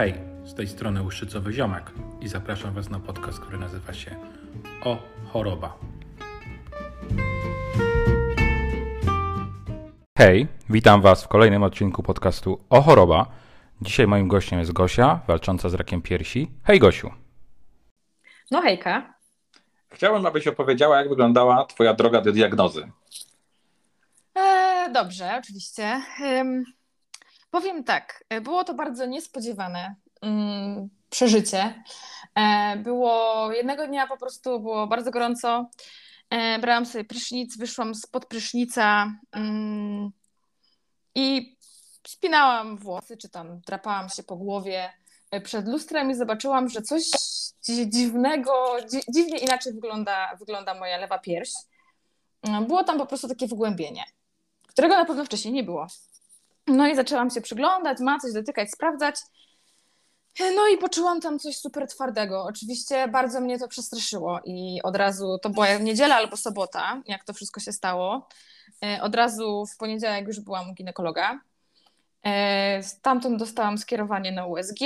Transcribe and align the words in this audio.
Hej, 0.00 0.14
z 0.44 0.54
tej 0.54 0.68
strony 0.68 1.02
Łuszczycowy 1.02 1.52
Ziomek 1.52 1.90
i 2.20 2.28
zapraszam 2.28 2.74
Was 2.74 2.90
na 2.90 3.00
podcast, 3.00 3.40
który 3.40 3.58
nazywa 3.58 3.92
się 3.92 4.16
O 4.84 4.98
Choroba. 5.32 5.78
Hej, 10.18 10.46
witam 10.70 11.02
Was 11.02 11.24
w 11.24 11.28
kolejnym 11.28 11.62
odcinku 11.62 12.02
podcastu 12.02 12.60
O 12.70 12.82
Choroba. 12.82 13.26
Dzisiaj 13.82 14.06
moim 14.06 14.28
gościem 14.28 14.58
jest 14.58 14.72
Gosia, 14.72 15.20
walcząca 15.26 15.68
z 15.68 15.74
rakiem 15.74 16.02
piersi. 16.02 16.50
Hej 16.64 16.78
Gosiu. 16.78 17.10
No 18.50 18.62
hejka. 18.62 19.14
Chciałbym, 19.90 20.26
abyś 20.26 20.46
opowiedziała, 20.46 20.98
jak 20.98 21.08
wyglądała 21.08 21.64
Twoja 21.64 21.94
droga 21.94 22.20
do 22.20 22.32
diagnozy. 22.32 22.90
E, 24.34 24.90
dobrze, 24.92 25.36
oczywiście. 25.38 26.02
Ym, 26.20 26.64
powiem 27.50 27.84
tak, 27.84 28.24
było 28.42 28.64
to 28.64 28.74
bardzo 28.74 29.06
niespodziewane 29.06 29.94
ym, 30.24 30.88
przeżycie. 31.10 31.82
E, 32.34 32.76
było 32.76 33.52
jednego 33.52 33.86
dnia 33.86 34.06
po 34.06 34.16
prostu 34.16 34.60
było 34.60 34.86
bardzo 34.86 35.10
gorąco. 35.10 35.70
E, 36.30 36.58
brałam 36.58 36.86
sobie 36.86 37.04
prysznic, 37.04 37.56
wyszłam 37.56 37.94
spod 37.94 38.26
prysznica 38.26 39.12
ym, 39.36 40.10
i 41.14 41.56
spinałam 42.06 42.76
włosy, 42.76 43.16
czy 43.16 43.28
tam 43.28 43.60
drapałam 43.60 44.08
się 44.08 44.22
po 44.22 44.36
głowie 44.36 44.90
e, 45.30 45.40
przed 45.40 45.68
lustrem 45.68 46.10
i 46.10 46.14
zobaczyłam, 46.14 46.68
że 46.68 46.82
coś 46.82 47.02
dziwnego, 47.86 48.76
dzi 48.90 49.00
dziwnie 49.14 49.38
inaczej 49.38 49.72
wygląda, 49.72 50.36
wygląda 50.38 50.74
moja 50.74 50.98
lewa 50.98 51.18
pierś. 51.18 51.50
Mm, 52.42 52.66
Było 52.66 52.84
tam 52.84 52.98
po 52.98 53.06
prostu 53.06 53.28
takie 53.28 53.46
wgłębienie, 53.46 54.04
którego 54.66 54.94
na 54.94 55.04
pewno 55.04 55.24
wcześniej 55.24 55.54
nie 55.54 55.62
było. 55.62 55.86
No 56.66 56.86
i 56.86 56.96
zaczęłam 56.96 57.30
się 57.30 57.40
przyglądać, 57.40 58.00
macać, 58.00 58.32
dotykać, 58.32 58.70
sprawdzać. 58.70 59.16
No 60.40 60.68
i 60.68 60.78
poczułam 60.78 61.20
tam 61.20 61.38
coś 61.38 61.56
super 61.56 61.88
twardego. 61.88 62.44
Oczywiście 62.44 63.08
bardzo 63.08 63.40
mnie 63.40 63.58
to 63.58 63.68
przestraszyło 63.68 64.40
i 64.44 64.80
od 64.82 64.96
razu, 64.96 65.38
to 65.42 65.50
była 65.50 65.78
niedziela 65.78 66.16
albo 66.16 66.36
sobota, 66.36 67.02
jak 67.06 67.24
to 67.24 67.32
wszystko 67.32 67.60
się 67.60 67.72
stało. 67.72 68.28
E, 68.84 69.02
Od 69.02 69.14
razu 69.14 69.66
w 69.66 69.76
poniedziałek 69.76 70.26
już 70.26 70.40
byłam 70.40 70.70
u 70.70 70.74
ginekologa. 70.74 71.40
E, 72.22 72.82
Stamtąd 72.82 73.38
dostałam 73.38 73.78
skierowanie 73.78 74.32
na 74.32 74.46
USG. 74.46 74.80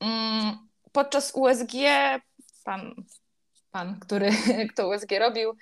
Mm, 0.00 0.58
Podczas 0.92 1.32
USG 1.34 1.72
pan, 2.64 2.94
pan 3.70 4.00
który 4.00 4.30
kto 4.72 4.88
USG 4.88 5.10
robił, 5.18 5.54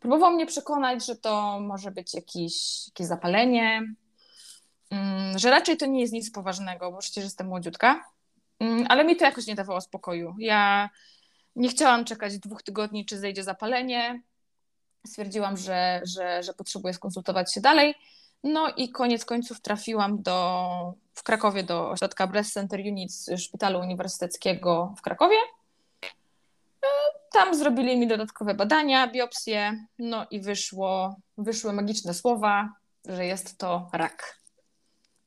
próbował 0.00 0.32
mnie 0.32 0.46
przekonać, 0.46 1.06
że 1.06 1.16
to 1.16 1.60
może 1.60 1.90
być 1.90 2.14
jakieś, 2.14 2.86
jakieś 2.88 3.06
zapalenie, 3.06 3.82
że 5.36 5.50
raczej 5.50 5.76
to 5.76 5.86
nie 5.86 6.00
jest 6.00 6.12
nic 6.12 6.30
poważnego, 6.30 6.92
bo 6.92 6.98
przecież 6.98 7.24
jestem 7.24 7.46
młodziutka. 7.46 8.04
Mm, 8.60 8.86
Ale 8.88 9.04
mi 9.04 9.16
to 9.16 9.24
jakoś 9.24 9.46
nie 9.46 9.54
dawało 9.54 9.80
spokoju. 9.80 10.34
Ja 10.38 10.90
nie 11.56 11.68
chciałam 11.68 12.04
czekać 12.04 12.38
dwóch 12.38 12.62
tygodni, 12.62 13.06
czy 13.06 13.18
zejdzie 13.18 13.44
zapalenie. 13.44 14.22
Stwierdziłam, 15.06 15.56
że, 15.56 16.00
że, 16.04 16.42
że 16.42 16.54
potrzebuję 16.54 16.94
skonsultować 16.94 17.54
się 17.54 17.60
dalej. 17.60 17.94
No 18.44 18.68
i 18.76 18.90
koniec 18.90 19.24
końców 19.24 19.60
trafiłam 19.60 20.22
do, 20.22 20.94
w 21.14 21.22
Krakowie 21.22 21.62
do 21.62 21.90
ośrodka 21.90 22.26
Breast 22.26 22.52
Center 22.52 22.80
Unit 22.80 23.12
Szpitalu 23.36 23.80
Uniwersyteckiego 23.80 24.94
w 24.98 25.02
Krakowie. 25.02 25.36
E, 26.04 26.88
Tam 27.32 27.54
zrobili 27.54 27.96
mi 27.96 28.06
dodatkowe 28.06 28.54
badania, 28.54 29.08
biopsje, 29.08 29.86
no 29.98 30.26
i 30.30 30.40
wyszło, 30.40 31.16
wyszły 31.38 31.72
magiczne 31.72 32.14
słowa, 32.14 32.72
że 33.04 33.26
jest 33.26 33.58
to 33.58 33.90
rak. 33.92 34.41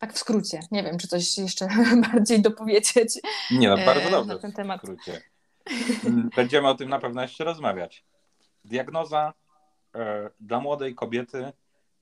Tak 0.05 0.13
w 0.13 0.17
skrócie. 0.17 0.59
Nie 0.71 0.83
wiem, 0.83 0.97
czy 0.97 1.07
coś 1.07 1.37
jeszcze 1.37 1.67
bardziej 2.11 2.41
dopowiedzieć. 2.41 3.19
Nie, 3.51 3.69
no 3.69 3.79
E, 3.79 3.85
bardzo 3.85 4.09
dobrze 4.09 4.33
na 4.33 4.39
ten 4.39 4.51
w 4.51 4.55
temat. 4.55 4.81
skrócie. 4.81 5.21
Mm, 6.05 6.29
Będziemy 6.35 6.67
o 6.67 6.75
tym 6.75 6.89
na 6.89 6.99
pewno 6.99 7.21
jeszcze 7.21 7.43
rozmawiać. 7.43 8.03
Diagnoza 8.65 9.33
e, 9.95 10.29
dla 10.39 10.59
młodej 10.59 10.95
kobiety, 10.95 11.51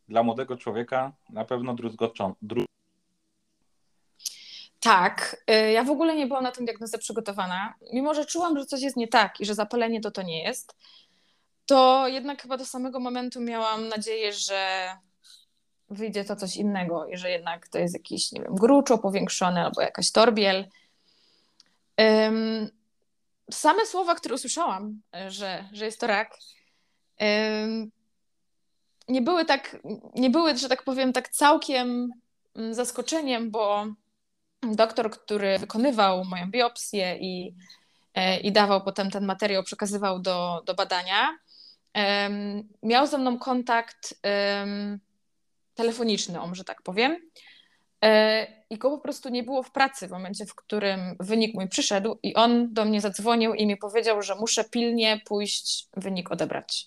dla 0.07 0.23
młodego 0.23 0.57
człowieka 0.57 1.11
na 1.29 1.45
pewno 1.45 1.73
druzgoczą. 1.73 2.33
Dru... 2.41 2.65
Tak, 4.79 5.43
y, 5.51 5.71
ja 5.71 5.83
w 5.83 5.89
ogóle 5.89 6.15
nie 6.15 6.27
byłam 6.27 6.43
na 6.43 6.51
tę 6.51 6.65
diagnozę 6.65 6.97
przygotowana. 6.97 7.73
Mimo, 7.93 8.13
że 8.13 8.25
czułam, 8.25 8.59
że 8.59 8.65
coś 8.65 8.81
jest 8.81 8.97
nie 8.97 9.07
tak 9.07 9.41
i 9.41 9.45
że 9.45 9.55
zapalenie 9.55 10.01
to 10.01 10.11
to 10.11 10.21
nie 10.21 10.43
jest, 10.43 10.75
to 11.65 12.07
jednak 12.07 12.41
chyba 12.41 12.57
do 12.57 12.65
samego 12.65 12.99
momentu 12.99 13.41
miałam 13.41 13.87
nadzieję, 13.87 14.33
że 14.33 14.87
wyjdzie 15.93 16.25
to 16.25 16.35
coś 16.35 16.55
innego 16.55 17.07
i 17.07 17.17
że 17.17 17.29
jednak 17.29 17.67
to 17.67 17.77
jest 17.77 17.93
jakiś, 17.93 18.31
nie 18.31 18.41
wiem, 18.41 18.55
gruczo 18.55 18.97
powiększony 18.97 19.61
albo 19.61 19.81
jakaś 19.81 20.11
torbiel. 20.11 20.67
Ym, 22.01 22.69
same 23.51 23.85
słowa, 23.85 24.15
które 24.15 24.35
usłyszałam, 24.35 25.01
y, 25.27 25.31
że, 25.31 25.69
że 25.71 25.85
jest 25.85 25.99
to 25.99 26.07
rak, 26.07 26.37
ym, 27.21 27.91
nie 29.07 29.21
były 29.21 29.45
tak, 29.45 29.77
nie 30.15 30.29
były, 30.29 30.57
że 30.57 30.69
tak 30.69 30.83
powiem, 30.83 31.13
tak 31.13 31.29
całkiem 31.29 32.09
mm, 32.55 32.73
zaskoczeniem, 32.73 33.51
bo 33.51 33.85
doktor, 34.61 35.11
który 35.11 35.59
wykonywał 35.59 36.25
moją 36.25 36.51
biopsję 36.51 37.17
i, 37.17 37.55
e, 38.13 38.39
i 38.39 38.51
dawał 38.51 38.83
potem 38.83 39.11
ten 39.11 39.25
materiał, 39.25 39.63
przekazywał 39.63 40.19
do, 40.19 40.61
do 40.65 40.73
badania, 40.73 41.37
em, 41.93 42.69
miał 42.83 43.07
ze 43.07 43.17
mną 43.17 43.39
kontakt 43.39 44.15
telefoniczny, 45.75 46.41
o 46.41 46.47
może 46.47 46.63
tak 46.63 46.81
powiem. 46.81 47.17
E, 48.03 48.47
I 48.69 48.77
go 48.77 48.89
po 48.89 48.97
prostu 48.97 49.29
nie 49.29 49.43
było 49.43 49.63
w 49.63 49.71
pracy 49.71 50.07
w 50.07 50.11
momencie, 50.11 50.45
w 50.45 50.55
którym 50.55 51.15
wynik 51.19 51.55
mój 51.55 51.69
przyszedł, 51.69 52.19
i 52.23 52.35
on 52.35 52.73
do 52.73 52.85
mnie 52.85 53.01
zadzwonił 53.01 53.53
i 53.53 53.65
mi 53.65 53.77
powiedział, 53.77 54.21
że 54.21 54.35
muszę 54.35 54.63
pilnie 54.63 55.21
pójść 55.25 55.87
wynik 55.97 56.31
odebrać. 56.31 56.85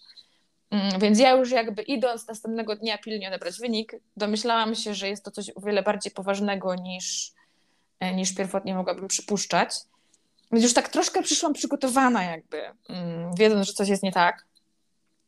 Mm, 0.70 1.00
Więc 1.00 1.19
ja 1.19 1.30
już 1.30 1.50
jakby 1.50 1.82
idąc 1.82 2.28
następnego 2.28 2.76
dnia 2.76 2.98
pilnie 2.98 3.28
odebrać 3.28 3.58
wynik, 3.58 3.92
domyślałam 4.16 4.75
się, 4.75 4.94
że 4.94 5.08
jest 5.08 5.25
to 5.25 5.30
coś 5.30 5.50
o 5.54 5.60
wiele 5.60 5.82
bardziej 5.82 6.12
poważnego 6.12 6.75
niż, 6.75 7.32
e, 8.00 8.14
niż 8.14 8.34
pierwotnie 8.34 8.75
mogłabym 8.75 9.08
przypuszczać. 9.08 9.75
Więc 10.52 10.64
już 10.64 10.75
tak 10.75 10.88
troszkę 10.88 11.22
przyszłam 11.22 11.52
przygotowana 11.52 12.22
jakby, 12.25 12.62
mm, 12.88 13.34
wiedząc, 13.34 13.66
że 13.66 13.72
coś 13.72 13.88
jest 13.88 14.02
nie 14.02 14.12
tak. 14.12 14.46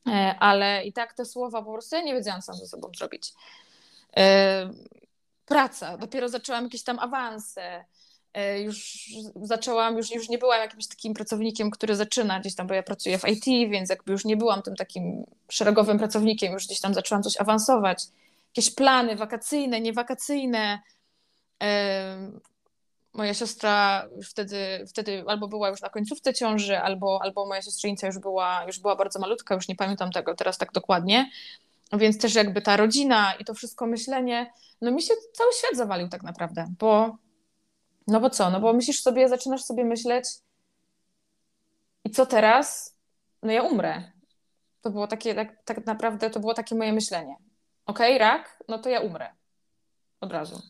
E, 0.06 0.34
Ale 0.41 0.84
i 0.84 0.92
tak 0.92 1.14
te 1.14 1.25
słowa 1.25 1.62
po 1.62 1.72
prostu 1.72 1.97
ja 1.97 2.03
nie 2.03 2.14
wiedziałam, 2.14 2.42
co 2.42 2.54
ze 2.54 2.66
sobą 2.66 2.91
zrobić. 2.98 3.32
E, 4.16 4.70
Praca, 5.47 5.98
dopiero 5.98 6.28
zaczęłam 6.28 6.64
jakieś 6.64 6.82
tam 6.82 6.98
awanse. 6.98 7.84
E, 8.34 8.60
Już 8.60 9.06
zaczęłam, 9.42 9.97
już, 9.97 10.10
już 10.10 10.28
nie 10.28 10.38
byłam 10.38 10.60
jakimś 10.60 10.86
takim 10.86 11.14
pracownikiem, 11.14 11.70
który 11.70 11.97
zaczyna 11.97 12.41
gdzieś 12.41 12.54
tam, 12.54 12.66
bo 12.66 12.75
ja 12.75 12.82
pracuję 12.82 13.19
w 13.19 13.28
IT, 13.28 13.44
więc 13.44 13.91
jakby 13.91 14.12
już 14.12 14.25
nie 14.25 14.36
byłam 14.36 14.62
tym 14.62 14.76
takim 14.76 15.25
szeregowym 15.50 15.98
pracownikiem, 15.98 16.53
już 16.53 16.66
gdzieś 16.66 16.80
tam 16.80 16.94
zaczęłam 16.94 17.22
coś 17.22 17.41
awansować. 17.41 18.04
Jakieś 18.56 18.75
plany 18.75 19.16
wakacyjne, 19.16 19.80
niewakacyjne. 19.80 20.80
Moja 23.18 23.34
siostra 23.34 24.08
wtedy, 24.24 24.84
wtedy 24.88 25.24
albo 25.26 25.48
była 25.48 25.68
już 25.68 25.80
na 25.80 25.88
końcówce 25.88 26.34
ciąży, 26.34 26.78
albo, 26.78 27.22
albo 27.22 27.46
moja 27.46 27.62
siostrzenica 27.62 28.06
już 28.06 28.18
była, 28.18 28.64
już 28.66 28.80
była 28.80 28.96
bardzo 28.96 29.18
malutka, 29.18 29.54
już 29.54 29.68
nie 29.68 29.76
pamiętam 29.76 30.10
tego 30.10 30.34
teraz 30.34 30.58
tak 30.58 30.72
dokładnie. 30.72 31.30
Więc 31.92 32.18
też 32.18 32.34
jakby 32.34 32.62
ta 32.62 32.76
rodzina 32.76 33.34
i 33.34 33.44
to 33.44 33.54
wszystko 33.54 33.86
myślenie, 33.86 34.52
no 34.80 34.90
mi 34.90 35.02
się 35.02 35.14
cały 35.32 35.52
świat 35.52 35.76
zawalił 35.76 36.08
tak 36.08 36.22
naprawdę, 36.22 36.66
bo 36.78 37.16
no 38.06 38.20
bo 38.20 38.30
co, 38.30 38.50
no 38.50 38.60
bo 38.60 38.72
myślisz 38.72 39.02
sobie, 39.02 39.28
zaczynasz 39.28 39.64
sobie 39.64 39.84
myśleć 39.84 40.24
i 42.04 42.10
co 42.10 42.26
teraz? 42.26 42.96
No 43.42 43.52
ja 43.52 43.62
umrę. 43.62 44.12
To 44.80 44.90
było 44.90 45.06
takie, 45.06 45.34
tak, 45.34 45.64
tak 45.64 45.86
naprawdę 45.86 46.30
to 46.30 46.40
było 46.40 46.54
takie 46.54 46.74
moje 46.74 46.92
myślenie. 46.92 47.36
Okej, 47.86 48.18
rak, 48.18 48.62
no 48.68 48.78
to 48.78 48.88
ja 48.88 49.00
umrę. 49.00 49.30
Od 50.20 50.32
razu. 50.32 50.62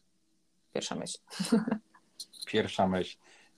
Pierwsza 0.72 0.94
myśl. 0.94 1.18
Pierwsza 2.52 2.86
myśl. 2.86 3.16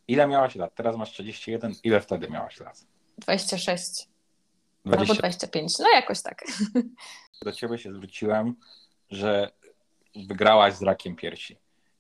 Ile 0.09 0.27
miałaś 0.27 0.55
lat? 0.57 0.75
Teraz 0.75 0.97
masz 0.97 1.11
31. 1.13 1.73
Ile 1.85 2.01
wtedy 2.01 2.29
miałaś 2.31 2.61
lat? 2.61 2.85
26 3.19 4.09
albo 4.85 4.97
20. 4.97 5.15
25, 5.21 5.79
no 5.79 5.89
jakoś 5.95 6.23
tak. 6.23 6.45
Do 7.45 7.53
ciebie 7.53 7.79
się 7.79 7.93
zwróciłem, 7.93 8.55
że 9.11 9.51
wygrałaś 10.27 10.75
z 10.75 10.83
rakiem 10.83 11.17
piersi. 11.17 11.57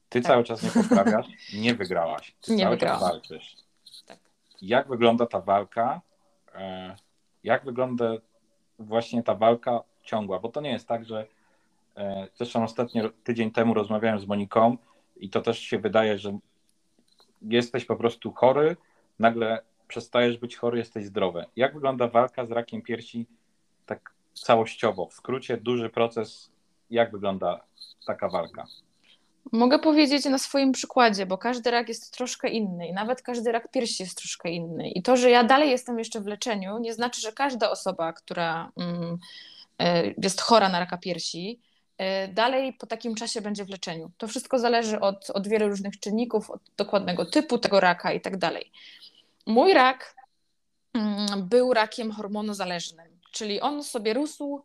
Ty 0.08 0.20
Tak. 0.20 0.32
cały 0.32 0.44
czas 0.44 0.62
nie 0.62 0.70
poprawiasz, 0.82 1.26
nie 1.54 1.74
wygrałaś. 1.74 2.34
Ty 2.40 2.52
Nie 2.54 2.64
cały 2.64 2.76
wygrałam. 2.76 3.00
czas 3.00 3.08
walczysz. 3.10 3.56
Tak. 4.06 4.18
Jak 4.62 4.88
wygląda 4.88 5.26
ta 5.26 5.40
walka? 5.40 6.00
e, 6.54 6.96
Jak 7.44 7.64
wygląda 7.64 8.04
właśnie 8.78 9.22
ta 9.22 9.34
walka 9.34 9.80
ciągła? 10.02 10.38
Bo 10.38 10.48
to 10.48 10.60
nie 10.60 10.70
jest 10.70 10.88
tak, 10.88 11.04
że 11.04 11.26
e, 11.96 12.28
zresztą 12.34 12.64
ostatnio 12.64 13.10
tydzień 13.24 13.50
temu 13.50 13.74
rozmawiałem 13.74 14.20
z 14.20 14.26
Moniką 14.26 14.76
i 15.16 15.30
to 15.30 15.40
też 15.40 15.58
się 15.58 15.78
wydaje, 15.78 16.18
że 16.18 16.38
jesteś 17.42 17.84
po 17.84 17.96
prostu 17.96 18.32
chory, 18.32 18.76
nagle 19.18 19.62
przestajesz 19.88 20.38
być 20.38 20.56
chory, 20.56 20.78
jesteś 20.78 21.04
zdrowy. 21.04 21.44
Jak 21.56 21.74
wygląda 21.74 22.08
walka 22.08 22.46
z 22.46 22.50
rakiem 22.50 22.82
piersi 22.82 23.26
tak 23.86 24.14
całościowo? 24.34 25.06
W 25.06 25.14
skrócie, 25.14 25.56
duży 25.56 25.90
proces, 25.90 26.50
jak 26.90 27.12
wygląda 27.12 27.60
taka 28.06 28.28
walka? 28.28 28.66
Mogę 29.52 29.78
powiedzieć 29.78 30.24
na 30.24 30.38
swoim 30.38 30.72
przykładzie, 30.72 31.26
bo 31.26 31.38
każdy 31.38 31.70
rak 31.70 31.88
jest 31.88 32.14
troszkę 32.14 32.48
inny 32.48 32.88
i 32.88 32.92
nawet 32.92 33.22
każdy 33.22 33.52
rak 33.52 33.70
piersi 33.70 34.02
jest 34.02 34.18
troszkę 34.18 34.50
inny. 34.50 34.90
I 34.90 35.02
to, 35.02 35.16
że 35.16 35.30
ja 35.30 35.44
dalej 35.44 35.70
jestem 35.70 35.98
jeszcze 35.98 36.20
w 36.20 36.26
leczeniu, 36.26 36.78
nie 36.78 36.94
znaczy, 36.94 37.20
że 37.20 37.32
każda 37.32 37.70
osoba, 37.70 38.12
która 38.12 38.72
mm, 38.76 39.18
e, 39.78 40.06
jest 40.22 40.40
chora 40.40 40.68
na 40.68 40.80
raka 40.80 40.98
piersi, 40.98 41.60
dalej 42.28 42.72
po 42.72 42.86
takim 42.86 43.14
czasie 43.14 43.40
będzie 43.40 43.64
w 43.64 43.68
leczeniu. 43.68 44.10
To 44.18 44.28
wszystko 44.28 44.58
zależy 44.58 45.00
od, 45.00 45.30
od 45.30 45.48
wielu 45.48 45.68
różnych 45.68 46.00
czynników, 46.00 46.50
od 46.50 46.60
dokładnego 46.76 47.26
typu 47.26 47.58
tego 47.58 47.80
raka 47.80 48.12
i 48.12 48.20
tak 48.20 48.36
dalej. 48.36 48.70
Mój 49.46 49.74
rak 49.74 50.14
mm, 50.94 51.48
był 51.48 51.72
rakiem 51.72 52.12
hormonozależnym, 52.12 53.20
czyli 53.32 53.60
on 53.60 53.84
sobie 53.84 54.14
rósł 54.14 54.62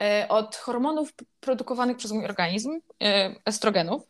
E, 0.00 0.28
od 0.28 0.56
hormonów 0.56 1.14
produkowanych 1.40 1.96
przez 1.96 2.12
mój 2.12 2.24
organizm, 2.24 2.80
e, 3.02 3.34
estrogenów. 3.44 4.02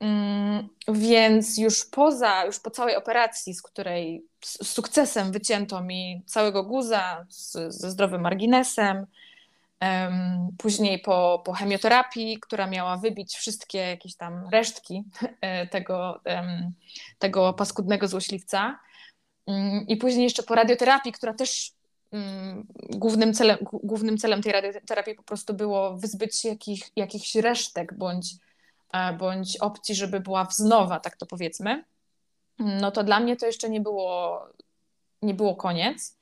Mm, 0.00 0.68
więc 0.88 1.58
już 1.58 1.84
poza, 1.84 2.44
już 2.44 2.60
po 2.60 2.70
całej 2.70 2.96
operacji, 2.96 3.54
z 3.54 3.62
której 3.62 4.24
z 4.44 4.68
sukcesem 4.68 5.32
wycięto 5.32 5.82
mi 5.82 6.22
całego 6.26 6.64
guza 6.64 7.26
z, 7.28 7.52
ze 7.74 7.90
zdrowym 7.90 8.20
marginesem, 8.20 9.06
później 10.58 10.98
po, 10.98 11.42
po 11.44 11.52
chemioterapii, 11.52 12.38
która 12.40 12.66
miała 12.66 12.96
wybić 12.96 13.34
wszystkie 13.34 13.78
jakieś 13.78 14.16
tam 14.16 14.48
resztki 14.52 15.04
e, 15.40 15.66
tego, 15.66 16.20
tego 17.18 17.52
paskudnego 17.52 18.08
złośliwca, 18.08 18.78
mm, 19.46 19.86
i 19.88 19.96
później 19.96 20.24
jeszcze 20.24 20.42
po 20.42 20.54
radioterapii, 20.54 21.12
która 21.12 21.34
też 21.34 21.72
Mm, 22.12 22.66
głównym 22.90 23.34
celem, 23.34 23.58
głównym 23.72 24.18
celem 24.18 24.42
tej 24.42 24.52
radioterapii 24.52 25.14
po 25.14 25.22
prostu 25.22 25.54
było 25.54 25.96
wyzbyć 25.96 26.40
się 26.40 26.48
jakich, 26.48 26.90
jakichś 26.96 27.34
resztek 27.34 27.94
bądź, 27.94 28.34
e, 28.92 29.12
bądź 29.12 29.56
opcji, 29.56 29.94
żeby 29.94 30.20
była 30.20 30.44
wznowa, 30.44 31.00
tak 31.00 31.16
to 31.16 31.26
powiedzmy, 31.26 31.84
no 32.58 32.90
to 32.90 33.04
dla 33.04 33.20
mnie 33.20 33.36
to 33.36 33.46
jeszcze 33.46 33.70
nie 33.70 33.80
było, 33.80 34.40
nie 35.22 35.34
było 35.34 35.56
koniec, 35.56 36.18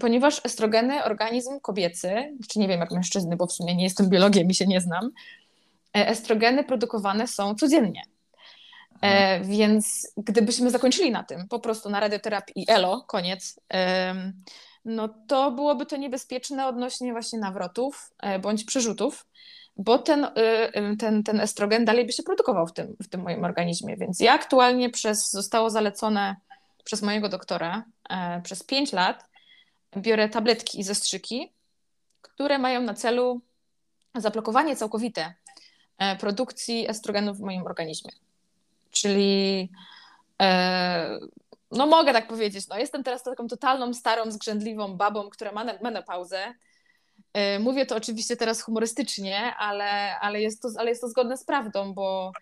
ponieważ 0.00 0.40
estrogeny, 0.44 1.04
organizm 1.04 1.60
kobiecy, 1.60 2.36
czy 2.48 2.58
nie 2.58 2.68
wiem 2.68 2.80
jak 2.80 2.90
mężczyzny, 2.90 3.36
bo 3.36 3.46
w 3.46 3.52
sumie 3.52 3.76
nie 3.76 3.84
jestem 3.84 4.08
biologiem 4.08 4.50
i 4.50 4.54
się 4.54 4.66
nie 4.66 4.80
znam, 4.80 5.10
e, 5.96 6.08
estrogeny 6.08 6.64
produkowane 6.64 7.26
są 7.26 7.54
codziennie. 7.54 8.02
E, 9.02 9.40
więc 9.40 10.12
gdybyśmy 10.16 10.70
zakończyli 10.70 11.10
na 11.10 11.24
tym, 11.24 11.48
po 11.48 11.60
prostu 11.60 11.90
na 11.90 12.00
radioterapii 12.00 12.62
i 12.62 12.70
elo, 12.70 13.04
koniec, 13.06 13.60
no 14.86 15.08
to 15.26 15.50
byłoby 15.50 15.86
to 15.86 15.96
niebezpieczne 15.96 16.66
odnośnie 16.66 17.12
właśnie 17.12 17.38
nawrotów 17.38 18.12
e, 18.20 18.38
bądź 18.38 18.64
przerzutów, 18.64 19.26
bo 19.76 19.98
ten, 19.98 20.24
e, 20.24 20.30
e, 20.74 20.96
ten, 20.96 21.22
ten 21.22 21.40
estrogen 21.40 21.84
dalej 21.84 22.06
by 22.06 22.12
się 22.12 22.22
produkował 22.22 22.66
w 22.66 22.72
tym, 22.72 22.96
w 23.02 23.08
tym 23.08 23.22
moim 23.22 23.44
organizmie. 23.44 23.96
Więc 23.96 24.20
ja 24.20 24.32
aktualnie 24.32 24.90
przez, 24.90 25.30
zostało 25.30 25.70
zalecone 25.70 26.36
przez 26.84 27.02
mojego 27.02 27.28
doktora 27.28 27.84
przez 28.42 28.62
5 28.62 28.92
lat 28.92 29.24
biorę 29.96 30.28
tabletki 30.28 30.80
i 30.80 30.82
zastrzyki, 30.82 31.52
które 32.22 32.58
mają 32.58 32.80
na 32.82 32.94
celu 32.94 33.40
zablokowanie 34.14 34.76
całkowite 34.76 35.34
produkcji 36.20 36.90
estrogenu 36.90 37.34
w 37.34 37.40
moim 37.40 37.66
organizmie. 37.66 38.12
Czyli 38.90 39.70
no 41.70 41.86
mogę 41.86 42.12
tak 42.12 42.28
powiedzieć, 42.28 42.68
no 42.68 42.78
jestem 42.78 43.04
teraz 43.04 43.22
taką 43.22 43.46
totalną, 43.48 43.94
starą, 43.94 44.30
zgrzędliwą 44.30 44.96
babą, 44.96 45.30
która 45.30 45.52
ma 45.52 45.64
menopauzę. 45.82 46.54
Y, 47.56 47.58
mówię 47.58 47.86
to 47.86 47.96
oczywiście 47.96 48.36
teraz 48.36 48.62
humorystycznie, 48.62 49.54
ale, 49.54 50.18
ale, 50.18 50.40
jest 50.40 50.62
to, 50.62 50.68
ale 50.78 50.90
jest 50.90 51.00
to 51.00 51.08
zgodne 51.08 51.36
z 51.36 51.44
prawdą, 51.44 51.94
bo 51.94 52.32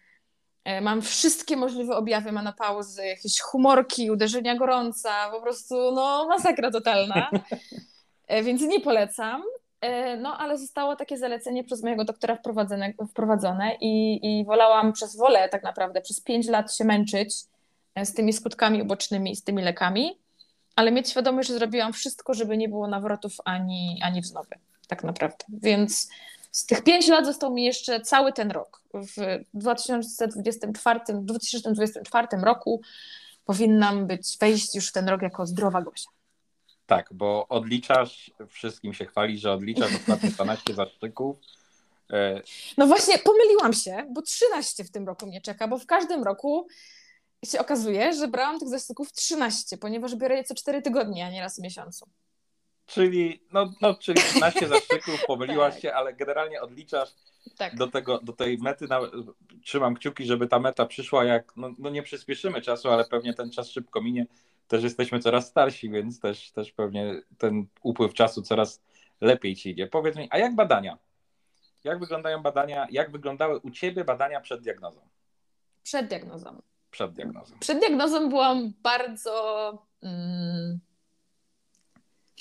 mam 0.83 1.03
wszystkie 1.03 1.57
możliwe 1.57 1.97
objawy 1.97 2.33
menopauzy, 2.33 3.07
jakieś 3.07 3.41
humorki, 3.41 4.11
uderzenia 4.11 4.57
gorąca, 4.57 5.31
po 5.31 5.41
prostu 5.41 5.75
no 5.75 6.27
masakra 6.29 6.71
totalna, 6.71 7.31
y, 8.33 8.43
więc 8.47 8.63
nie 8.63 8.81
polecam. 8.81 9.43
No, 10.19 10.39
ale 10.39 10.59
zostało 10.59 10.97
takie 10.97 11.19
zalecenie 11.19 11.65
przez 11.65 11.83
mojego 11.83 12.05
doktora 12.05 12.37
wprowadzone, 12.37 12.93
wprowadzone 13.11 13.77
i, 13.81 14.21
i 14.23 14.45
wolałam 14.45 14.93
przez 14.93 15.17
wolę 15.17 15.49
tak 15.49 15.63
naprawdę 15.63 16.01
przez 16.01 16.21
pięć 16.21 16.49
lat 16.49 16.75
się 16.75 16.85
męczyć, 16.85 17.35
z 18.05 18.15
tymi 18.15 18.33
skutkami 18.33 18.83
ubocznymi, 18.83 19.37
z 19.37 19.45
tymi 19.45 19.63
lekami, 19.63 20.19
ale 20.77 20.93
mieć 20.93 21.11
świadomość, 21.11 21.49
że 21.49 21.55
zrobiłam 21.55 21.93
wszystko, 21.93 22.35
żeby 22.35 22.57
nie 22.57 22.69
było 22.69 22.89
nawrotów 22.89 23.33
ani, 23.45 24.01
ani 24.03 24.21
wznowy, 24.21 24.59
tak 24.89 25.05
naprawdę. 25.05 25.45
Więc 25.49 26.09
z 26.55 26.67
tych 26.67 26.83
pięć 26.85 27.09
lat 27.09 27.27
został 27.27 27.55
mi 27.55 27.65
jeszcze 27.65 28.01
cały 28.01 28.33
ten 28.33 28.51
rok. 28.51 28.81
W 28.95 29.45
2024, 29.55 31.01
2024 31.09 32.29
roku 32.43 32.81
powinnam 33.45 34.07
być, 34.07 34.39
wejść 34.41 34.75
już 34.75 34.89
w 34.89 34.93
ten 34.93 35.09
rok 35.09 35.23
jako 35.23 35.47
zdrowa 35.47 35.83
Gosia. 35.83 36.11
Tak, 36.87 37.09
bo 37.13 37.49
odliczasz, 37.49 38.31
wszystkim 38.49 38.95
się 38.95 39.07
chwali, 39.07 39.39
że 39.39 39.53
odliczasz 39.53 39.95
ostatnie 39.95 40.31
12 40.39 40.75
zaszczyków. 40.75 41.37
E, 42.13 42.43
no 42.79 42.87
właśnie, 42.87 43.19
pomyliłam 43.19 43.73
się, 43.73 44.07
bo 44.11 44.23
13 44.23 44.85
w 44.85 44.91
tym 44.91 45.07
roku 45.07 45.27
mnie 45.27 45.41
czeka, 45.41 45.69
bo 45.69 45.79
w 45.79 45.87
każdym 45.87 46.23
roku 46.23 46.67
się 47.45 47.59
okazuje, 47.59 48.13
że 48.13 48.29
brałam 48.29 48.59
tych 48.59 48.69
zastyków 48.69 49.13
13, 49.13 49.79
ponieważ 49.79 50.17
biorę 50.17 50.37
je 50.37 50.45
co 50.45 50.55
4 50.55 50.83
tygodnie, 50.83 51.27
a 51.27 51.31
nie 51.31 51.41
raz 51.41 51.59
w 51.59 51.63
miesiącu. 51.63 52.07
Czyli, 52.87 53.41
no, 53.53 53.73
no, 53.81 53.95
czyli 53.95 54.23
13 54.31 54.69
zastrzyków, 54.69 55.25
pomyliłaś 55.27 55.75
tak. 55.75 55.83
się, 55.83 55.93
ale 55.93 56.15
generalnie 56.15 56.63
odliczasz 56.63 57.09
tak. 57.59 57.77
do, 57.77 57.87
tego, 57.87 58.19
do 58.19 58.33
tej 58.33 58.59
mety. 58.59 58.89
Na, 58.89 59.01
trzymam 59.63 59.95
kciuki, 59.95 60.25
żeby 60.27 60.47
ta 60.47 60.59
meta 60.59 60.87
przyszła 60.87 61.25
jak, 61.25 61.57
no, 61.57 61.71
no 61.79 61.91
nie 61.91 62.03
przyspieszymy 62.03 62.63
czasu, 62.63 62.91
ale 62.91 63.05
pewnie 63.05 63.35
ten 63.35 63.51
czas 63.51 63.71
szybko 63.71 64.03
minie. 64.03 64.27
Też 64.69 64.83
jesteśmy 64.83 65.19
coraz 65.19 65.47
starsi, 65.47 65.91
więc 65.91 66.21
też, 66.21 66.51
też 66.51 66.73
pewnie 66.73 67.21
ten 67.39 67.67
upływ 67.83 68.15
czasu 68.15 68.43
coraz 68.43 68.83
lepiej 69.21 69.57
ci 69.57 69.71
idzie. 69.71 69.87
Powiedz 69.87 70.17
mi, 70.17 70.29
a 70.31 70.39
jak 70.39 70.55
badania? 70.55 70.99
Jak 71.85 71.99
wyglądają 71.99 72.43
badania, 72.43 72.87
jak 72.91 73.11
wyglądały 73.11 73.59
u 73.59 73.71
Ciebie 73.71 74.05
badania 74.05 74.41
przed 74.41 74.63
diagnozą? 74.63 75.01
Przed 75.83 76.07
diagnozą 76.07 76.63
przed 76.95 77.13
diagnozą? 77.13 77.55
Przed 77.61 77.79
diagnozą 77.79 78.29
byłam 78.29 78.73
bardzo. 78.83 79.33
Hmm, 80.01 80.81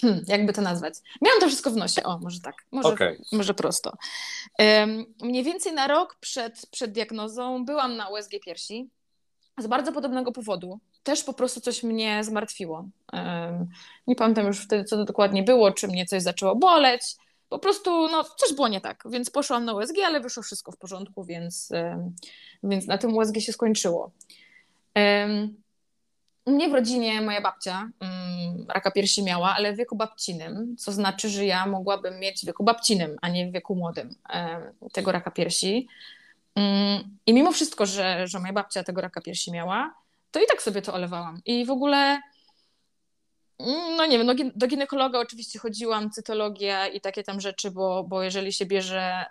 hmm, 0.01 0.23
jakby 0.27 0.53
to 0.53 0.61
nazwać? 0.61 0.93
Miałam 1.21 1.39
to 1.39 1.47
wszystko 1.47 1.71
w 1.71 1.75
nosie. 1.75 2.03
O, 2.03 2.19
może 2.19 2.39
tak. 2.39 2.55
Może, 2.71 2.89
okay. 2.89 3.21
może 3.31 3.53
prosto. 3.53 3.97
Um, 4.59 5.05
mniej 5.21 5.43
więcej 5.43 5.73
na 5.73 5.87
rok 5.87 6.17
przed, 6.19 6.67
przed 6.71 6.91
diagnozą 6.91 7.65
byłam 7.65 7.95
na 7.95 8.09
USG 8.09 8.31
piersi 8.45 8.89
z 9.57 9.67
bardzo 9.67 9.91
podobnego 9.91 10.31
powodu. 10.31 10.79
Też 11.03 11.23
po 11.23 11.33
prostu 11.33 11.61
coś 11.61 11.83
mnie 11.83 12.23
zmartwiło. 12.23 12.85
Um, 13.13 13.67
nie 14.07 14.15
pamiętam 14.15 14.47
już 14.47 14.65
wtedy, 14.65 14.83
co 14.83 14.95
to 14.95 15.05
dokładnie 15.05 15.43
było, 15.43 15.71
czy 15.71 15.87
mnie 15.87 16.05
coś 16.05 16.21
zaczęło 16.21 16.55
boleć. 16.55 17.01
Po 17.49 17.59
prostu 17.59 18.07
no, 18.07 18.23
coś 18.23 18.53
było 18.53 18.67
nie 18.67 18.81
tak, 18.81 19.03
więc 19.09 19.29
poszłam 19.29 19.65
na 19.65 19.73
USG, 19.73 19.95
ale 20.05 20.19
wyszło 20.19 20.43
wszystko 20.43 20.71
w 20.71 20.77
porządku, 20.77 21.23
więc, 21.23 21.69
um, 21.71 22.15
więc 22.63 22.87
na 22.87 22.97
tym 22.97 23.17
USG 23.17 23.39
się 23.39 23.53
skończyło. 23.53 24.11
U 26.45 26.51
mnie 26.51 26.69
w 26.69 26.73
rodzinie 26.73 27.21
moja 27.21 27.41
babcia 27.41 27.89
um, 28.01 28.65
raka 28.69 28.91
piersi 28.91 29.23
miała, 29.23 29.55
ale 29.55 29.73
w 29.73 29.77
wieku 29.77 29.95
babcinym, 29.95 30.75
co 30.77 30.91
znaczy, 30.91 31.29
że 31.29 31.45
ja 31.45 31.65
mogłabym 31.65 32.19
mieć 32.19 32.41
w 32.41 32.45
wieku 32.45 32.63
babcinym, 32.63 33.17
a 33.21 33.29
nie 33.29 33.47
w 33.47 33.51
wieku 33.51 33.75
młodym 33.75 34.15
tego 34.93 35.11
raka 35.11 35.31
piersi. 35.31 35.87
Um, 36.55 37.17
I 37.25 37.33
mimo 37.33 37.51
wszystko, 37.51 37.85
że, 37.85 38.27
że 38.27 38.39
moja 38.39 38.53
babcia 38.53 38.83
tego 38.83 39.01
raka 39.01 39.21
piersi 39.21 39.51
miała, 39.51 39.93
to 40.31 40.39
i 40.39 40.45
tak 40.47 40.61
sobie 40.61 40.81
to 40.81 40.93
olewałam. 40.93 41.41
I 41.45 41.65
w 41.65 41.71
ogóle, 41.71 42.21
mm, 43.59 43.95
no 43.95 44.05
nie 44.05 44.17
wiem, 44.17 44.27
no, 44.27 44.33
do 44.55 44.67
ginekologa 44.67 45.19
oczywiście 45.19 45.59
chodziłam, 45.59 46.11
cytologia 46.11 46.87
i 46.87 47.01
takie 47.01 47.23
tam 47.23 47.41
rzeczy, 47.41 47.71
bo, 47.71 48.03
bo 48.03 48.23
jeżeli 48.23 48.53
się 48.53 48.65
bierze 48.65 49.25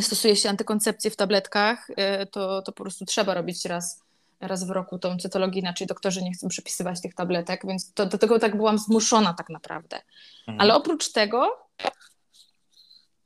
stosuje 0.00 0.36
się 0.36 0.48
antykoncepcję 0.48 1.10
w 1.10 1.16
tabletkach, 1.16 1.90
y, 1.90 1.94
to, 2.26 2.62
to 2.62 2.72
po 2.72 2.82
prostu 2.82 3.04
trzeba 3.04 3.34
robić 3.34 3.64
raz, 3.64 4.02
raz 4.48 4.64
w 4.66 4.70
roku 4.70 4.98
tą 4.98 5.16
cytologię, 5.16 5.60
inaczej 5.60 5.86
doktorzy 5.86 6.22
nie 6.22 6.32
chcą 6.32 6.48
przepisywać 6.48 7.00
tych 7.00 7.14
tabletek, 7.14 7.66
więc 7.66 7.92
to, 7.92 8.06
do 8.06 8.18
tego 8.18 8.38
tak 8.38 8.56
byłam 8.56 8.78
zmuszona 8.78 9.34
tak 9.34 9.48
naprawdę. 9.48 9.96
Mhm. 10.40 10.60
Ale 10.60 10.74
oprócz 10.74 11.12
tego 11.12 11.68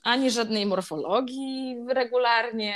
ani 0.03 0.31
żadnej 0.31 0.67
morfologii 0.67 1.77
regularnie. 1.89 2.75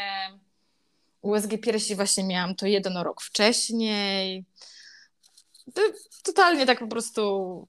USG 1.23 1.51
piersi 1.63 1.95
właśnie 1.95 2.25
miałam 2.25 2.55
to 2.55 2.67
jeden 2.67 2.97
rok 2.97 3.23
wcześniej. 3.23 4.45
To, 5.75 5.83
totalnie 6.23 6.67
tak 6.67 6.79
po 6.79 6.87
prostu 6.87 7.69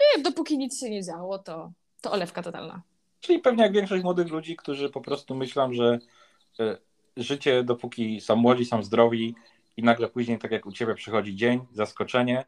nie, 0.00 0.22
dopóki 0.22 0.58
nic 0.58 0.80
się 0.80 0.90
nie 0.90 1.04
działo, 1.04 1.38
to, 1.38 1.72
to 2.00 2.12
olewka 2.12 2.42
totalna. 2.42 2.82
Czyli 3.20 3.38
pewnie 3.38 3.62
jak 3.62 3.72
większość 3.72 4.04
młodych 4.04 4.28
ludzi, 4.28 4.56
którzy 4.56 4.90
po 4.90 5.00
prostu 5.00 5.34
myślą, 5.34 5.72
że 5.72 5.98
e, 6.60 6.78
życie, 7.16 7.64
dopóki 7.64 8.20
są 8.20 8.36
młodzi, 8.36 8.64
są 8.64 8.82
zdrowi 8.82 9.34
i 9.80 9.82
nagle 9.82 10.08
później, 10.08 10.38
tak 10.38 10.50
jak 10.50 10.66
u 10.66 10.72
ciebie, 10.72 10.94
przychodzi 10.94 11.36
dzień, 11.36 11.66
zaskoczenie 11.72 12.44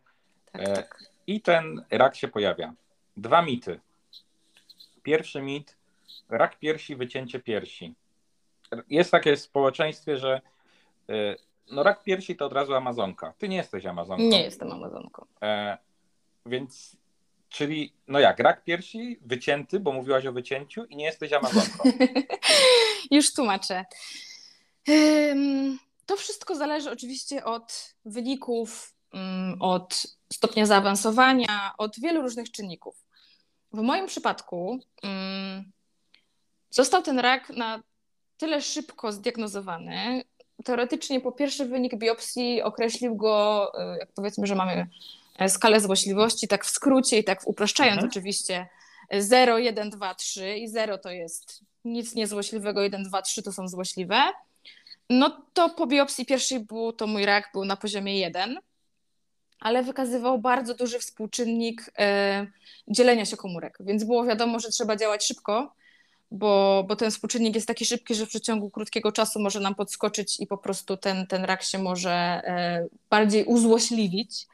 tak, 0.52 0.62
e, 0.62 0.72
tak. 0.72 1.04
i 1.26 1.40
ten 1.40 1.84
rak 1.90 2.16
się 2.16 2.28
pojawia. 2.28 2.74
Dwa 3.16 3.42
mity. 3.42 3.80
Pierwszy 5.02 5.42
mit, 5.42 5.76
rak 6.28 6.58
piersi, 6.58 6.96
wycięcie 6.96 7.40
piersi. 7.40 7.94
jest 8.90 9.10
takie 9.10 9.36
w 9.36 9.40
społeczeństwie, 9.40 10.16
że 10.16 10.40
y, 11.10 11.36
no 11.70 11.82
rak 11.82 12.02
piersi 12.02 12.36
to 12.36 12.46
od 12.46 12.52
razu 12.52 12.74
Amazonka. 12.74 13.34
Ty 13.38 13.48
nie 13.48 13.56
jesteś 13.56 13.86
Amazonką. 13.86 14.24
Nie 14.24 14.42
jestem 14.42 14.72
Amazonką. 14.72 15.26
E, 15.42 15.78
więc, 16.46 16.96
czyli, 17.48 17.92
no 18.08 18.20
jak, 18.20 18.38
rak 18.38 18.64
piersi 18.64 19.18
wycięty, 19.22 19.80
bo 19.80 19.92
mówiłaś 19.92 20.26
o 20.26 20.32
wycięciu 20.32 20.84
i 20.84 20.96
nie 20.96 21.04
jesteś 21.04 21.32
Amazonką. 21.32 21.90
Już 23.10 23.34
tłumaczę. 23.34 23.84
To 26.12 26.16
wszystko 26.16 26.54
zależy 26.54 26.90
oczywiście 26.90 27.44
od 27.44 27.94
wyników, 28.04 28.94
mm, 29.12 29.62
od 29.62 30.06
stopnia 30.32 30.66
zaawansowania, 30.66 31.72
od 31.78 32.00
wielu 32.00 32.22
różnych 32.22 32.50
czynników. 32.50 33.04
W 33.72 33.80
moim 33.82 34.06
przypadku 34.06 34.78
mm, 35.02 35.72
został 36.70 37.02
ten 37.02 37.18
rak 37.18 37.50
na 37.50 37.82
tyle 38.36 38.62
szybko 38.62 39.12
zdiagnozowany. 39.12 40.24
Teoretycznie 40.64 41.20
po 41.20 41.32
pierwszy 41.32 41.64
wynik 41.64 41.96
biopsji 41.96 42.62
określił 42.62 43.16
go, 43.16 43.72
e, 43.78 43.98
jak 43.98 44.12
powiedzmy, 44.12 44.46
że 44.46 44.54
mamy 44.54 44.86
e, 45.38 45.48
skalę 45.48 45.80
złośliwości, 45.80 46.48
tak 46.48 46.64
w 46.64 46.70
skrócie 46.70 47.18
i 47.18 47.24
tak 47.24 47.40
upraszczając 47.44 47.96
mhm. 47.96 48.10
oczywiście, 48.10 48.68
0, 49.18 49.58
1, 49.58 49.90
2, 49.90 50.14
3 50.14 50.56
i 50.58 50.68
0 50.68 50.98
to 50.98 51.10
jest 51.10 51.64
nic 51.84 52.14
niezłośliwego, 52.14 52.82
1, 52.82 53.02
2, 53.02 53.22
3 53.22 53.42
to 53.42 53.52
są 53.52 53.68
złośliwe. 53.68 54.32
No 55.10 55.46
to 55.52 55.70
po 55.70 55.86
biopsji 55.86 56.26
pierwszej 56.26 56.60
był, 56.60 56.92
to 56.92 57.06
mój 57.06 57.26
rak 57.26 57.50
był 57.52 57.64
na 57.64 57.76
poziomie 57.76 58.18
1, 58.18 58.58
ale 59.60 59.82
wykazywał 59.82 60.38
bardzo 60.38 60.74
duży 60.74 60.98
współczynnik 60.98 61.92
e, 61.98 62.46
dzielenia 62.88 63.24
się 63.24 63.36
komórek, 63.36 63.78
więc 63.80 64.04
było 64.04 64.24
wiadomo, 64.24 64.60
że 64.60 64.68
trzeba 64.68 64.96
działać 64.96 65.26
szybko, 65.26 65.74
bo, 66.30 66.84
bo 66.88 66.96
ten 66.96 67.10
współczynnik 67.10 67.54
jest 67.54 67.66
taki 67.66 67.86
szybki, 67.86 68.14
że 68.14 68.26
w 68.26 68.28
przeciągu 68.28 68.70
krótkiego 68.70 69.12
czasu 69.12 69.40
może 69.40 69.60
nam 69.60 69.74
podskoczyć 69.74 70.40
i 70.40 70.46
po 70.46 70.58
prostu 70.58 70.96
ten, 70.96 71.26
ten 71.26 71.44
rak 71.44 71.62
się 71.62 71.78
może 71.78 72.12
e, 72.12 72.86
bardziej 73.10 73.44
uzłośliwić. 73.44 74.46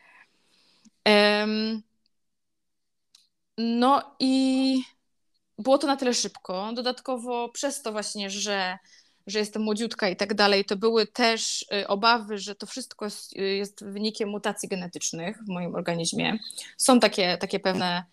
No 3.59 4.17
i 4.21 4.83
było 5.59 5.78
to 5.78 5.87
na 5.87 5.97
tyle 5.97 6.14
szybko. 6.14 6.73
Dodatkowo 6.75 7.49
przez 7.49 7.83
to 7.83 7.93
właśnie, 7.93 8.31
że, 8.31 8.78
że 9.30 9.38
jestem 9.38 9.62
młodziutka 9.62 10.08
i 10.08 10.16
tak 10.16 10.35
dalej, 10.35 10.64
to 10.64 10.76
były 10.76 11.06
też 11.06 11.66
y, 11.82 11.87
obawy, 11.88 12.38
że 12.38 12.54
to 12.54 12.66
wszystko 12.66 13.04
jest, 13.04 13.37
y, 13.37 13.40
jest 13.40 13.85
wynikiem 13.85 14.28
mutacji 14.28 14.68
genetycznych 14.68 15.38
w 15.44 15.49
moim 15.49 15.75
organizmie. 15.75 16.38
Są 16.76 17.00
takie, 17.00 17.38
takie 17.38 17.61
pewne 17.61 18.04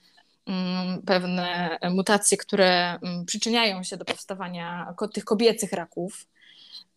Mm, 0.48 1.02
pewne 1.02 1.78
mutacje, 1.92 2.38
które 2.38 3.00
mm, 3.02 3.26
przyczyniają 3.26 3.84
się 3.84 3.98
do 3.98 4.06
powstawania 4.06 4.94
tych 5.14 5.26
kobiecych 5.26 5.72
raków. 5.72 6.28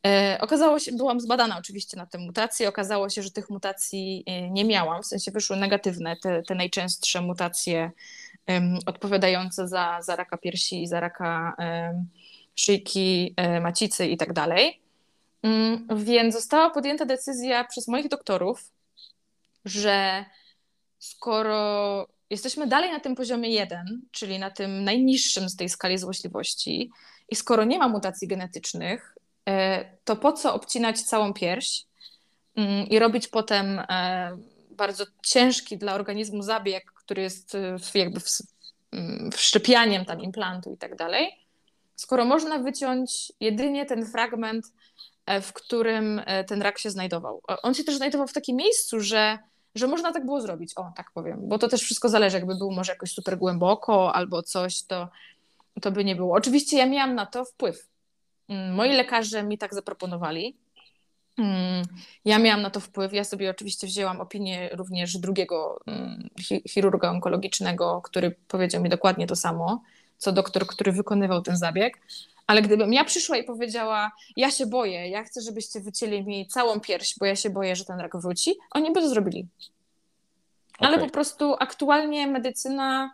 E, 0.07 0.39
okazało 0.41 0.79
się, 0.79 0.93
byłam 0.93 1.21
zbadana 1.21 1.59
oczywiście 1.59 1.97
na 1.97 2.07
te 2.07 2.19
mutacje, 2.19 2.69
okazało 2.69 3.09
się, 3.09 3.23
że 3.23 3.31
tych 3.31 3.51
mutacji 3.51 4.25
e, 4.27 4.51
nie 4.51 4.65
miałam, 4.65 5.03
w 5.03 5.07
sensie 5.07 5.31
wyszły 5.31 5.57
negatywne, 5.57 6.17
te, 6.17 6.43
te 6.43 6.55
najczęstsze 6.55 7.21
mutacje 7.21 7.91
um, 8.49 8.79
odpowiadające 8.87 9.69
za, 9.69 9.99
za 10.03 10.17
raka 10.17 10.39
piersi 10.39 10.83
i 10.83 10.87
za 10.87 11.01
raka 11.01 11.57
um, 11.59 12.09
szyjki, 12.59 13.35
um, 13.37 13.63
macicy 13.63 14.07
i 14.07 14.17
tak 14.17 14.33
dalej. 14.33 14.81
Mm, 15.43 15.87
więc 15.97 16.35
została 16.35 16.71
podjęta 16.71 17.05
decyzja 17.05 17.65
przez 17.65 17.89
moich 17.89 18.09
doktorów, 18.09 18.73
że 19.65 20.25
skoro 20.99 22.07
jesteśmy 22.31 22.67
dalej 22.67 22.93
na 22.93 23.01
tym 23.01 23.15
poziomie 23.15 23.51
1, 23.51 24.03
czyli 24.11 24.39
na 24.39 24.51
tym 24.51 24.85
najniższym 24.85 25.49
z 25.49 25.57
tej 25.57 25.69
skali 25.69 25.99
złośliwości, 25.99 26.91
i 27.29 27.37
skoro 27.37 27.65
nie 27.65 27.79
ma 27.79 27.89
mutacji 27.89 28.29
genetycznych, 28.29 29.15
e, 29.49 29.85
to 30.05 30.17
po 30.17 30.33
co 30.33 30.55
obcinać 30.55 31.03
całą 31.03 31.33
pierś 31.33 31.85
mm, 32.57 32.87
i 32.87 32.99
robić 32.99 33.29
potem 33.29 33.79
e, 33.79 34.39
bardzo 34.71 35.05
ciężki 35.23 35.79
dla 35.79 35.95
organizmu 35.95 36.43
zabieg, 36.43 36.93
który 36.93 37.23
jest 37.23 37.57
jakby 37.95 38.21
mm, 38.93 39.33
wszczepianiem 39.33 40.05
tam 40.05 40.21
implantu 40.21 40.73
i 40.73 40.77
tak 40.77 40.97
dalej, 40.97 41.48
skoro 42.01 42.25
można 42.25 42.59
wyciąć 42.59 43.33
jedynie 43.41 43.87
ten 43.87 44.07
fragment, 44.07 44.65
e, 45.27 45.41
w 45.41 45.53
którym 45.53 46.21
ten 46.47 46.63
rak 46.63 46.79
się 46.79 46.91
znajdował. 46.91 47.43
On 47.63 47.75
się 47.75 47.85
też 47.85 47.97
znajdował 47.97 48.27
w 48.27 48.33
takim 48.33 48.57
miejscu, 48.57 49.01
że 49.01 49.39
że 49.75 49.87
można 49.87 50.13
tak 50.13 50.25
było 50.25 50.41
zrobić, 50.41 50.73
o 50.77 50.93
tak 50.97 51.11
powiem, 51.13 51.39
bo 51.43 51.59
to 51.59 51.69
też 51.69 51.83
wszystko 51.83 52.09
zależy, 52.09 52.37
jakby 52.37 52.55
był 52.55 52.71
może 52.71 52.93
jakoś 52.93 53.13
super 53.13 53.39
głęboko 53.39 54.15
albo 54.15 54.43
coś, 54.43 54.83
to, 54.83 55.09
to 55.83 55.91
by 55.91 56.05
nie 56.05 56.17
było. 56.17 56.35
Oczywiście 56.37 56.77
ja 56.79 56.87
miałam 56.87 57.15
na 57.15 57.27
to 57.27 57.45
wpływ. 57.45 57.89
Mm, 58.49 58.75
moi 58.75 58.93
lekarze 58.93 59.43
mi 59.43 59.59
tak 59.59 59.75
zaproponowali. 59.75 60.57
Mm, 61.39 61.83
ja 62.25 62.39
miałam 62.39 62.63
na 62.63 62.71
to 62.71 62.81
wpływ. 62.81 63.13
Ja 63.13 63.25
sobie 63.25 63.51
oczywiście 63.51 63.87
wzięłam 63.87 64.21
opinię 64.21 64.69
również 64.73 65.19
drugiego 65.19 65.81
mm, 65.87 66.29
chirurga 66.69 67.11
onkologicznego, 67.11 68.01
który 68.05 68.37
powiedział 68.49 68.83
mi 68.83 68.89
dokładnie 68.89 69.27
to 69.27 69.37
samo, 69.37 69.83
co 70.19 70.33
doktor, 70.33 70.67
który 70.67 70.93
wykonywał 70.93 71.43
ten 71.43 71.57
zabieg. 71.57 71.99
Ale 72.47 72.63
gdybym 72.63 72.93
ja 72.93 73.05
przyszła 73.05 73.37
i 73.37 73.45
powiedziała, 73.45 74.11
ja 74.37 74.51
się 74.51 74.67
boję, 74.67 75.09
ja 75.09 75.25
chcę, 75.25 75.41
żebyście 75.41 75.81
wycięli 75.81 76.25
mi 76.25 76.47
całą 76.47 76.81
pierś, 76.81 77.15
bo 77.19 77.27
ja 77.27 77.37
się 77.37 77.51
boję, 77.51 77.77
że 77.77 77.85
ten 77.85 78.01
rak 78.01 78.17
wróci, 78.17 78.55
oni 78.71 78.93
by 78.93 79.01
to 79.01 79.09
zrobili. 79.09 79.49
Okay. 80.79 80.89
Ale 80.89 80.99
po 80.99 81.11
prostu 81.11 81.55
aktualnie 81.59 82.27
medycyna 82.27 83.11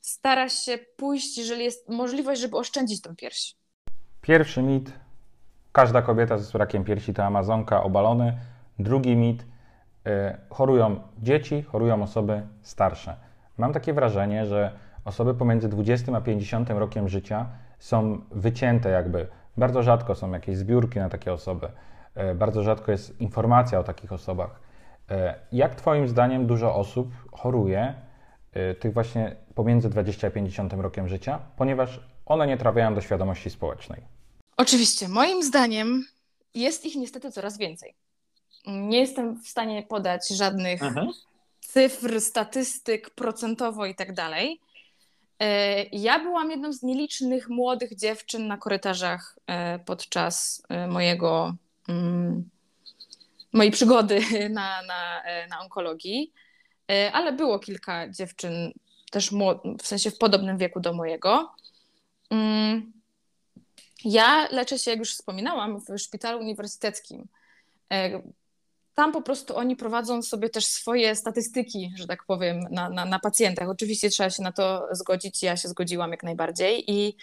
stara 0.00 0.48
się 0.48 0.78
pójść, 0.96 1.38
jeżeli 1.38 1.64
jest 1.64 1.88
możliwość, 1.88 2.40
żeby 2.40 2.56
oszczędzić 2.56 3.00
tą 3.00 3.16
pierś. 3.16 3.54
Pierwszy 4.20 4.62
mit. 4.62 4.92
Każda 5.72 6.02
kobieta 6.02 6.38
z 6.38 6.54
rakiem 6.54 6.84
piersi 6.84 7.14
to 7.14 7.24
amazonka, 7.24 7.82
obalony. 7.82 8.38
Drugi 8.78 9.16
mit. 9.16 9.42
Y, 9.42 9.46
chorują 10.50 11.00
dzieci, 11.22 11.62
chorują 11.62 12.02
osoby 12.02 12.42
starsze. 12.62 13.16
Mam 13.58 13.72
takie 13.72 13.92
wrażenie, 13.92 14.46
że 14.46 14.72
osoby 15.06 15.34
pomiędzy 15.34 15.68
20 15.68 16.16
a 16.16 16.20
50 16.20 16.70
rokiem 16.70 17.08
życia 17.08 17.46
są 17.78 18.20
wycięte 18.30 18.90
jakby. 18.90 19.28
Bardzo 19.56 19.82
rzadko 19.82 20.14
są 20.14 20.32
jakieś 20.32 20.56
zbiórki 20.56 20.98
na 20.98 21.08
takie 21.08 21.32
osoby. 21.32 21.68
E, 22.14 22.34
bardzo 22.34 22.62
rzadko 22.62 22.92
jest 22.92 23.20
informacja 23.20 23.78
o 23.80 23.84
takich 23.84 24.12
osobach. 24.12 24.60
E, 25.10 25.34
jak 25.52 25.74
Twoim 25.74 26.08
zdaniem 26.08 26.46
dużo 26.46 26.74
osób 26.74 27.12
choruje 27.32 27.94
e, 28.52 28.74
tych 28.74 28.92
właśnie 28.92 29.36
pomiędzy 29.54 29.90
20 29.90 30.26
a 30.26 30.30
50 30.30 30.72
rokiem 30.72 31.08
życia, 31.08 31.38
ponieważ 31.56 32.00
one 32.26 32.46
nie 32.46 32.56
trafiają 32.56 32.94
do 32.94 33.00
świadomości 33.00 33.50
społecznej? 33.50 34.02
Oczywiście, 34.56 35.08
moim 35.08 35.42
zdaniem 35.42 36.04
jest 36.54 36.86
ich 36.86 36.96
niestety 36.96 37.30
coraz 37.30 37.58
więcej. 37.58 37.94
Nie 38.66 39.00
jestem 39.00 39.42
w 39.42 39.48
stanie 39.48 39.82
podać 39.82 40.28
żadnych 40.28 40.82
mhm. 40.82 41.10
cyfr, 41.60 42.20
statystyk 42.20 43.10
procentowo 43.10 43.86
i 43.86 43.94
tak 43.94 44.14
dalej, 44.14 44.60
ja 45.92 46.18
byłam 46.18 46.50
jedną 46.50 46.72
z 46.72 46.82
nielicznych 46.82 47.48
młodych 47.48 47.96
dziewczyn 47.96 48.46
na 48.46 48.56
korytarzach 48.56 49.38
e, 49.46 49.78
podczas 49.78 50.62
e, 50.68 50.86
mojego, 50.86 51.54
mm, 51.88 52.50
mojej 53.52 53.72
przygody 53.72 54.20
na, 54.50 54.82
na, 54.82 55.22
na 55.50 55.60
onkologii, 55.60 56.32
ale 57.12 57.32
było 57.32 57.58
kilka 57.58 58.08
dziewczyn 58.08 58.72
też 59.10 59.30
w 59.82 59.86
sensie 59.86 60.10
w 60.10 60.18
podobnym 60.18 60.58
wieku 60.58 60.80
do 60.80 60.92
mojego. 60.92 61.54
Mm, 62.30 62.92
ja 64.04 64.48
leczę 64.50 64.78
się, 64.78 64.90
jak 64.90 65.00
już 65.00 65.14
wspominałam, 65.14 65.80
w 65.80 65.98
szpitalu 65.98 66.38
uniwersyteckim 66.38 67.28
tam 68.96 69.12
po 69.12 69.22
prostu 69.22 69.56
oni 69.56 69.76
prowadzą 69.76 70.22
sobie 70.22 70.50
też 70.50 70.66
swoje 70.66 71.16
statystyki, 71.16 71.92
że 71.96 72.06
tak 72.06 72.24
powiem, 72.24 72.60
na, 72.70 72.90
na, 72.90 73.04
na 73.04 73.18
pacjentach. 73.18 73.68
Oczywiście 73.68 74.10
trzeba 74.10 74.30
się 74.30 74.42
na 74.42 74.52
to 74.52 74.88
zgodzić, 74.92 75.42
ja 75.42 75.56
się 75.56 75.68
zgodziłam 75.68 76.10
jak 76.10 76.22
najbardziej. 76.22 76.90
I, 76.90 77.16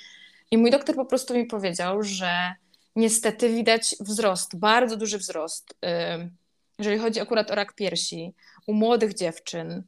I 0.51 0.57
mój 0.57 0.71
doktor 0.71 0.95
po 0.95 1.05
prostu 1.05 1.33
mi 1.33 1.45
powiedział, 1.45 2.03
że 2.03 2.53
niestety 2.95 3.49
widać 3.49 3.95
wzrost, 3.99 4.57
bardzo 4.57 4.97
duży 4.97 5.17
wzrost, 5.17 5.77
jeżeli 6.79 6.97
chodzi 6.97 7.19
akurat 7.19 7.51
o 7.51 7.55
rak 7.55 7.73
piersi 7.73 8.33
u 8.67 8.73
młodych 8.73 9.13
dziewczyn. 9.13 9.83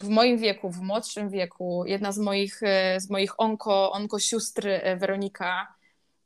W 0.00 0.08
moim 0.08 0.38
wieku, 0.38 0.70
w 0.70 0.80
młodszym 0.80 1.30
wieku, 1.30 1.84
jedna 1.86 2.12
z 2.12 2.18
moich, 2.18 2.62
y, 2.62 3.00
z 3.00 3.10
moich 3.10 3.40
onko, 3.40 3.92
onko 3.92 4.18
sióstr, 4.18 4.66
y, 4.66 4.96
Weronika, 4.96 5.74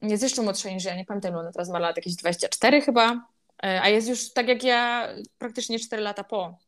jest 0.02 0.23
jeszcze 0.23 0.42
młodsza 0.42 0.70
niż 0.70 0.85
ja, 0.85 0.97
nie 0.97 1.04
pamiętam, 1.04 1.37
ona 1.37 1.52
teraz 1.52 1.68
ma 1.70 1.78
lat 1.78 1.97
jakieś 1.97 2.16
24 2.16 2.80
chyba, 2.80 3.26
a 3.62 3.88
jest 3.88 4.09
już 4.09 4.33
tak 4.33 4.49
jak 4.49 4.62
ja 4.62 5.09
praktycznie 5.38 5.79
4 5.79 6.03
lata 6.03 6.25
po. 6.25 6.59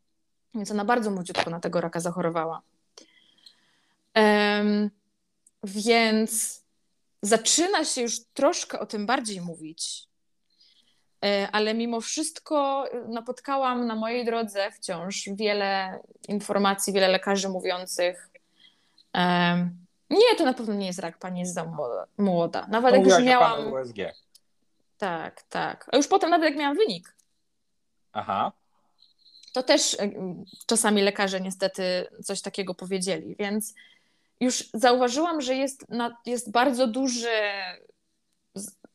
Więc 0.55 0.71
ona 0.71 0.85
bardzo 0.85 1.11
młodziutko 1.11 1.51
na 1.51 1.61
tego 1.61 1.81
raka 1.81 2.01
zachorowała. 2.01 2.63
Um, 4.17 4.91
więc 5.65 6.63
zaczyna 7.23 7.85
się 7.85 8.03
już 8.03 8.25
troszkę 8.35 8.81
o 8.81 8.87
tym 8.87 9.07
bardziej 9.07 9.41
mówić, 9.41 10.09
e, 11.25 11.49
ale 11.53 11.75
mimo 11.75 12.01
wszystko 12.01 12.87
napotkałam 13.09 13.87
na 13.87 13.95
mojej 13.95 14.25
drodze 14.25 14.71
wciąż 14.71 15.29
wiele 15.35 16.01
informacji, 16.29 16.93
wiele 16.93 17.09
lekarzy 17.09 17.49
mówiących, 17.49 18.29
um, 19.15 19.81
Nie, 20.11 20.37
to 20.39 20.45
na 20.45 20.55
pewno 20.55 20.75
nie 20.75 20.87
jest 20.87 20.99
rak, 20.99 21.19
pani 21.19 21.41
jest 21.41 21.55
za 21.55 21.65
młoda. 22.19 22.67
Nawet 22.71 22.95
jak 22.95 23.07
już 23.07 23.19
miałam. 23.23 23.73
Tak, 25.01 25.43
tak. 25.43 25.89
A 25.93 25.97
już 25.97 26.09
potem, 26.09 26.31
nawet 26.31 26.51
jak 26.51 26.59
miałam 26.59 26.77
wynik, 26.77 27.15
Aha. 28.13 28.53
to 29.53 29.63
też 29.63 29.95
y, 29.95 29.99
czasami 30.67 31.03
lekarze 31.03 31.41
niestety 31.41 32.07
coś 32.25 32.43
takiego 32.43 32.75
powiedzieli, 32.75 33.37
więc 33.39 33.75
już 34.41 34.65
zauważyłam, 34.75 35.41
że 35.41 35.55
jest, 35.55 35.89
na, 35.89 36.17
jest 36.27 36.51
bardzo 36.51 36.87
duży. 36.87 37.29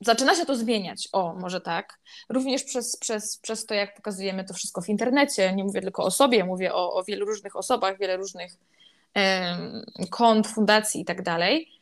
Zaczyna 0.01 0.35
się 0.35 0.45
to 0.45 0.55
zmieniać, 0.55 1.09
o, 1.11 1.33
może 1.33 1.61
tak. 1.61 1.99
Również 2.29 2.63
przez, 2.63 2.97
przez, 2.97 3.37
przez 3.37 3.65
to, 3.65 3.73
jak 3.73 3.95
pokazujemy 3.95 4.43
to 4.43 4.53
wszystko 4.53 4.81
w 4.81 4.89
internecie. 4.89 5.53
Nie 5.53 5.63
mówię 5.63 5.81
tylko 5.81 6.03
o 6.03 6.11
sobie, 6.11 6.43
mówię 6.43 6.73
o, 6.73 6.93
o 6.93 7.03
wielu 7.03 7.25
różnych 7.25 7.55
osobach, 7.55 7.99
wiele 7.99 8.17
różnych 8.17 8.51
em, 9.13 9.85
kont, 10.09 10.47
fundacji 10.47 11.01
i 11.01 11.05
tak 11.05 11.21
dalej. 11.21 11.74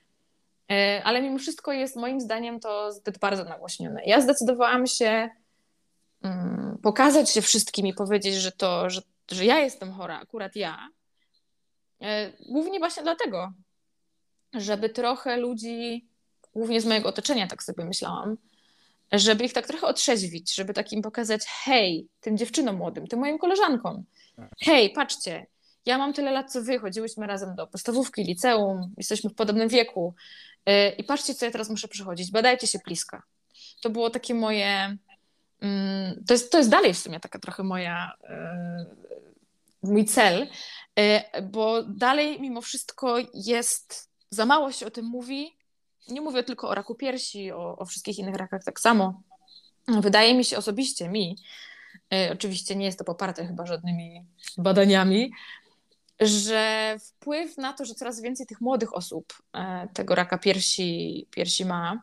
E, 0.72 1.01
Ale 1.03 1.22
mimo 1.22 1.38
wszystko 1.38 1.74
jest 1.74 1.96
moim 1.96 2.22
zdaniem 2.22 2.60
to 2.60 2.91
zbyt 2.91 3.20
bardzo 3.20 3.43
nagłośnione. 3.43 4.01
Ja 4.05 4.22
zdecydowałam 4.22 4.88
się 4.88 5.29
mm, 6.24 6.77
pokazać 6.84 7.29
się 7.29 7.41
wszystkim 7.41 7.88
i 7.88 7.93
powiedzieć, 7.93 8.36
że 8.36 8.51
to, 8.51 8.89
że, 8.89 9.01
że 9.32 9.46
ja 9.46 9.60
jestem 9.60 9.91
chora, 9.91 10.20
akurat 10.20 10.55
ja. 10.55 10.89
E, 12.01 12.32
Głównie 12.50 12.79
właśnie 12.79 13.03
dlatego, 13.03 13.51
żeby 14.53 14.89
trochę 14.89 15.38
ludzi, 15.38 16.08
głównie 16.53 16.82
z 16.82 16.86
mojego 16.86 17.10
otoczenia, 17.10 17.48
tak 17.48 17.63
sobie 17.63 17.86
myślałam, 17.86 18.38
żeby 19.12 19.43
ich 19.46 19.53
tak 19.53 19.67
trochę 19.67 19.88
otrzeźwić, 19.88 20.55
żeby 20.55 20.74
takim 20.74 21.01
pokazać, 21.01 21.46
hej, 21.63 22.08
tym 22.20 22.38
dziewczynom 22.38 22.75
młodym, 22.75 23.08
tym 23.08 23.20
moim 23.20 23.38
koleżankom, 23.38 24.03
hej, 24.60 24.89
patrzcie, 24.89 25.46
ja 25.85 25.97
mam 25.97 26.13
tyle 26.13 26.31
lat 26.31 26.51
co 26.51 26.61
wy, 26.61 26.79
chodziłyśmy 26.79 27.27
razem 27.27 27.55
do 27.55 27.67
podstawówki, 27.67 28.23
liceum, 28.23 28.93
jesteśmy 28.97 29.29
w 29.29 29.35
podobnym 29.35 29.69
wieku 29.69 30.13
e, 30.65 30.89
i 30.89 31.03
patrzcie, 31.03 31.35
co 31.35 31.45
ja 31.45 31.51
teraz 31.51 31.69
muszę 31.69 31.87
przechodzić, 31.87 32.31
badajcie 32.31 32.67
się 32.67 32.79
bliska. 32.85 33.23
To 33.81 33.89
było 33.89 34.09
takie 34.09 34.33
moje, 34.33 34.97
mm, 35.61 36.23
to 36.27 36.33
jest, 36.33 36.51
to 36.51 36.57
jest 36.57 36.69
dalej 36.69 36.93
w 36.93 36.99
sumie 36.99 37.19
taka 37.19 37.39
trochę 37.39 37.63
moja, 37.63 38.13
e, 38.23 38.85
mój 39.83 40.05
cel, 40.05 40.47
e, 40.99 41.41
bo 41.41 41.83
dalej 41.83 42.41
mimo 42.41 42.61
wszystko 42.61 43.17
jest, 43.33 44.09
za 44.29 44.45
mało 44.45 44.71
się 44.71 44.85
o 44.85 44.91
tym 44.91 45.05
mówi, 45.05 45.57
nie 46.07 46.21
mówię 46.21 46.43
tylko 46.43 46.69
o 46.69 46.75
raku 46.75 46.95
piersi, 46.95 47.51
o, 47.51 47.77
o 47.77 47.85
wszystkich 47.85 48.19
innych 48.19 48.35
rakach 48.35 48.63
tak 48.63 48.79
samo. 48.79 49.21
Wydaje 49.87 50.33
mi 50.35 50.45
się 50.45 50.57
osobiście, 50.57 51.09
mi, 51.09 51.37
oczywiście 52.31 52.75
nie 52.75 52.85
jest 52.85 52.97
to 52.97 53.03
poparte 53.03 53.47
chyba 53.47 53.65
żadnymi 53.65 54.25
badaniami, 54.57 55.31
że 56.27 56.96
wpływ 57.00 57.58
na 57.58 57.74
to, 57.74 57.86
że 57.86 57.96
coraz 57.96 58.22
więcej 58.22 58.46
tych 58.46 58.62
młodych 58.62 58.96
osób 58.96 59.34
e, 59.53 59.88
tego 59.94 60.15
raka 60.15 60.38
piersi, 60.38 61.27
piersi 61.32 61.65
ma, 61.65 62.01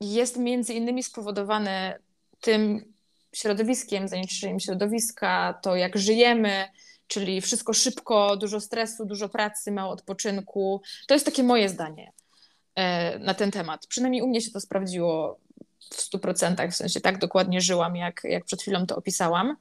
jest 0.00 0.36
między 0.36 0.74
innymi 0.74 1.02
spowodowany 1.02 1.94
tym 2.40 2.92
środowiskiem, 3.32 4.08
zanieczyszczeniem 4.08 4.60
środowiska, 4.60 5.58
to 5.62 5.76
jak 5.76 5.98
żyjemy, 5.98 6.64
czyli 7.06 7.40
wszystko 7.40 7.72
szybko, 7.72 8.36
dużo 8.36 8.60
stresu, 8.60 9.04
dużo 9.06 9.28
pracy, 9.28 9.72
mało 9.72 9.92
odpoczynku. 9.92 10.82
To 11.06 11.14
jest 11.14 11.26
takie 11.26 11.42
moje 11.42 11.68
zdanie 11.68 12.12
e, 12.74 13.18
na 13.18 13.34
ten 13.34 13.50
temat. 13.50 13.86
Przynajmniej 13.86 14.22
u 14.22 14.28
mnie 14.28 14.40
się 14.40 14.50
to 14.50 14.60
sprawdziło 14.60 15.38
w 15.90 16.12
100%, 16.12 16.70
w 16.70 16.76
sensie 16.76 17.00
tak 17.00 17.18
dokładnie 17.18 17.60
żyłam, 17.60 17.96
jak, 17.96 18.20
jak 18.24 18.44
przed 18.44 18.62
chwilą 18.62 18.86
to 18.86 18.96
opisałam. 18.96 19.56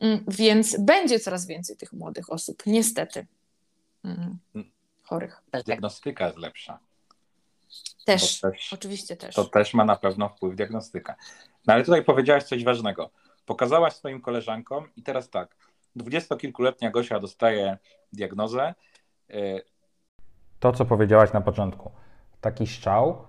Mm, 0.00 0.24
Więc 0.28 0.80
będzie 0.80 1.20
coraz 1.20 1.46
więcej 1.46 1.76
tych 1.76 1.92
młodych 1.92 2.30
osób, 2.32 2.62
niestety. 2.66 3.26
Mm, 4.04 4.38
Chorych. 5.02 5.42
Diagnostyka 5.66 6.26
jest 6.26 6.38
lepsza. 6.38 6.78
Też, 8.04 8.40
też 8.40 8.72
oczywiście 8.72 9.16
też. 9.16 9.34
to 9.34 9.44
też 9.44 9.74
ma 9.74 9.84
na 9.84 9.96
pewno 9.96 10.28
wpływ 10.28 10.56
diagnostyka. 10.56 11.16
No 11.66 11.74
ale 11.74 11.84
tutaj 11.84 12.04
powiedziałaś 12.04 12.44
coś 12.44 12.64
ważnego. 12.64 13.10
Pokazałaś 13.46 13.92
swoim 13.92 14.20
koleżankom 14.20 14.88
i 14.96 15.02
teraz 15.02 15.30
tak, 15.30 15.56
dwudziestokilkuletnia 15.96 16.90
Gosia 16.90 17.20
dostaje 17.20 17.78
diagnozę. 18.12 18.74
y, 19.30 19.62
To, 20.60 20.72
co 20.72 20.84
powiedziałaś 20.84 21.32
na 21.32 21.40
początku. 21.40 21.90
Taki 22.40 22.66
szczał 22.66 23.24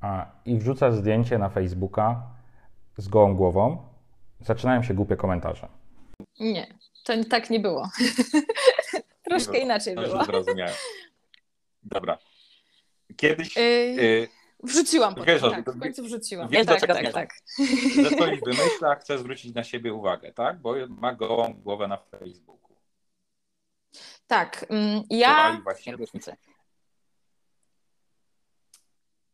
a, 0.00 0.26
i 0.44 0.58
wrzucasz 0.58 0.94
zdjęcie 0.94 1.38
na 1.38 1.48
Facebooka 1.48 2.22
z 2.96 3.08
gołą 3.08 3.36
głową. 3.36 3.88
Zaczynają 4.40 4.82
się 4.82 4.94
głupie 4.94 5.16
komentarze. 5.16 5.68
Nie, 6.40 6.78
to 7.04 7.12
tak 7.30 7.50
nie 7.50 7.60
było. 7.60 7.90
Troszkę 9.28 9.52
było. 9.52 9.64
inaczej 9.64 9.94
było. 9.94 10.24
zrozumiałem. 10.24 10.74
Dobra. 11.82 12.18
Kiedyś 13.16 13.56
Yy, 13.56 13.62
y, 13.62 14.28
Wrzuciłam 14.62 15.14
potem, 15.14 15.34
wiesz, 15.34 15.42
tak, 15.42 15.70
w 15.74 15.80
końcu 15.80 16.02
wrzuciłam. 16.02 16.48
wiesz, 16.48 16.66
tak, 16.66 16.80
dlaczego 16.80 16.94
tak, 16.94 17.04
nie? 17.04 17.12
tak. 17.12 17.34
że 18.02 18.10
coś 18.10 18.40
wymyśla, 18.40 18.94
chce 18.94 19.18
zwrócić 19.18 19.54
na 19.54 19.64
siebie 19.64 19.94
uwagę, 19.94 20.32
tak? 20.32 20.60
Bo 20.60 20.74
ma 20.88 21.14
gołą 21.14 21.54
głowę 21.54 21.88
na 21.88 21.96
Facebooku. 21.96 22.76
Tak, 24.26 24.66
mm, 24.68 25.02
ja 25.10 25.60
właśnie 25.62 25.96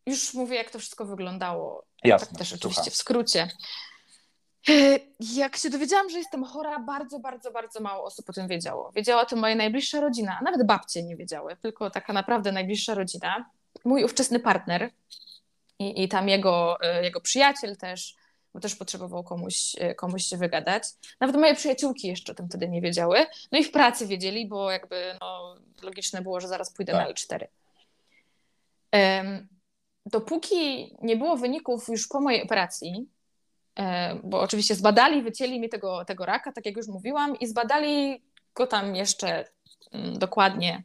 już 0.08 0.34
mówię, 0.34 0.56
jak 0.56 0.70
to 0.70 0.78
wszystko 0.78 1.04
wyglądało. 1.06 1.84
Jasne, 2.04 2.26
tak 2.26 2.38
też 2.38 2.52
oczywiście 2.52 2.90
w 2.90 2.96
skrócie. 2.96 3.48
Yy, 4.68 5.00
Jak 5.20 5.56
się 5.56 5.70
dowiedziałam, 5.70 6.10
że 6.10 6.18
jestem 6.18 6.44
chora, 6.44 6.78
bardzo, 6.78 7.18
bardzo, 7.18 7.50
bardzo 7.50 7.80
mało 7.80 8.04
osób 8.04 8.30
o 8.30 8.32
tym 8.32 8.48
wiedziało. 8.48 8.92
Wiedziała 8.92 9.22
o 9.22 9.26
tym 9.26 9.38
moja 9.38 9.54
najbliższa 9.54 10.00
rodzina, 10.00 10.36
a 10.40 10.44
nawet 10.44 10.66
babcie 10.66 11.02
nie 11.02 11.16
wiedziały, 11.16 11.56
tylko 11.56 11.90
taka 11.90 12.12
naprawdę 12.12 12.52
najbliższa 12.52 12.94
rodzina. 12.94 13.50
Mój 13.84 14.04
ówczesny 14.04 14.40
partner 14.40 14.90
i, 15.78 16.02
i 16.04 16.08
tam 16.08 16.28
jego, 16.28 16.78
yy, 16.82 17.04
jego 17.04 17.20
przyjaciel 17.20 17.76
też, 17.76 18.14
bo 18.54 18.60
też 18.60 18.74
potrzebował 18.76 19.24
komuś, 19.24 19.74
yy, 19.74 19.94
komuś 19.94 20.24
się 20.24 20.36
wygadać. 20.36 20.82
Nawet 21.20 21.36
moje 21.36 21.54
przyjaciółki 21.54 22.08
jeszcze 22.08 22.32
o 22.32 22.34
tym 22.34 22.48
wtedy 22.48 22.68
nie 22.68 22.80
wiedziały. 22.80 23.26
No 23.52 23.58
i 23.58 23.64
w 23.64 23.70
pracy 23.70 24.06
wiedzieli, 24.06 24.46
bo 24.48 24.70
jakby 24.70 25.14
no, 25.20 25.56
logiczne 25.82 26.22
było, 26.22 26.40
że 26.40 26.48
zaraz 26.48 26.72
pójdę 26.72 26.92
na 26.92 27.06
Tak. 27.06 27.16
L4. 27.16 27.46
Em, 28.90 29.48
dopóki 30.06 30.94
nie 31.02 31.16
było 31.16 31.36
wyników 31.36 31.88
już 31.88 32.08
po 32.08 32.20
mojej 32.20 32.42
operacji, 32.42 32.90
e, 32.98 33.17
bo 34.24 34.40
oczywiście 34.40 34.74
zbadali, 34.74 35.22
wycięli 35.22 35.60
mi 35.60 35.68
tego, 35.68 36.04
tego 36.04 36.26
raka, 36.26 36.52
tak 36.52 36.66
jak 36.66 36.76
już 36.76 36.86
mówiłam, 36.86 37.38
i 37.38 37.46
zbadali 37.46 38.22
go 38.54 38.66
tam 38.66 38.96
jeszcze 38.96 39.44
mm, 39.92 40.18
dokładnie. 40.18 40.84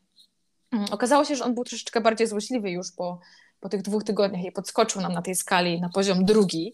Mm, 0.72 0.86
Okazało 0.92 1.26
się, 1.26 1.36
że 1.36 1.44
on 1.44 1.54
był 1.54 1.64
troszeczkę 1.64 2.02
bardziej 2.02 2.28
złośliwy 2.28 2.72
już 2.72 2.92
po, 2.92 3.20
po 3.60 3.70
tych 3.70 3.82
dwóch 3.82 4.04
tygodniach 4.04 4.46
i 4.46 4.52
podskoczył 4.52 5.02
nam 5.02 5.14
na 5.14 5.22
tej 5.22 5.36
skali 5.36 5.82
na 5.82 5.90
poziom 5.90 6.26
drugi. 6.26 6.74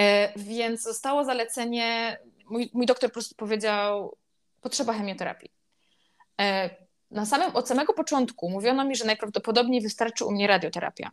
E, 0.00 0.32
Więc 0.38 0.82
zostało 0.82 1.24
zalecenie, 1.24 2.18
mój, 2.50 2.70
mój 2.74 2.86
doktor 2.86 3.10
po 3.10 3.14
prostu 3.14 3.34
powiedział, 3.34 4.16
potrzeba 4.60 4.92
chemioterapii. 4.92 5.50
E, 6.40 6.70
Na 7.10 7.26
samym, 7.26 7.56
od 7.56 7.68
samego 7.68 7.92
początku 7.92 8.50
mówiono 8.50 8.84
mi, 8.84 8.96
że 8.96 9.04
najprawdopodobniej 9.04 9.80
wystarczy 9.80 10.24
u 10.24 10.32
mnie 10.32 10.46
radioterapia. 10.46 11.10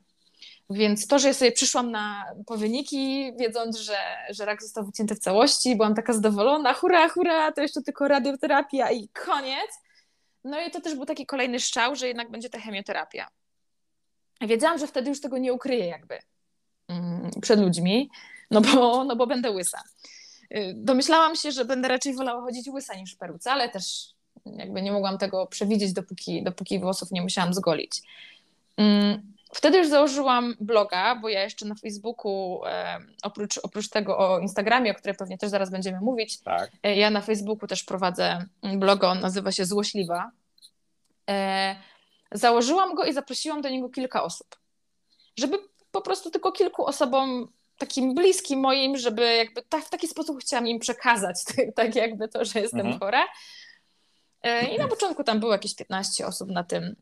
Więc 0.69 1.07
to, 1.07 1.19
że 1.19 1.27
ja 1.27 1.33
sobie 1.33 1.51
przyszłam 1.51 1.91
na, 1.91 2.25
po 2.45 2.57
wyniki, 2.57 3.33
wiedząc, 3.39 3.77
że, 3.77 3.97
że 4.29 4.45
rak 4.45 4.61
został 4.61 4.85
wycięty 4.85 5.15
w 5.15 5.19
całości, 5.19 5.75
byłam 5.75 5.95
taka 5.95 6.13
zadowolona, 6.13 6.73
hurra, 6.73 7.09
hurra, 7.09 7.51
to 7.51 7.61
jeszcze 7.61 7.81
tylko 7.81 8.07
radioterapia 8.07 8.91
i 8.91 9.07
koniec. 9.07 9.71
No 10.43 10.61
i 10.61 10.71
to 10.71 10.81
też 10.81 10.95
był 10.95 11.05
taki 11.05 11.25
kolejny 11.25 11.59
szczał, 11.59 11.95
że 11.95 12.07
jednak 12.07 12.31
będzie 12.31 12.49
ta 12.49 12.59
chemioterapia. 12.59 13.27
Wiedziałam, 14.41 14.77
że 14.77 14.87
wtedy 14.87 15.09
już 15.09 15.21
tego 15.21 15.37
nie 15.37 15.53
ukryję 15.53 15.85
jakby 15.85 16.19
mm, 16.87 17.31
przed 17.41 17.59
ludźmi, 17.59 18.09
no 18.51 18.61
bo, 18.61 19.03
no 19.03 19.15
bo 19.15 19.27
będę 19.27 19.51
łysa. 19.51 19.83
Y, 20.55 20.73
Domyślałam 20.75 21.35
się, 21.35 21.51
że 21.51 21.65
będę 21.65 21.87
raczej 21.87 22.15
wolała 22.15 22.41
chodzić 22.41 22.67
łysa 22.67 22.95
niż 22.95 23.15
w 23.15 23.17
peruce, 23.17 23.51
ale 23.51 23.69
też 23.69 24.13
jakby 24.45 24.81
nie 24.81 24.91
mogłam 24.91 25.17
tego 25.17 25.47
przewidzieć, 25.47 25.93
dopóki, 25.93 26.43
dopóki 26.43 26.79
włosów 26.79 27.11
nie 27.11 27.21
musiałam 27.21 27.53
zgolić. 27.53 28.01
Wtedy 29.53 29.77
już 29.77 29.87
założyłam 29.87 30.55
bloga, 30.59 31.15
bo 31.15 31.29
ja 31.29 31.43
jeszcze 31.43 31.65
na 31.65 31.75
Facebooku, 31.75 32.61
oprócz, 33.23 33.57
oprócz 33.63 33.89
tego 33.89 34.17
o 34.17 34.39
Instagramie, 34.39 34.91
o 34.91 34.95
którym 34.95 35.15
pewnie 35.15 35.37
też 35.37 35.49
zaraz 35.49 35.69
będziemy 35.71 35.99
mówić, 36.01 36.39
Tak. 36.41 36.71
e, 36.83 36.95
ja 36.95 37.09
na 37.09 37.21
Facebooku 37.21 37.67
też 37.67 37.83
prowadzę 37.83 38.45
bloga, 38.77 39.07
on 39.07 39.19
nazywa 39.19 39.51
się 39.51 39.65
Złośliwa. 39.65 40.31
E, 41.29 41.75
założyłam 42.31 42.95
go 42.95 43.05
i 43.05 43.13
zaprosiłam 43.13 43.61
do 43.61 43.69
niego 43.69 43.89
kilka 43.89 44.23
osób, 44.23 44.47
żeby 45.39 45.57
po 45.91 46.01
prostu 46.01 46.31
tylko 46.31 46.51
kilku 46.51 46.85
osobom 46.85 47.51
takim 47.77 48.15
bliskim 48.15 48.59
moim, 48.59 48.97
żeby 48.97 49.35
jakby 49.35 49.61
tak, 49.61 49.83
w 49.85 49.89
taki 49.89 50.07
sposób 50.07 50.41
chciałam 50.41 50.67
im 50.67 50.79
przekazać, 50.79 51.35
tak 51.75 51.95
jakby 51.95 52.27
to, 52.27 52.45
że 52.45 52.59
jestem 52.59 52.79
Mhm. 52.81 52.99
chora. 52.99 53.23
E, 54.43 54.75
I 54.75 54.77
na 54.77 54.87
początku 54.87 55.23
tam 55.23 55.39
było 55.39 55.51
jakieś 55.51 55.75
15 55.75 56.27
osób 56.27 56.49
na 56.49 56.63
tym, 56.63 56.95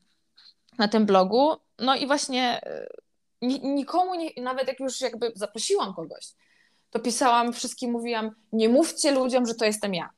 na 0.80 0.88
tym 0.88 1.06
blogu. 1.06 1.56
No 1.80 1.96
i 1.96 2.08
właśnie 2.08 2.62
e, 2.64 2.88
ni- 3.42 3.62
nikomu, 3.64 4.16
nie, 4.16 4.30
nawet 4.38 4.68
jak 4.68 4.80
już 4.80 5.02
jakby 5.02 5.32
zaprosiłam 5.36 5.94
kogoś, 5.94 6.26
to 6.90 7.00
pisałam 7.00 7.54
wszystkim, 7.54 7.92
mówiłam, 7.92 8.32
nie 8.52 8.70
mówcie 8.70 9.12
ludziom, 9.12 9.46
że 9.46 9.56
to 9.56 9.66
jestem 9.66 9.94
ja. 9.94 10.10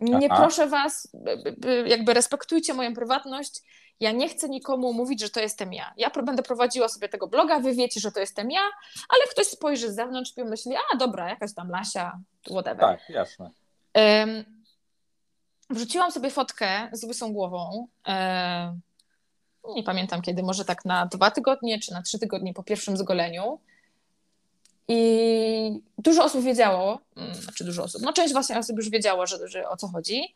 Nie 0.00 0.28
Aha. 0.32 0.40
proszę 0.42 0.66
was, 0.66 1.08
by- 1.14 1.36
by- 1.36 1.52
by- 1.52 1.84
jakby 1.88 2.14
respektujcie 2.14 2.74
moją 2.74 2.94
prywatność. 2.94 3.60
Ja 4.00 4.12
nie 4.12 4.28
chcę 4.28 4.48
nikomu 4.48 4.92
mówić, 4.92 5.20
że 5.20 5.30
to 5.30 5.40
jestem 5.40 5.72
ja. 5.72 5.92
Ja 5.96 6.10
będę 6.10 6.42
prowadziła 6.42 6.88
sobie 6.88 7.08
tego 7.08 7.26
bloga, 7.26 7.60
wy 7.60 7.74
wiecie, 7.74 8.00
że 8.00 8.12
to 8.12 8.20
jestem 8.20 8.50
ja, 8.50 8.60
ale 9.08 9.22
ktoś 9.30 9.46
spojrzy 9.46 9.92
z 9.92 9.94
zewnątrz 9.94 10.30
i 10.30 10.34
pomyśli, 10.34 10.72
a 10.92 10.96
dobra, 10.96 11.28
jakaś 11.28 11.54
tam 11.54 11.70
Lasia, 11.70 12.18
whatever. 12.50 12.80
Tak, 12.80 13.08
jasne. 13.08 13.50
Em, 13.94 14.44
wrzuciłam 15.70 16.12
sobie 16.12 16.30
fotkę 16.30 16.88
z 16.92 17.04
łysą 17.04 17.32
głową. 17.32 17.86
em, 18.04 18.80
nie 19.74 19.82
pamiętam 19.82 20.22
kiedy, 20.22 20.42
może 20.42 20.64
tak 20.64 20.84
na 20.84 21.06
dwa 21.06 21.30
tygodnie 21.30 21.80
czy 21.80 21.92
na 21.92 22.02
trzy 22.02 22.18
tygodnie 22.18 22.54
po 22.54 22.62
pierwszym 22.62 22.96
zgoleniu. 22.96 23.58
I 24.88 25.80
dużo 25.98 26.24
osób 26.24 26.42
wiedziało, 26.44 27.00
mm, 27.16 27.34
znaczy 27.34 27.64
dużo 27.64 27.82
osób, 27.82 28.02
no 28.02 28.12
część 28.12 28.32
właśnie 28.32 28.58
osób 28.58 28.76
już 28.76 28.90
wiedziało, 28.90 29.26
że, 29.26 29.48
że 29.48 29.68
o 29.68 29.76
co 29.76 29.88
chodzi, 29.88 30.34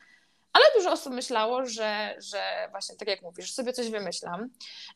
ale 0.53 0.65
dużo 0.77 0.93
osób 0.93 1.12
myślało, 1.12 1.67
że, 1.67 2.15
że 2.19 2.69
właśnie 2.71 2.97
tak 2.97 3.09
jak 3.09 3.23
mówisz, 3.23 3.53
sobie 3.53 3.73
coś 3.73 3.91
wymyślam. 3.91 4.49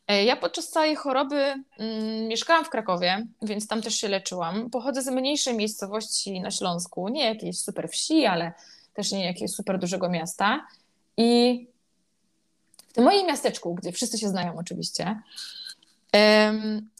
E, 0.07 0.23
Ja 0.23 0.35
podczas 0.35 0.69
całej 0.69 0.95
choroby 0.95 1.35
mm, 1.35 2.27
mieszkałam 2.27 2.65
w 2.65 2.69
Krakowie, 2.69 3.25
więc 3.41 3.67
tam 3.67 3.81
też 3.81 3.95
się 3.95 4.07
leczyłam. 4.07 4.69
Pochodzę 4.69 5.01
z 5.01 5.07
mniejszej 5.07 5.55
miejscowości 5.55 6.41
na 6.41 6.51
Śląsku, 6.51 7.09
nie 7.09 7.25
jakiejś 7.25 7.59
super 7.59 7.89
wsi, 7.89 8.25
ale 8.25 8.53
też 8.93 9.11
nie 9.11 9.25
jakiegoś 9.25 9.51
super 9.51 9.79
dużego 9.79 10.09
miasta. 10.09 10.67
I 11.17 11.67
w 12.91 12.93
tym 12.93 13.03
moim 13.03 13.27
miasteczku, 13.27 13.75
gdzie 13.75 13.91
wszyscy 13.91 14.17
się 14.17 14.29
znają 14.29 14.57
oczywiście, 14.57 15.21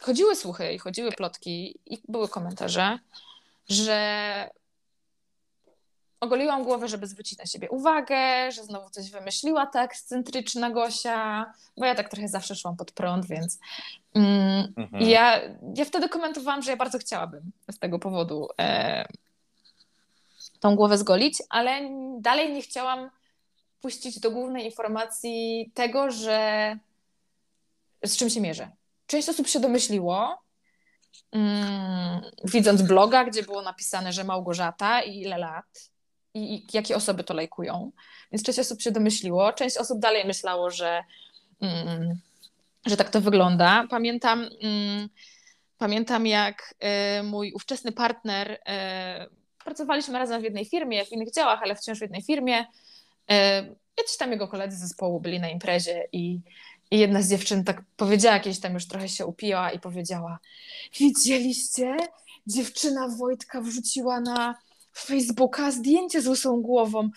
chodziły 0.02 0.36
słuchy 0.36 0.72
i 0.72 0.78
chodziły 0.78 1.12
plotki 1.12 1.78
i 1.86 2.02
były 2.08 2.28
komentarze, 2.28 2.98
że 3.68 4.50
ogoliłam 6.20 6.64
głowę, 6.64 6.88
żeby 6.88 7.06
zwrócić 7.06 7.38
na 7.38 7.46
siebie 7.46 7.70
uwagę, 7.70 8.52
że 8.52 8.64
znowu 8.64 8.90
coś 8.90 9.10
wymyśliła 9.10 9.66
ta 9.66 9.84
ekscentryczna 9.84 10.70
Gosia, 10.70 11.52
bo 11.76 11.84
ja 11.84 11.94
tak 11.94 12.08
trochę 12.08 12.28
zawsze 12.28 12.54
szłam 12.56 12.76
pod 12.76 12.92
prąd, 12.92 13.26
więc 13.26 13.58
mm, 14.14 14.72
Mhm. 14.76 15.02
ja, 15.02 15.40
ja 15.76 15.84
wtedy 15.84 16.08
komentowałam, 16.08 16.62
że 16.62 16.70
ja 16.70 16.76
bardzo 16.76 16.98
chciałabym 16.98 17.52
z 17.70 17.78
tego 17.78 17.98
powodu 17.98 18.48
e, 18.58 19.04
tą 20.60 20.76
głowę 20.76 20.98
zgolić, 20.98 21.38
ale 21.48 21.80
dalej 22.18 22.52
nie 22.52 22.62
chciałam 22.62 23.10
puścić 23.82 24.20
do 24.20 24.30
głównej 24.30 24.64
informacji 24.64 25.70
tego, 25.74 26.10
że 26.10 26.78
z 28.04 28.16
czym 28.16 28.30
się 28.30 28.40
mierzę. 28.40 28.70
Część 29.06 29.28
osób 29.28 29.48
się 29.48 29.60
domyśliło, 29.60 30.42
mm, 31.32 32.20
widząc 32.44 32.82
bloga, 32.82 33.24
gdzie 33.24 33.42
było 33.42 33.62
napisane, 33.62 34.12
że 34.12 34.24
Małgorzata 34.24 35.02
i 35.02 35.20
ile 35.20 35.38
lat 35.38 35.90
i, 36.34 36.54
i 36.54 36.66
jakie 36.72 36.96
osoby 36.96 37.24
to 37.24 37.34
lajkują. 37.34 37.92
Więc 38.32 38.42
część 38.42 38.58
osób 38.58 38.82
się 38.82 38.92
domyśliło, 38.92 39.52
część 39.52 39.76
osób 39.76 39.98
dalej 39.98 40.24
myślało, 40.24 40.70
że, 40.70 41.04
mm, 41.60 42.20
że 42.86 42.96
tak 42.96 43.10
to 43.10 43.20
wygląda. 43.20 43.84
Pamiętam, 43.90 44.48
mm, 44.62 45.08
pamiętam 45.78 46.26
jak 46.26 46.74
e, 46.80 47.22
mój 47.22 47.52
ówczesny 47.52 47.92
partner, 47.92 48.58
e, 48.66 49.26
pracowaliśmy 49.64 50.18
razem 50.18 50.40
w 50.40 50.44
jednej 50.44 50.64
firmie, 50.64 51.04
w 51.04 51.12
innych 51.12 51.32
działach, 51.32 51.60
ale 51.62 51.74
wciąż 51.74 51.98
w 51.98 52.02
jednej 52.02 52.22
firmie. 52.22 52.64
E, 53.30 53.66
Jacyś 53.98 54.16
tam 54.16 54.32
jego 54.32 54.48
koledzy 54.48 54.76
z 54.76 54.80
zespołu 54.80 55.20
byli 55.20 55.40
na 55.40 55.48
imprezie 55.48 56.08
i, 56.12 56.40
i 56.90 56.98
jedna 56.98 57.22
z 57.22 57.30
dziewczyn 57.30 57.64
tak 57.64 57.82
powiedziała, 57.96 58.34
jakieś 58.34 58.60
tam 58.60 58.74
już 58.74 58.88
trochę 58.88 59.08
się 59.08 59.26
upiła 59.26 59.70
i 59.70 59.78
powiedziała 59.80 60.38
widzieliście? 60.98 61.96
Dziewczyna 62.46 63.08
Wojtka 63.08 63.60
wrzuciła 63.60 64.20
na 64.20 64.54
Facebooka 64.96 65.70
zdjęcie 65.70 66.22
z 66.22 66.26
łysą 66.26 66.62
głową. 66.62 67.10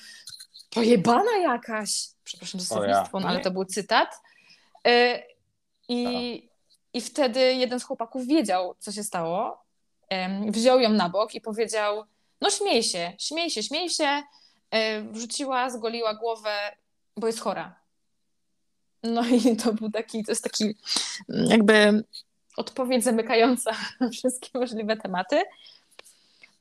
Pojebana 0.69 1.37
jakaś. 1.41 2.07
Przepraszam 2.23 2.61
za 2.61 2.75
O 2.75 2.83
ja. 2.83 2.89
słownictwo, 2.89 3.19
no 3.19 3.27
ale 3.27 3.39
to 3.39 3.51
był 3.51 3.65
cytat. 3.65 4.21
E, 4.87 5.23
I, 5.87 6.49
I 6.93 7.01
wtedy 7.01 7.39
jeden 7.53 7.79
z 7.79 7.83
chłopaków 7.83 8.27
wiedział, 8.27 8.75
co 8.79 8.91
się 8.91 9.03
stało. 9.03 9.63
Wziął 10.47 10.79
ją 10.79 10.89
na 10.89 11.09
bok 11.09 11.35
i 11.35 11.41
powiedział: 11.41 12.03
No, 12.41 12.49
śmiej 12.49 12.83
się, 12.83 13.13
śmiej 13.19 13.49
się, 13.49 13.63
śmiej 13.63 13.89
się. 13.89 14.23
E, 14.71 15.01
Wrzuciła, 15.01 15.69
zgoliła 15.69 16.13
głowę, 16.13 16.75
bo 17.17 17.27
jest 17.27 17.39
chora. 17.39 17.79
No 19.03 19.25
i 19.25 19.55
to 19.55 19.73
był 19.73 19.91
taki, 19.91 20.23
to 20.23 20.31
jest 20.31 20.43
taki 20.43 20.63
mm, 21.29 21.45
jakby 21.45 22.03
odpowiedź 22.57 23.03
zamykająca 23.03 23.71
wszystkie 24.13 24.59
możliwe 24.59 24.97
tematy. 24.97 25.41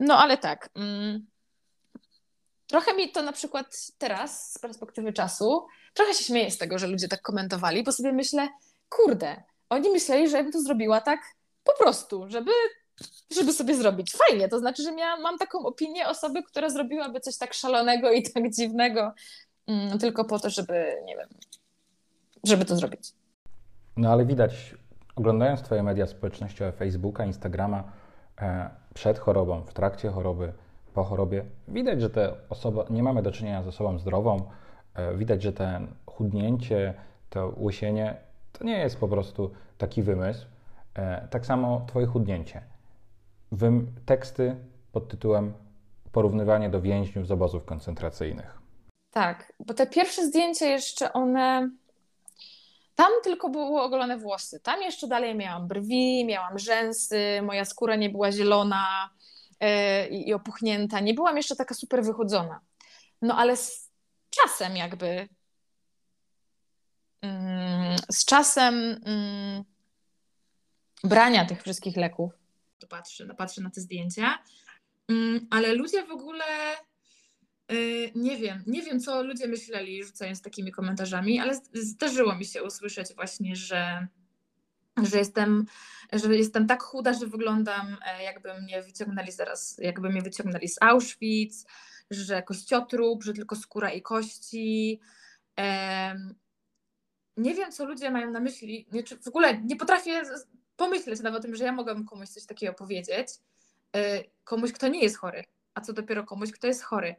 No 0.01 0.19
ale 0.19 0.39
tak. 0.39 0.69
mm, 0.75 1.27
Trochę 2.67 2.95
mi 2.95 3.13
to 3.13 3.23
na 3.23 3.33
przykład 3.33 3.77
teraz, 3.99 4.53
z 4.53 4.59
perspektywy 4.59 5.13
czasu, 5.13 5.67
trochę 5.95 6.15
się 6.15 6.25
śmieję 6.25 6.51
z 6.51 6.59
tego, 6.59 6.79
że 6.79 6.87
ludzie 6.87 7.09
tak 7.09 7.23
komentowali, 7.23 7.83
bo 7.83 7.93
sobie 7.93 8.13
myślę, 8.13 8.49
kurde, 8.89 9.43
oni 9.69 9.91
myśleli, 9.91 10.29
że 10.29 10.37
ja 10.37 10.43
bym 10.43 10.53
to 10.53 10.61
zrobiła 10.61 11.01
tak 11.01 11.21
po 11.65 11.73
prostu, 11.79 12.27
żeby, 12.29 12.51
żeby 13.37 13.53
sobie 13.53 13.75
zrobić. 13.75 14.13
Fajnie, 14.13 14.49
to 14.49 14.59
znaczy, 14.59 14.83
że 14.83 14.93
miałam, 14.93 15.23
mam 15.23 15.39
taką 15.39 15.59
opinię 15.59 16.09
osoby, 16.09 16.43
która 16.43 16.71
zrobiłaby 16.71 17.21
coś 17.21 17.39
tak 17.39 17.55
szalonego 17.55 18.13
i 18.13 18.23
tak 18.23 18.51
dziwnego, 18.51 19.13
mm, 19.67 19.99
tylko 19.99 20.25
po 20.25 20.39
to, 20.39 20.51
żeby, 20.51 21.03
nie 21.05 21.17
wiem, 21.17 21.29
żeby 22.45 22.65
to 22.65 22.77
zrobić. 22.77 23.13
No 23.97 24.13
ale 24.13 24.27
widać, 24.27 24.75
oglądając 25.17 25.63
Twoje 25.63 25.83
media 25.83 26.07
społecznościowe, 26.07 26.73
Facebooka, 26.73 27.25
Instagrama, 27.25 27.93
e, 28.41 28.71
przed 28.95 29.19
chorobą, 29.19 29.65
w 29.65 29.73
trakcie 29.73 30.11
choroby, 30.11 30.53
po 30.95 31.05
chorobie, 31.05 31.45
widać, 31.69 32.01
że 32.01 32.11
te 32.11 32.35
osoba, 32.49 32.85
nie 32.91 33.03
mamy 33.03 33.23
do 33.23 33.33
czynienia 33.33 33.63
z 33.63 33.67
osobą 33.67 33.99
zdrową, 33.99 34.51
e, 34.95 35.17
widać, 35.17 35.43
że 35.43 35.53
ten 35.53 35.95
chudnięcie, 36.07 36.95
to 37.31 37.55
łysienie, 37.57 38.17
to 38.53 38.65
nie 38.65 38.79
jest 38.79 38.97
po 38.97 39.09
prostu 39.09 39.51
taki 39.79 40.03
wymysł. 40.03 40.47
E, 40.95 41.29
tak 41.31 41.47
samo 41.47 41.85
Twoje 41.87 42.07
chudnięcie. 42.07 42.74
Wym, 43.57 43.95
teksty 44.07 44.57
pod 44.93 45.09
tytułem 45.09 45.55
Porównywanie 46.13 46.71
do 46.71 46.81
więźniów 46.81 47.27
z 47.27 47.31
obozów 47.31 47.65
koncentracyjnych. 47.65 48.59
Tak, 49.11 49.53
bo 49.61 49.75
te 49.75 49.87
pierwsze 49.87 50.27
zdjęcia 50.27 50.67
jeszcze 50.67 51.13
one. 51.13 51.71
Tam 52.95 53.13
tylko 53.23 53.49
były 53.49 53.81
ogolone 53.81 54.19
włosy. 54.19 54.61
Tam 54.61 54.83
jeszcze 54.83 55.09
dalej 55.09 55.35
miałam 55.35 55.69
brwi, 55.69 56.25
miałam 56.25 56.59
rzęsy, 56.59 57.43
moja 57.43 57.65
skóra 57.65 57.97
nie 57.97 58.11
była 58.11 58.33
zielona 58.33 59.11
yy, 59.61 60.09
i 60.09 60.35
opuchnięta. 60.35 61.01
Nie 61.01 61.15
byłam 61.15 61.37
jeszcze 61.37 61.57
taka 61.57 61.75
super 61.75 62.05
wychudzona. 62.05 62.61
No 63.23 63.37
ale 63.37 63.57
z 63.57 63.91
czasem 64.31 64.77
jakby. 64.77 65.29
mm, 67.23 67.97
z 68.11 68.25
czasem 68.25 68.75
mm, 69.07 69.65
brania 71.05 71.45
tych 71.45 71.63
wszystkich 71.63 71.97
leków. 71.97 72.44
To 72.85 72.89
patrzę, 72.89 73.27
patrzę 73.35 73.61
na 73.61 73.71
te 73.71 73.81
zdjęcia. 73.81 74.39
Mm, 75.09 75.47
ale 75.51 75.75
ludzie 75.75 76.07
w 76.07 76.11
ogóle. 76.11 76.45
Y, 77.73 78.13
Nie 78.15 78.37
wiem, 78.37 78.63
nie 78.67 78.83
wiem, 78.83 79.01
co 79.01 79.23
ludzie 79.23 79.49
myśleli, 79.49 80.05
rzucając 80.05 80.43
takimi 80.43 80.73
komentarzami, 80.73 81.41
ale 81.41 81.61
zdarzyło 81.73 82.35
mi 82.35 82.45
się 82.45 82.63
usłyszeć 82.63 83.15
właśnie, 83.15 83.57
że, 83.57 84.07
że, 85.03 85.19
jestem, 85.19 85.67
że 86.13 86.37
jestem 86.37 86.67
tak 86.67 86.83
chuda, 86.83 87.13
że 87.13 87.27
wyglądam, 87.27 87.97
e, 88.07 88.23
jakby 88.23 88.61
mnie 88.61 88.83
wyciągnęli 88.83 89.33
zaraz, 89.33 89.77
jakby 89.79 90.11
mnie 90.11 90.23
wyciągnęli 90.23 90.69
z 90.69 90.77
Auschwitz, 90.81 91.65
że 92.11 92.43
kościotrup, 92.43 93.23
że 93.23 93.33
tylko 93.33 93.57
skóra 93.57 93.91
i 93.93 94.03
kości. 94.03 95.01
Nie 97.37 97.55
wiem, 97.55 97.73
co 97.73 97.85
ludzie 97.85 98.11
mają 98.11 98.31
na 98.31 98.41
myśli. 98.41 98.87
W 99.23 99.29
ogóle 99.29 99.63
nie 99.63 99.77
potrafię 99.77 100.23
pomyśleć 100.77 101.21
nawet 101.21 101.41
o 101.41 101.43
tym, 101.43 101.57
że 101.57 101.65
ja 101.65 101.73
mogłabym 101.73 102.07
komuś 102.07 102.29
coś 102.29 102.47
takiego 102.47 102.75
powiedzieć. 102.75 103.29
E, 103.97 104.25
Komuś, 104.45 104.73
kto 104.73 104.89
nie 104.89 105.03
jest 105.03 105.17
chory, 105.17 105.45
a 105.75 105.81
co 105.81 105.93
dopiero 105.93 106.25
komuś, 106.25 106.53
kto 106.53 106.67
jest 106.67 106.83
chory 106.83 107.17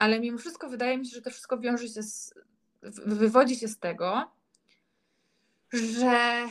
ale 0.00 0.20
mimo 0.20 0.38
wszystko 0.38 0.68
wydaje 0.68 0.98
mi 0.98 1.06
się, 1.06 1.14
że 1.16 1.22
to 1.22 1.30
wszystko 1.30 1.58
wiąże 1.58 1.88
się 1.88 2.02
z, 2.02 2.34
wy- 2.82 3.14
wywodzi 3.16 3.56
się 3.56 3.68
z 3.68 3.78
tego, 3.78 4.30
że 5.72 6.46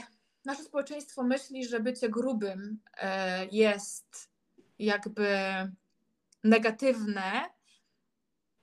nasze 0.45 0.63
społeczeństwo 0.63 1.23
myśli, 1.23 1.65
że 1.65 1.79
bycie 1.79 2.09
grubym 2.09 2.79
e, 2.97 3.45
jest 3.45 4.29
jakby 4.79 5.27
negatywne, 6.43 7.49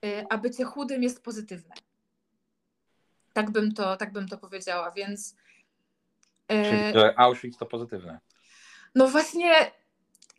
e, 0.05 0.27
a 0.31 0.39
bycie 0.39 0.65
chudym 0.65 1.03
jest 1.03 1.23
pozytywne. 1.23 1.75
Tak 3.33 3.51
bym 3.51 3.75
to, 3.75 3.97
tak 3.97 4.13
bym 4.13 4.29
to 4.29 4.39
powiedziała, 4.39 4.91
więc 4.91 5.35
Czyli 6.49 6.93
że 6.95 7.15
Auschwitz 7.19 7.59
to 7.59 7.67
pozytywne. 7.67 8.21
no 8.95 9.09
właśnie 9.09 9.53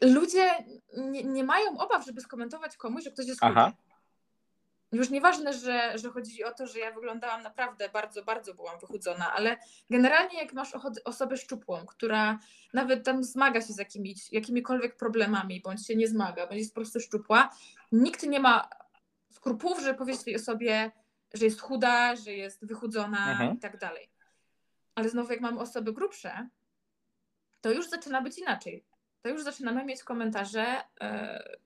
ludzie 0.01 0.51
nie, 0.97 1.23
nie 1.23 1.43
mają 1.43 1.77
obaw, 1.77 2.05
żeby 2.05 2.21
skomentować 2.21 2.77
komuś, 2.77 3.03
że 3.03 3.11
ktoś 3.11 3.27
jest 3.27 3.39
chudy. 3.39 3.53
Aha. 3.55 3.71
Już 4.91 5.09
nieważne, 5.09 5.53
że, 5.53 5.97
że 5.97 6.09
chodzi 6.09 6.43
o 6.43 6.53
to, 6.53 6.67
że 6.67 6.79
ja 6.79 6.91
wyglądałam 6.91 7.43
naprawdę 7.43 7.89
bardzo, 7.89 8.23
bardzo 8.23 8.53
byłam 8.53 8.79
wychudzona, 8.79 9.33
ale 9.33 9.57
generalnie 9.89 10.39
jak 10.39 10.53
masz 10.53 10.73
osobę 11.05 11.37
szczupłą, 11.37 11.85
która 11.85 12.39
nawet 12.73 13.05
tam 13.05 13.23
zmaga 13.23 13.61
się 13.61 13.73
z 13.73 13.77
jakimiś, 13.77 14.33
jakimikolwiek 14.33 14.97
problemami, 14.97 15.61
bądź 15.61 15.87
się 15.87 15.95
nie 15.95 16.07
zmaga, 16.07 16.47
bądź 16.47 16.59
jest 16.59 16.73
po 16.73 16.81
prostu 16.81 16.99
szczupła, 16.99 17.49
nikt 17.91 18.23
nie 18.23 18.39
ma 18.39 18.69
skrupułów, 19.31 19.81
żeby 19.81 19.97
powiedzieć 19.97 20.23
tej 20.23 20.35
osobie, 20.35 20.91
że 21.33 21.45
jest 21.45 21.61
chuda, 21.61 22.15
że 22.15 22.31
jest 22.31 22.65
wychudzona 22.67 23.31
Mhm. 23.31 23.55
i 23.55 23.59
tak 23.59 23.77
dalej. 23.77 24.09
Ale 24.97 25.09
znowu, 25.09 25.31
jak 25.31 25.41
mamy 25.41 25.59
osoby 25.59 25.93
grubsze, 25.93 26.49
to 27.61 27.71
już 27.71 27.89
zaczyna 27.89 28.21
być 28.21 28.37
inaczej. 28.37 28.85
To 29.21 29.29
już 29.29 29.43
zaczynamy 29.43 29.85
mieć 29.85 30.03
komentarze, 30.03 30.65
e, 31.01 31.57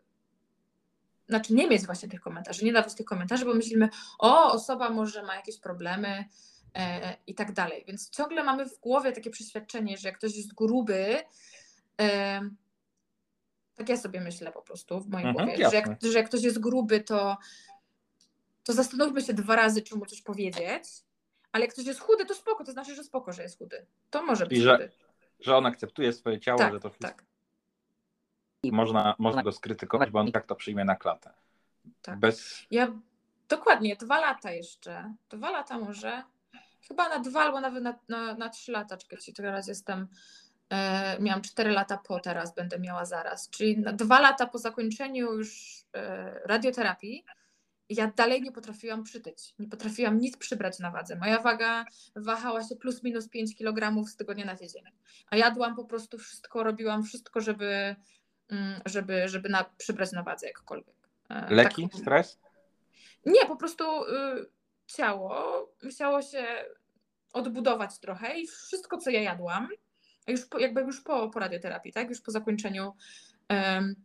znaczy 1.30 1.54
nie 1.54 1.68
mieć 1.68 1.86
właśnie 1.86 2.10
tych 2.10 2.22
komentarzy, 2.22 2.66
nie 2.66 2.74
dawać 2.74 2.94
tych 2.94 3.06
komentarzy, 3.06 3.46
bo 3.46 3.54
myślimy, 3.54 3.90
o, 4.20 4.52
osoba 4.52 4.90
może 4.90 5.24
ma 5.24 5.36
jakieś 5.36 5.60
problemy 5.60 6.26
e, 6.76 7.18
i 7.28 7.36
tak 7.36 7.52
dalej. 7.52 7.84
Więc 7.88 8.10
ciągle 8.10 8.44
mamy 8.44 8.66
w 8.66 8.80
głowie 8.80 9.12
takie 9.12 9.30
przeświadczenie, 9.30 9.98
że 9.98 10.08
jak 10.08 10.18
ktoś 10.18 10.36
jest 10.36 10.54
gruby, 10.54 11.18
e, 12.02 12.42
tak 13.76 13.90
ja 13.90 13.98
sobie 13.98 14.22
myślę 14.22 14.52
po 14.52 14.62
prostu 14.62 15.02
w 15.02 15.10
mojej 15.10 15.28
Mhm, 15.28 15.48
głowie, 15.48 15.70
że 15.70 15.76
jak, 15.76 16.04
że 16.04 16.18
jak 16.18 16.28
ktoś 16.28 16.44
jest 16.44 16.60
gruby, 16.60 17.00
to, 17.00 17.38
to 18.64 18.74
zastanówmy 18.74 19.22
się 19.22 19.34
dwa 19.34 19.56
razy, 19.56 19.82
czy 19.82 19.96
mu 19.96 20.06
coś 20.06 20.22
powiedzieć, 20.22 20.84
ale 21.52 21.66
jak 21.66 21.74
ktoś 21.74 21.86
jest 21.86 22.00
chudy, 22.00 22.26
to 22.26 22.34
spoko, 22.36 22.64
to 22.64 22.72
znaczy, 22.72 22.96
że 22.96 23.04
spoko, 23.04 23.34
że 23.34 23.44
jest 23.44 23.58
chudy. 23.58 23.86
To 24.10 24.24
może 24.24 24.46
być 24.46 24.58
I 24.60 24.62
że- 24.62 24.72
chudy. 24.72 24.92
Że 25.40 25.58
on 25.58 25.66
akceptuje 25.66 26.14
swoje 26.14 26.40
ciało, 26.40 26.58
Tak, 26.60 26.74
że 26.74 26.80
to 26.80 26.90
wszystko 26.90 27.08
tak, 27.10 27.26
można, 28.72 29.16
można 29.20 29.44
go 29.44 29.52
skrytykować, 29.52 30.10
bo 30.10 30.20
on 30.20 30.32
tak 30.32 30.46
to 30.46 30.56
przyjmie 30.56 30.86
na 30.86 30.96
klatę. 30.96 31.34
tak. 32.02 32.20
Bez. 32.20 32.66
Ja 32.72 32.92
dokładnie, 33.50 33.96
dwa 33.96 34.20
lata 34.20 34.52
jeszcze. 34.52 35.14
Dwa 35.30 35.52
lata 35.52 35.78
może. 35.78 36.24
Chyba 36.88 37.10
na 37.10 37.20
dwa 37.20 37.42
albo 37.42 37.62
nawet 37.62 37.84
na, 37.84 38.00
na, 38.10 38.34
na 38.36 38.50
trzy 38.50 38.72
lata. 38.72 38.98
Czekajcie, 38.98 39.34
teraz 39.34 39.68
jestem. 39.68 40.08
E, 40.70 41.18
miałam 41.20 41.42
cztery 41.42 41.72
lata 41.72 41.98
po, 41.98 42.20
teraz 42.20 42.56
będę 42.56 42.80
miała 42.80 43.06
zaraz. 43.06 43.50
Czyli 43.50 43.78
na 43.78 43.94
dwa 43.94 44.20
lata 44.20 44.48
po 44.48 44.58
zakończeniu 44.58 45.34
już 45.34 45.82
e, 45.96 46.34
radioterapii. 46.46 47.26
Ja 47.92 48.12
dalej 48.16 48.42
nie 48.42 48.52
potrafiłam 48.52 49.04
przytyć. 49.04 49.54
Nie 49.60 49.68
potrafiłam 49.68 50.18
nic 50.18 50.38
przybrać 50.38 50.80
na 50.80 50.92
wadze. 50.92 51.16
Moja 51.16 51.42
waga 51.42 51.86
wahała 52.16 52.64
się 52.64 52.76
plus 52.76 53.04
minus 53.04 53.30
5 53.30 53.58
kg 53.58 54.08
z 54.08 54.16
tygodnia 54.16 54.46
na 54.46 54.56
tydzień. 54.56 54.84
A 55.30 55.38
jadłam 55.38 55.76
po 55.76 55.86
prostu 55.86 56.18
wszystko, 56.18 56.64
robiłam 56.64 57.04
wszystko, 57.04 57.42
żeby, 57.42 57.96
mm, 58.50 58.82
żeby, 58.86 59.28
żeby 59.28 59.50
na, 59.50 59.66
przybrać 59.78 60.12
na 60.12 60.24
wadze 60.24 60.48
jakkolwiek. 60.48 60.96
E, 61.30 61.56
Leki, 61.56 61.90
tak- 61.90 62.02
stres? 62.02 62.40
nie, 63.26 63.46
po 63.46 63.56
prostu 63.56 63.84
y, 64.04 64.08
ciało 64.88 65.68
musiało 65.84 66.22
się 66.22 66.46
odbudować 67.34 68.00
trochę 68.00 68.40
i 68.40 68.48
wszystko, 68.48 68.98
co 68.98 69.10
ja 69.10 69.22
jadłam, 69.22 69.68
już 70.28 70.46
po, 70.46 70.60
jakby 70.60 70.82
już 70.82 71.02
po, 71.02 71.30
po 71.30 71.40
radioterapii, 71.40 71.94
tak? 71.94 72.10
Już 72.10 72.22
po 72.22 72.32
zakończeniu 72.32 72.94
em, 73.48 73.96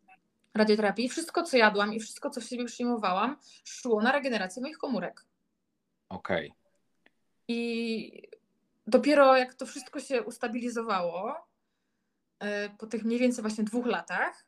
radioterapii, 0.56 1.08
wszystko, 1.08 1.42
co 1.42 1.56
jadłam 1.56 1.94
i 1.94 2.00
wszystko, 2.00 2.30
co 2.30 2.40
w 2.40 2.44
siebie 2.44 2.64
przyjmowałam, 2.64 3.36
szło 3.64 4.02
na 4.02 4.12
regenerację 4.12 4.62
moich 4.62 4.78
komórek. 4.78 5.24
Okej. 6.08 6.52
I 7.48 8.22
dopiero 8.86 9.36
jak 9.36 9.54
to 9.54 9.66
wszystko 9.66 10.00
się 10.00 10.22
ustabilizowało, 10.22 11.34
e, 12.38 12.68
po 12.70 12.86
tych 12.86 13.04
mniej 13.04 13.18
więcej 13.18 13.42
właśnie 13.42 13.64
dwóch 13.64 13.86
latach, 13.86 14.46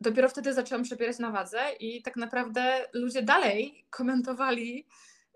dopiero 0.00 0.28
wtedy 0.28 0.54
zaczęłam 0.54 0.82
przebierać 0.84 1.18
na 1.18 1.30
wadze 1.30 1.60
i 1.80 2.02
tak 2.02 2.16
naprawdę 2.16 2.88
ludzie 2.92 3.22
dalej 3.22 3.84
komentowali 3.90 4.86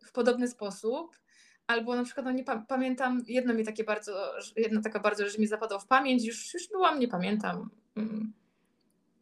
w 0.06 0.12
podobny 0.12 0.48
sposób. 0.48 1.18
Albo 1.66 1.96
na 1.96 2.04
przykład, 2.04 2.26
no 2.26 2.32
nie 2.32 2.44
pa- 2.44 2.64
pamiętam, 2.68 3.22
jedno 3.26 3.54
mi 3.54 3.64
takie 3.64 3.84
bardzo, 3.84 4.34
jedna 4.56 4.82
taka 4.82 5.00
bardzo 5.00 5.24
rzecz 5.24 5.38
mi 5.38 5.46
zapadła 5.46 5.78
w 5.78 5.86
pamięć, 5.86 6.24
już, 6.24 6.54
już 6.54 6.68
byłam, 6.68 7.00
nie 7.00 7.08
pamiętam, 7.08 7.70
mm, 7.96 8.32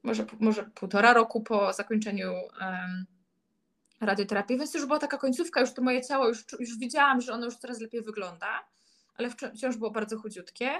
może, 0.07 0.27
może 0.40 0.64
półtora 0.64 1.12
roku 1.12 1.40
po 1.40 1.73
zakończeniu 1.73 2.33
radioterapii, 4.01 4.59
więc 4.59 4.75
już 4.75 4.87
była 4.87 4.99
taka 4.99 5.19
końcówka, 5.19 5.61
już 5.61 5.73
to 5.73 5.83
moje 5.83 6.05
ciało, 6.05 6.29
już, 6.29 6.45
już 6.61 6.79
widziałam, 6.79 7.21
że 7.21 7.33
ono 7.33 7.45
już 7.45 7.57
coraz 7.57 7.81
lepiej 7.81 8.03
wygląda, 8.03 8.66
ale 9.16 9.29
wci- 9.31 9.57
wciąż 9.57 9.77
było 9.77 9.90
bardzo 9.90 10.19
chudziutkie. 10.19 10.71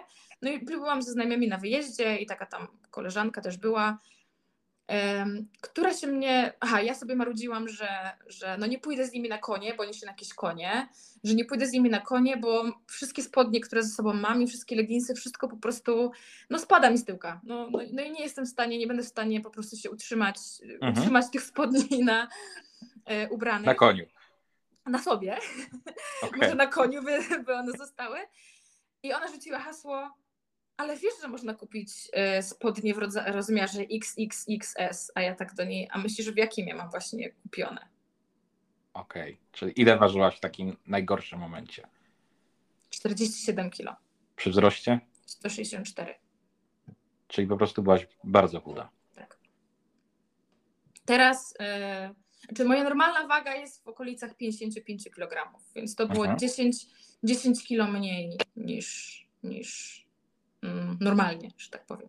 No 0.43 0.51
i 0.51 0.65
byłam 0.65 1.03
ze 1.03 1.13
znajomymi 1.13 1.49
na 1.49 1.59
wyjeździe 1.59 2.17
i 2.17 2.27
taka 2.27 2.47
tam 2.47 2.69
koleżanka 2.91 3.41
też 3.41 3.57
była, 3.57 3.99
która 5.61 5.95
się 5.95 6.07
mnie, 6.07 6.53
aha, 6.61 6.83
ja 6.83 6.95
sobie 6.95 7.17
marudziłam, 7.17 7.69
że, 7.69 7.89
że 8.27 8.57
no 8.59 8.67
nie 8.67 8.79
pójdę 8.79 9.07
z 9.07 9.13
nimi 9.13 9.29
na 9.29 9.39
konie, 9.39 9.75
bo 9.75 9.83
oni 9.83 9.95
się 9.95 10.07
na 10.07 10.13
jakieś 10.13 10.35
konie, 10.35 10.89
że 11.25 11.35
nie 11.35 11.45
pójdę 11.45 11.67
z 11.67 11.73
nimi 11.73 11.91
na 11.91 12.01
konie, 12.01 12.37
bo 12.37 12.65
wszystkie 12.87 13.23
spodnie, 13.23 13.61
które 13.61 13.83
ze 13.83 13.89
sobą 13.89 14.13
mam 14.13 14.43
i 14.43 14.47
wszystkie 14.47 14.77
leginsy, 14.77 15.15
wszystko 15.15 15.49
po 15.49 15.57
prostu, 15.57 16.11
no 16.51 16.59
spada 16.59 16.91
mi 16.91 16.99
z 16.99 17.05
tyłka. 17.05 17.41
No, 17.45 17.69
no, 17.71 17.79
no 17.93 18.03
i 18.03 18.11
nie 18.13 18.23
jestem 18.23 18.47
w 18.47 18.49
stanie, 18.49 18.79
nie 18.79 18.87
będę 18.87 19.03
w 19.03 19.07
stanie 19.09 19.41
po 19.41 19.51
prostu 19.51 19.77
się 19.77 19.91
utrzymać, 19.91 20.37
Mhm. 20.73 20.93
utrzymać 20.99 21.25
tych 21.33 21.43
spodni 21.43 22.05
na 22.05 22.29
e, 23.07 23.29
ubranych 23.29 23.67
Na 23.67 23.75
koniu. 23.75 24.05
na 24.87 24.99
sobie, 24.99 25.39
Okej. 26.23 26.41
może 26.41 26.55
na 26.55 26.67
koniu 26.67 27.03
by, 27.03 27.19
by 27.45 27.55
one 27.55 27.73
zostały. 27.73 28.19
I 29.03 29.13
ona 29.13 29.29
rzuciła 29.29 29.59
hasło, 29.59 30.11
ale 30.77 30.97
wiesz, 30.97 31.15
że 31.23 31.29
można 31.29 31.55
kupić 31.55 31.91
e, 32.13 32.43
spodnie 32.43 32.95
w 32.95 32.99
rozmiarze 33.27 33.81
XXXS, 33.93 35.11
a 35.15 35.21
ja 35.21 35.35
tak 35.35 35.55
do 35.55 35.65
niej, 35.65 35.89
a 35.93 35.99
myślisz, 35.99 36.31
w 36.31 36.37
jakim 36.37 36.67
ja 36.67 36.77
mam 36.77 36.91
właśnie 36.91 37.31
kupione? 37.31 37.89
Okej. 38.95 39.39
Czyli 39.53 39.81
ile 39.81 39.97
ważyłaś 39.99 40.37
w 40.37 40.41
takim 40.41 40.77
najgorszym 40.87 41.39
momencie? 41.39 41.89
47 42.91 43.71
kilo, 43.71 43.97
Przy 44.37 44.51
wzroście? 44.51 45.01
164. 45.27 46.15
Czyli 47.29 47.49
po 47.49 47.57
prostu 47.57 47.83
byłaś 47.83 48.07
bardzo 48.25 48.61
chuda. 48.61 48.91
Tak. 49.15 49.39
Teraz, 51.05 51.55
e, 51.61 52.15
czy 52.57 52.65
moja 52.65 52.85
normalna 52.85 53.27
waga 53.27 53.55
jest 53.55 53.85
w 53.85 53.89
okolicach 53.89 54.37
55 54.37 55.11
kg, 55.11 55.53
więc 55.75 55.95
to 55.95 56.07
było 56.07 56.25
Mhm. 56.25 56.39
10, 56.39 56.87
10 57.23 57.65
kilo 57.67 57.87
mniej 57.87 58.39
niż, 58.57 59.21
niż 59.43 60.06
normalnie, 61.01 61.51
że 61.59 61.71
tak 61.71 61.87
powiem. 61.87 62.09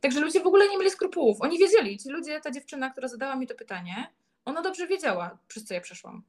Także 0.00 0.20
ludzie 0.20 0.40
w 0.40 0.46
ogóle 0.46 0.68
nie 0.68 0.78
mieli 0.78 0.90
skrupułów. 0.90 1.36
Oni 1.40 1.58
wiedzieli, 1.58 1.98
ci 1.98 2.08
ludzie, 2.08 2.40
ta 2.40 2.50
dziewczyna, 2.50 2.90
która 2.90 3.08
zadała 3.08 3.36
mi 3.36 3.46
to 3.46 3.54
pytanie, 3.54 4.06
ona 4.44 4.62
dobrze 4.62 4.86
wiedziała, 4.86 5.38
przez 5.48 5.64
co 5.64 5.74
ja 5.74 5.80
przeszłam. 5.80 6.22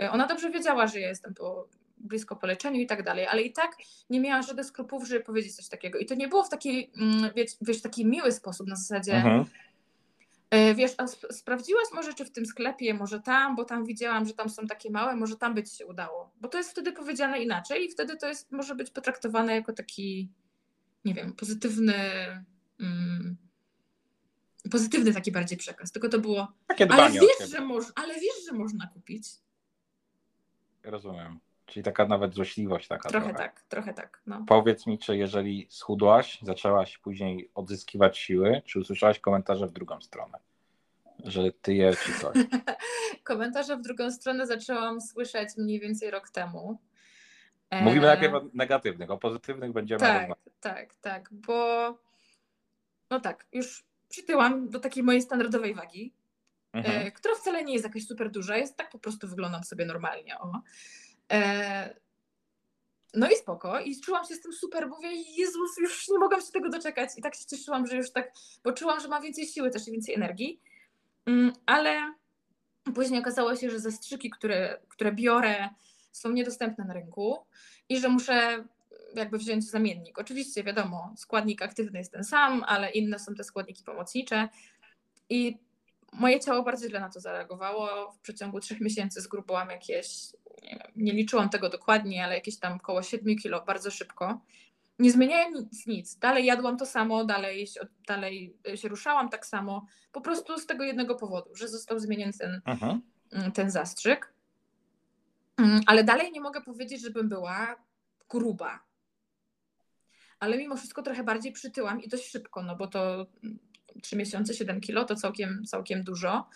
E, 0.00 0.10
Ona 0.10 0.26
dobrze 0.26 0.50
wiedziała, 0.50 0.86
że 0.86 1.00
ja 1.00 1.08
jestem 1.08 1.34
po, 1.34 1.68
blisko 1.98 2.36
po 2.36 2.46
leczeniu 2.46 2.80
i 2.80 2.86
tak 2.86 3.02
dalej, 3.02 3.26
ale 3.26 3.42
i 3.42 3.52
tak 3.52 3.76
nie 4.10 4.20
miała 4.20 4.42
żadnych 4.42 4.66
skrupułów, 4.66 5.08
żeby 5.08 5.24
powiedzieć 5.24 5.56
coś 5.56 5.68
takiego. 5.68 5.98
I 5.98 6.06
to 6.06 6.14
nie 6.14 6.28
było 6.28 6.44
w 6.44 6.48
taki, 6.48 6.90
mm, 6.96 7.30
wiesz, 7.36 7.50
wiesz 7.60 7.82
taki 7.82 8.06
miły 8.06 8.32
sposób 8.32 8.66
na 8.66 8.76
zasadzie, 8.76 9.14
Mhm. 9.14 9.44
E, 10.50 10.74
Wiesz, 10.74 10.92
a 10.98 11.04
sp- 11.14 11.32
sprawdziłaś 11.32 11.84
może, 11.94 12.14
czy 12.14 12.24
w 12.24 12.30
tym 12.30 12.46
sklepie, 12.46 12.94
może 12.94 13.20
tam, 13.20 13.56
bo 13.56 13.64
tam 13.64 13.84
widziałam, 13.84 14.26
że 14.26 14.34
tam 14.34 14.48
są 14.50 14.66
takie 14.66 14.90
małe, 14.90 15.16
może 15.16 15.36
tam 15.36 15.54
by 15.54 15.62
ci 15.62 15.76
się 15.76 15.86
udało. 15.86 16.30
Bo 16.40 16.48
to 16.48 16.58
jest 16.58 16.70
wtedy 16.70 16.92
powiedziane 16.92 17.42
inaczej 17.42 17.84
i 17.84 17.90
wtedy 17.90 18.16
to 18.16 18.28
jest, 18.28 18.52
może 18.52 18.74
być 18.74 18.90
potraktowane 18.90 19.54
jako 19.54 19.72
taki, 19.72 20.28
nie 21.04 21.14
wiem, 21.14 21.32
pozytywny, 21.32 21.94
mm, 22.80 23.36
pozytywny 24.70 25.14
taki 25.14 25.32
bardziej 25.32 25.58
przekaz. 25.58 25.92
Tylko 25.92 26.08
to 26.08 26.18
było, 26.18 26.52
Takie 26.66 26.90
ale 26.90 27.10
wiesz, 27.12 27.50
że 27.50 27.60
moż, 27.60 27.84
ale 27.94 28.14
wiesz, 28.14 28.44
że 28.46 28.52
można 28.52 28.86
kupić. 28.86 29.28
Rozumiem. 30.82 31.40
Czyli 31.66 31.84
taka 31.84 32.06
nawet 32.06 32.34
złośliwość 32.34 32.88
taka 32.88 33.08
Trochę 33.08 33.26
trochę. 33.26 33.38
tak, 33.38 33.62
trochę 33.62 33.94
tak, 33.94 34.22
no. 34.26 34.44
Powiedz 34.48 34.86
mi, 34.86 34.98
czy 34.98 35.16
jeżeli 35.16 35.66
schudłaś, 35.70 36.38
zaczęłaś 36.42 36.98
później 36.98 37.50
odzyskiwać 37.54 38.18
siły, 38.18 38.62
czy 38.64 38.80
usłyszałaś 38.80 39.18
komentarze 39.18 39.66
w 39.66 39.72
drugą 39.72 40.00
stronę? 40.00 40.38
Że 41.24 41.52
ty 41.62 41.74
je 41.74 41.96
czy 41.96 42.20
coś? 42.20 42.36
Komentarze 43.24 43.76
w 43.76 43.80
drugą 43.82 44.10
stronę 44.10 44.46
zaczęłam 44.46 45.00
słyszeć 45.00 45.48
mniej 45.56 45.80
więcej 45.80 46.10
rok 46.10 46.30
temu. 46.30 46.78
E, 47.80 47.84
Mówimy 47.84 48.06
najpierw 48.06 48.34
o 48.34 48.44
negatywnych, 48.54 49.10
o 49.10 49.18
pozytywnych 49.18 49.72
będziemy 49.72 50.00
Tak, 50.00 50.12
rozmawiać. 50.20 50.38
tak, 50.60 50.94
tak, 50.94 51.28
bo 51.32 51.88
no 53.10 53.20
tak, 53.20 53.46
już 53.52 53.84
przytyłam 54.08 54.68
do 54.68 54.80
takiej 54.80 55.02
mojej 55.02 55.22
standardowej 55.22 55.74
wagi, 55.74 56.12
Mhm. 56.72 57.06
e, 57.06 57.12
która 57.12 57.34
wcale 57.34 57.64
nie 57.64 57.72
jest 57.72 57.84
jakaś 57.84 58.06
super 58.06 58.30
duża, 58.30 58.56
jest 58.56 58.76
tak 58.76 58.90
po 58.90 58.98
prostu 58.98 59.28
wyglądam 59.28 59.64
sobie 59.64 59.84
normalnie, 59.86 60.38
o. 60.38 60.60
E, 61.32 61.94
no 63.14 63.30
i 63.30 63.36
spoko, 63.36 63.80
i 63.80 64.00
czułam 64.00 64.24
się 64.24 64.34
z 64.34 64.40
tym 64.40 64.52
super, 64.52 64.88
mówię, 64.88 65.08
Jezus, 65.12 65.78
już 65.78 66.08
nie 66.08 66.18
mogłam 66.18 66.40
się 66.40 66.52
tego 66.52 66.68
doczekać 66.70 67.10
i 67.16 67.22
tak 67.22 67.34
się 67.34 67.44
cieszyłam, 67.46 67.86
że 67.86 67.96
już 67.96 68.10
tak, 68.12 68.32
bo 68.64 68.72
czułam, 68.72 69.00
że 69.00 69.08
mam 69.08 69.22
więcej 69.22 69.46
siły 69.46 69.70
też 69.70 69.88
i 69.88 69.92
więcej 69.92 70.14
energii, 70.14 70.60
Mm, 71.26 71.52
ale 71.66 72.14
później 72.94 73.20
okazało 73.20 73.56
się, 73.56 73.70
że 73.70 73.80
zastrzyki, 73.80 74.30
które, 74.30 74.78
które 74.88 75.12
biorę 75.12 75.68
są 76.16 76.30
niedostępne 76.32 76.84
na 76.84 76.94
rynku 76.94 77.38
i 77.88 78.00
że 78.00 78.08
muszę 78.08 78.64
jakby 79.14 79.38
wziąć 79.38 79.70
zamiennik. 79.70 80.18
Oczywiście 80.18 80.64
wiadomo, 80.64 81.14
składnik 81.16 81.62
aktywny 81.62 81.98
jest 81.98 82.12
ten 82.12 82.24
sam, 82.24 82.64
ale 82.66 82.90
inne 82.90 83.18
są 83.18 83.34
te 83.34 83.44
składniki 83.44 83.84
pomocnicze 83.84 84.48
i 85.28 85.58
moje 86.12 86.40
ciało 86.40 86.62
bardzo 86.62 86.88
źle 86.88 87.00
na 87.00 87.10
to 87.10 87.20
zareagowało. 87.20 88.12
W 88.12 88.18
przeciągu 88.18 88.60
trzech 88.60 88.80
miesięcy 88.80 89.20
zgrubałam 89.20 89.70
jakieś, 89.70 90.08
nie, 90.62 90.70
wiem, 90.70 90.92
nie 90.96 91.12
liczyłam 91.12 91.48
tego 91.48 91.68
dokładnie, 91.68 92.24
ale 92.24 92.34
jakieś 92.34 92.58
tam 92.58 92.72
około 92.72 93.02
7 93.02 93.36
kilo 93.36 93.64
bardzo 93.64 93.90
szybko. 93.90 94.40
Nie 94.98 95.10
zmieniałem 95.10 95.54
nic, 95.54 95.86
nic. 95.86 96.18
Dalej 96.18 96.44
jadłam 96.44 96.76
to 96.76 96.86
samo, 96.86 97.24
dalej 97.24 97.66
się, 97.66 97.80
dalej 98.06 98.56
się 98.74 98.88
ruszałam 98.88 99.28
tak 99.28 99.46
samo. 99.46 99.86
Po 100.12 100.20
prostu 100.20 100.58
z 100.58 100.66
tego 100.66 100.84
jednego 100.84 101.14
powodu, 101.14 101.56
że 101.56 101.68
został 101.68 101.98
zmieniony 101.98 102.32
ten 102.32 102.60
mm, 103.32 103.52
ten 103.52 103.70
zastrzyk. 103.70 104.34
Mm, 105.56 105.80
ale 105.86 106.04
dalej 106.04 106.32
nie 106.32 106.40
mogę 106.40 106.60
powiedzieć, 106.60 107.02
żebym 107.02 107.28
była 107.28 107.76
gruba. 108.28 108.84
Ale 110.40 110.58
mimo 110.58 110.76
wszystko 110.76 111.02
trochę 111.02 111.24
bardziej 111.24 111.52
przytyłam 111.52 112.02
i 112.02 112.08
dość 112.08 112.30
szybko, 112.30 112.62
no 112.62 112.76
bo 112.76 112.86
to 112.86 113.26
3 114.02 114.16
miesiące, 114.16 114.54
7 114.54 114.80
kilo 114.80 115.04
to 115.04 115.14
całkiem, 115.14 115.64
całkiem 115.64 116.04
dużo. 116.04 116.48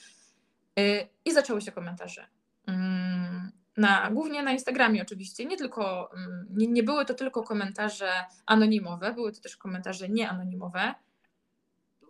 Y, 0.79 1.09
I 1.25 1.33
zaczęły 1.33 1.61
się 1.61 1.73
komentarze. 1.73 2.27
Mm, 2.67 3.53
na, 3.77 4.11
głównie 4.11 4.43
na 4.43 4.53
Instagramie 4.53 5.03
oczywiście. 5.03 5.45
Nie, 5.45 5.57
tylko, 5.57 6.11
nie, 6.51 6.67
nie 6.67 6.83
były 6.83 7.05
to 7.05 7.15
tylko 7.15 7.43
komentarze 7.43 8.11
anonimowe, 8.47 9.15
były 9.15 9.33
to 9.33 9.41
też 9.41 9.57
komentarze 9.57 10.09
nieanonimowe. 10.09 10.95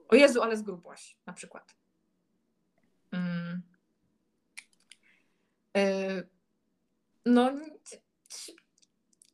O 0.09 0.17
Jezu, 0.17 0.43
ale 0.43 0.57
zgrubłaś 0.57 1.17
na 1.27 1.33
przykład. 1.33 1.75
Y, 5.77 6.29
no, 7.29 7.53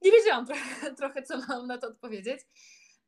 nie 0.03 0.13
wiedziałam 0.13 0.47
trochę, 0.47 0.95
trochę, 0.99 1.23
co 1.23 1.39
mam 1.49 1.67
na 1.67 1.79
to 1.79 1.89
odpowiedzieć. 1.89 2.41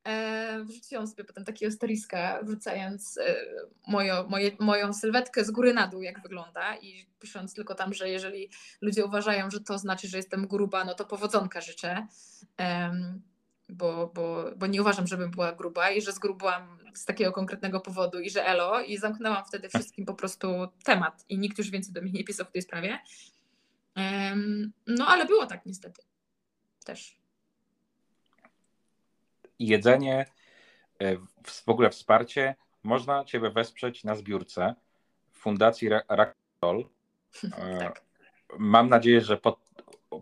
E, 0.04 0.64
wrzuciłam 0.64 1.06
sobie 1.06 1.24
potem 1.24 1.44
takiego 1.44 1.72
storiska, 1.72 2.40
wrzucając 2.42 3.18
e, 3.18 3.36
moją, 3.86 4.28
moje, 4.28 4.50
moją 4.60 4.92
sylwetkę 4.92 5.44
z 5.44 5.50
góry 5.50 5.74
na 5.74 5.86
dół, 5.86 6.02
jak 6.02 6.22
wygląda 6.22 6.76
i 6.76 7.06
pisząc 7.18 7.54
tylko 7.54 7.74
tam, 7.74 7.94
że 7.94 8.08
jeżeli 8.08 8.50
ludzie 8.80 9.04
uważają, 9.04 9.50
że 9.50 9.60
to 9.60 9.78
znaczy, 9.78 10.08
że 10.08 10.16
jestem 10.16 10.46
gruba, 10.46 10.84
no 10.84 10.94
to 10.94 11.04
powodzonka 11.04 11.60
życzę, 11.60 12.06
bo, 13.68 14.10
bo, 14.14 14.44
bo 14.56 14.66
nie 14.66 14.80
uważam, 14.80 15.06
żebym 15.06 15.30
była 15.30 15.52
gruba 15.52 15.90
i 15.90 16.02
że 16.02 16.12
zgrubłam 16.12 16.78
z 16.94 17.04
takiego 17.04 17.32
konkretnego 17.32 17.80
powodu 17.80 18.20
i 18.20 18.30
że 18.30 18.46
elo 18.46 18.80
i 18.80 18.98
zamknęłam 18.98 19.44
wtedy 19.44 19.68
wszystkim 19.68 20.06
po 20.06 20.14
prostu 20.14 20.68
temat 20.84 21.24
i 21.28 21.38
nikt 21.38 21.58
już 21.58 21.70
więcej 21.70 21.92
do 21.92 22.02
mnie 22.02 22.12
nie 22.12 22.24
pisał 22.24 22.46
w 22.46 22.50
tej 22.50 22.62
sprawie. 22.62 22.98
No 24.86 25.06
ale 25.06 25.26
było 25.26 25.46
tak 25.46 25.66
niestety. 25.66 26.02
Też. 26.84 27.18
Jedzenie, 29.58 30.26
e, 31.00 31.16
w 31.44 31.68
ogóle 31.68 31.90
wsparcie, 31.90 32.54
można 32.82 33.24
Ciebie 33.24 33.50
wesprzeć 33.50 34.04
na 34.04 34.14
zbiórce 34.14 34.74
w 35.32 35.38
Fundacji 35.38 35.88
Rakol. 36.08 36.84
E, 37.58 37.78
tak. 37.78 38.02
Mam 38.58 38.88
nadzieję, 38.88 39.20
że 39.20 39.36
po 39.36 39.58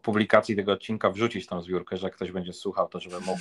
publikacji 0.03 0.57
tego 0.57 0.73
odcinka 0.73 1.11
wrzucić 1.11 1.47
tą 1.47 1.63
zbiórkę, 1.63 1.97
że 1.97 2.07
jak 2.07 2.17
ktoś 2.17 2.33
będzie 2.33 2.53
słuchał, 2.53 2.89
to 2.89 3.01
żeby 3.01 3.21
mógł 3.21 3.41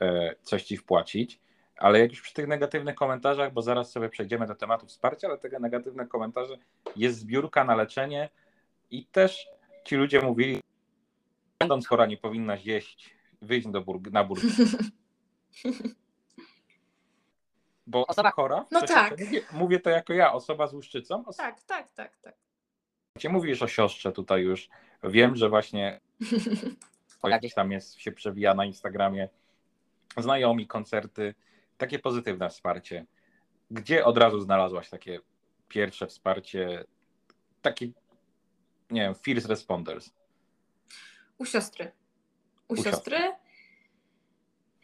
e, 0.00 0.34
coś 0.42 0.64
Ci 0.64 0.76
wpłacić. 0.76 1.40
Ale 1.76 1.98
jak 1.98 2.10
już 2.10 2.20
przy 2.20 2.34
tych 2.34 2.46
negatywnych 2.46 2.94
komentarzach, 2.94 3.52
bo 3.52 3.62
zaraz 3.62 3.90
sobie 3.90 4.08
przejdziemy 4.08 4.46
do 4.46 4.54
tematu 4.54 4.86
wsparcia, 4.86 5.28
ale 5.28 5.38
tego 5.38 5.58
negatywne 5.58 6.06
komentarze, 6.06 6.58
jest 6.96 7.18
zbiórka 7.18 7.64
na 7.64 7.74
leczenie 7.74 8.28
i 8.90 9.06
też 9.06 9.48
ci 9.84 9.96
ludzie 9.96 10.22
mówili, 10.22 10.60
będąc 11.58 11.86
chora 11.86 12.06
nie 12.06 12.16
powinnaś 12.16 12.64
jeść, 12.64 13.14
wyjść 13.42 13.68
do 13.68 13.80
burg 13.80 14.10
na 14.10 14.24
burger. 14.24 14.50
Bo 17.86 18.06
osoba 18.06 18.30
chora? 18.30 18.66
No 18.70 18.82
tak. 18.82 19.20
Mówię, 19.20 19.42
mówię, 19.52 19.80
to 19.80 19.90
jako 19.90 20.12
ja, 20.12 20.32
osoba 20.32 20.66
z 20.66 20.74
łuszczycą. 20.74 21.24
Tak, 21.36 21.62
tak, 21.62 21.90
tak, 21.90 22.16
tak. 22.16 22.34
Gdzie 23.16 23.28
mówisz 23.28 23.62
o 23.62 23.68
siostrze 23.68 24.12
tutaj 24.12 24.42
już. 24.42 24.68
Wiem, 25.04 25.36
że 25.36 25.48
właśnie 25.48 26.00
gdzieś 27.38 27.54
tam 27.54 27.72
jest, 27.72 28.00
się 28.00 28.12
przewija 28.12 28.54
na 28.54 28.64
Instagramie 28.64 29.28
znajomi, 30.16 30.66
koncerty, 30.66 31.34
takie 31.76 31.98
pozytywne 31.98 32.50
wsparcie. 32.50 33.06
Gdzie 33.70 34.04
od 34.04 34.18
razu 34.18 34.40
znalazłaś 34.40 34.90
takie 34.90 35.20
pierwsze 35.68 36.06
wsparcie, 36.06 36.84
taki, 37.62 37.92
nie 38.92 39.00
wiem, 39.00 39.14
first 39.14 39.46
responders? 39.46 40.10
U 41.38 41.44
siostry. 41.44 41.92
U, 42.68 42.72
U 42.72 42.76
siostry. 42.76 43.18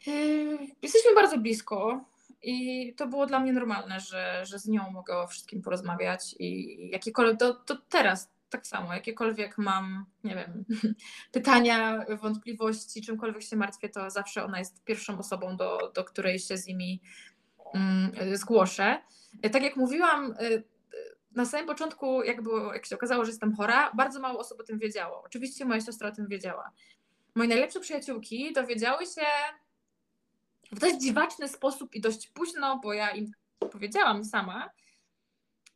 Yy, 0.07 0.57
jesteśmy 0.81 1.15
bardzo 1.15 1.37
blisko 1.37 2.05
i 2.41 2.93
to 2.97 3.07
było 3.07 3.25
dla 3.25 3.39
mnie 3.39 3.53
normalne, 3.53 3.99
że, 3.99 4.45
że 4.45 4.59
z 4.59 4.67
nią 4.67 4.91
mogę 4.91 5.17
o 5.17 5.27
wszystkim 5.27 5.61
porozmawiać 5.61 6.35
i 6.39 6.77
jakiekolwiek, 6.89 7.39
to, 7.39 7.53
to 7.53 7.77
teraz 7.89 8.31
tak 8.49 8.67
samo, 8.67 8.93
jakiekolwiek 8.93 9.57
mam, 9.57 10.05
nie 10.23 10.35
wiem, 10.35 10.65
pytania, 11.31 12.05
wątpliwości, 12.21 13.01
czymkolwiek 13.01 13.43
się 13.43 13.55
martwię, 13.55 13.89
to 13.89 14.09
zawsze 14.09 14.43
ona 14.43 14.59
jest 14.59 14.83
pierwszą 14.83 15.19
osobą, 15.19 15.57
do, 15.57 15.91
do 15.95 16.03
której 16.03 16.39
się 16.39 16.57
z 16.57 16.67
nimi 16.67 17.01
mm, 17.73 18.11
zgłoszę. 18.37 19.01
Tak 19.51 19.63
jak 19.63 19.75
mówiłam, 19.75 20.33
y, 20.41 20.63
na 21.35 21.45
samym 21.45 21.67
początku, 21.67 22.23
jak, 22.23 22.41
było, 22.41 22.73
jak 22.73 22.85
się 22.85 22.95
okazało, 22.95 23.25
że 23.25 23.31
jestem 23.31 23.55
chora, 23.55 23.91
bardzo 23.93 24.19
mało 24.19 24.39
osób 24.39 24.59
o 24.59 24.63
tym 24.63 24.79
wiedziało. 24.79 25.23
Oczywiście 25.25 25.65
moja 25.65 25.81
siostra 25.81 26.09
o 26.09 26.11
tym 26.11 26.27
wiedziała. 26.27 26.71
Moje 27.35 27.49
najlepsze 27.49 27.79
przyjaciółki 27.79 28.53
dowiedziały 28.53 29.05
się 29.05 29.25
w 30.71 30.79
dość 30.79 31.01
dziwaczny 31.01 31.47
sposób 31.47 31.95
i 31.95 32.01
dość 32.01 32.27
późno, 32.27 32.79
bo 32.83 32.93
ja 32.93 33.11
im 33.11 33.31
powiedziałam 33.71 34.25
sama, 34.25 34.69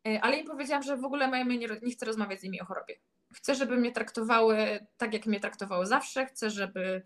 e, 0.07 0.21
ale 0.21 0.37
im 0.37 0.47
powiedziałam, 0.47 0.83
że 0.83 0.97
w 0.97 1.05
ogóle 1.05 1.45
nie, 1.45 1.67
nie 1.81 1.91
chcę 1.91 2.05
rozmawiać 2.05 2.39
z 2.39 2.43
nimi 2.43 2.61
o 2.61 2.65
chorobie. 2.65 2.95
Chcę, 3.33 3.55
żeby 3.55 3.77
mnie 3.77 3.91
traktowały 3.91 4.85
tak, 4.97 5.13
jak 5.13 5.25
mnie 5.25 5.39
traktowały 5.39 5.85
zawsze. 5.85 6.25
Chcę, 6.25 6.49
żeby, 6.49 7.03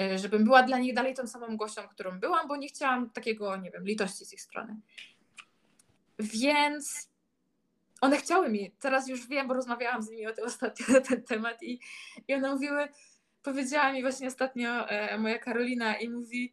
e, 0.00 0.18
żebym 0.18 0.44
była 0.44 0.62
dla 0.62 0.78
nich 0.78 0.94
dalej 0.94 1.14
tą 1.14 1.26
samą 1.26 1.56
gością, 1.56 1.88
którą 1.88 2.20
byłam, 2.20 2.48
bo 2.48 2.56
nie 2.56 2.68
chciałam 2.68 3.10
takiego, 3.10 3.56
nie 3.56 3.70
wiem, 3.70 3.84
litości 3.84 4.24
z 4.24 4.32
ich 4.32 4.40
strony. 4.40 4.76
Więc 6.18 7.11
one 8.02 8.16
chciały 8.16 8.48
mi, 8.48 8.70
teraz 8.80 9.08
już 9.08 9.26
wiem, 9.26 9.48
bo 9.48 9.54
rozmawiałam 9.54 10.02
z 10.02 10.10
nimi 10.10 10.26
o 10.26 10.32
tym 10.32 10.44
ostatnio 10.44 10.86
na 10.88 11.00
ten 11.00 11.22
temat 11.22 11.62
i, 11.62 11.80
i 12.28 12.34
one 12.34 12.52
mówiły, 12.52 12.88
powiedziała 13.42 13.92
mi 13.92 14.02
właśnie 14.02 14.28
ostatnio 14.28 14.88
e, 14.88 15.18
moja 15.18 15.38
Karolina 15.38 15.96
i 15.96 16.08
mówi, 16.08 16.52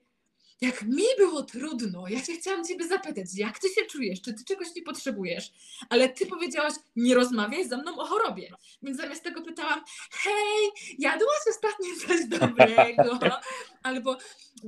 jak 0.62 0.82
mi 0.82 1.04
było 1.18 1.44
trudno, 1.44 2.08
ja 2.08 2.20
się 2.20 2.34
chciałam 2.34 2.66
ciebie 2.66 2.88
zapytać, 2.88 3.26
jak 3.36 3.60
ty 3.60 3.70
się 3.70 3.86
czujesz, 3.86 4.22
czy 4.22 4.34
ty 4.34 4.44
czegoś 4.44 4.76
nie 4.76 4.82
potrzebujesz, 4.82 5.52
ale 5.90 6.10
ty 6.10 6.26
powiedziałaś, 6.26 6.74
nie 6.96 7.16
rozmawiaj 7.16 7.68
ze 7.68 7.78
mną 7.78 7.98
o 7.98 8.06
chorobie. 8.06 8.52
Więc 8.82 8.98
zamiast 8.98 9.24
tego 9.24 9.42
pytałam, 9.42 9.84
hej, 10.12 10.94
jadłaś 11.00 11.40
ostatnio 11.50 12.08
coś 12.08 12.26
dobrego, 12.26 13.20
albo 13.84 14.18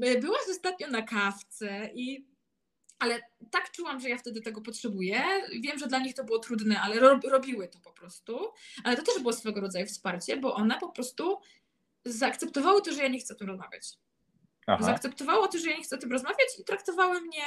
e, 0.01 0.19
byłaś 0.19 0.41
ostatnio 0.49 0.87
na 0.87 1.01
kawce 1.01 1.89
i 1.93 2.30
ale 3.01 3.21
tak 3.51 3.71
czułam, 3.71 3.99
że 3.99 4.09
ja 4.09 4.17
wtedy 4.17 4.41
tego 4.41 4.61
potrzebuję. 4.61 5.23
Wiem, 5.61 5.79
że 5.79 5.87
dla 5.87 5.99
nich 5.99 6.15
to 6.15 6.23
było 6.23 6.39
trudne, 6.39 6.81
ale 6.81 6.99
robiły 7.29 7.67
to 7.67 7.79
po 7.79 7.91
prostu. 7.91 8.39
Ale 8.83 8.97
to 8.97 9.03
też 9.03 9.19
było 9.19 9.33
swego 9.33 9.61
rodzaju 9.61 9.85
wsparcie, 9.85 10.37
bo 10.37 10.55
one 10.55 10.79
po 10.79 10.89
prostu 10.89 11.37
zaakceptowały 12.05 12.81
to, 12.81 12.93
że 12.93 13.01
ja 13.01 13.07
nie 13.07 13.19
chcę 13.19 13.33
o 13.33 13.37
tym 13.37 13.47
rozmawiać. 13.47 13.87
Aha. 14.67 14.83
Zaakceptowało 14.83 15.47
to, 15.47 15.57
że 15.57 15.69
ja 15.69 15.77
nie 15.77 15.83
chcę 15.83 15.95
o 15.95 15.99
tym 15.99 16.11
rozmawiać 16.11 16.47
i 16.59 16.63
traktowały 16.63 17.21
mnie 17.21 17.43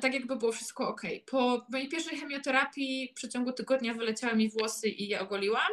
tak, 0.00 0.14
jakby 0.14 0.36
było 0.36 0.52
wszystko 0.52 0.88
ok. 0.88 1.02
Po 1.26 1.66
mojej 1.68 1.88
pierwszej 1.88 2.18
chemioterapii 2.18 3.08
w 3.12 3.14
przeciągu 3.14 3.52
tygodnia 3.52 3.94
wyleciały 3.94 4.36
mi 4.36 4.50
włosy 4.50 4.88
i 4.88 5.08
je 5.08 5.20
ogoliłam. 5.20 5.72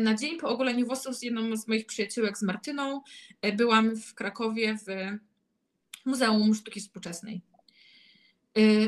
Na 0.00 0.14
dzień 0.14 0.38
po 0.38 0.48
ogoleniu 0.48 0.86
włosów 0.86 1.16
z 1.16 1.22
jedną 1.22 1.56
z 1.56 1.68
moich 1.68 1.86
przyjaciółek, 1.86 2.38
z 2.38 2.42
Martyną, 2.42 3.00
byłam 3.56 3.96
w 3.96 4.14
Krakowie 4.14 4.76
w 4.86 4.86
Muzeum 6.04 6.54
Sztuki 6.54 6.80
Współczesnej. 6.80 7.42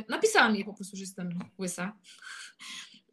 Napisałam 0.09 0.55
jej 0.55 0.65
po 0.65 0.75
prostu, 0.75 0.97
że 0.97 1.03
jestem 1.03 1.39
łysa. 1.59 1.93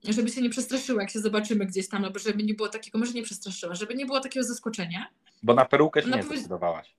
Żeby 0.03 0.29
się 0.29 0.41
nie 0.41 0.49
przestraszyła, 0.49 1.01
jak 1.01 1.11
się 1.11 1.19
zobaczymy 1.19 1.65
gdzieś 1.65 1.89
tam, 1.89 2.05
albo 2.05 2.19
żeby 2.19 2.43
nie 2.43 2.53
było 2.53 2.69
takiego, 2.69 2.99
może 2.99 3.13
nie 3.13 3.23
przestraszyła, 3.23 3.75
żeby 3.75 3.95
nie 3.95 4.05
było 4.05 4.19
takiego 4.19 4.45
zaskoczenia. 4.45 5.07
Bo 5.43 5.53
na 5.53 5.65
perukę 5.65 6.01
się 6.01 6.09
nie 6.09 6.23
zdecydowałaś. 6.23 6.95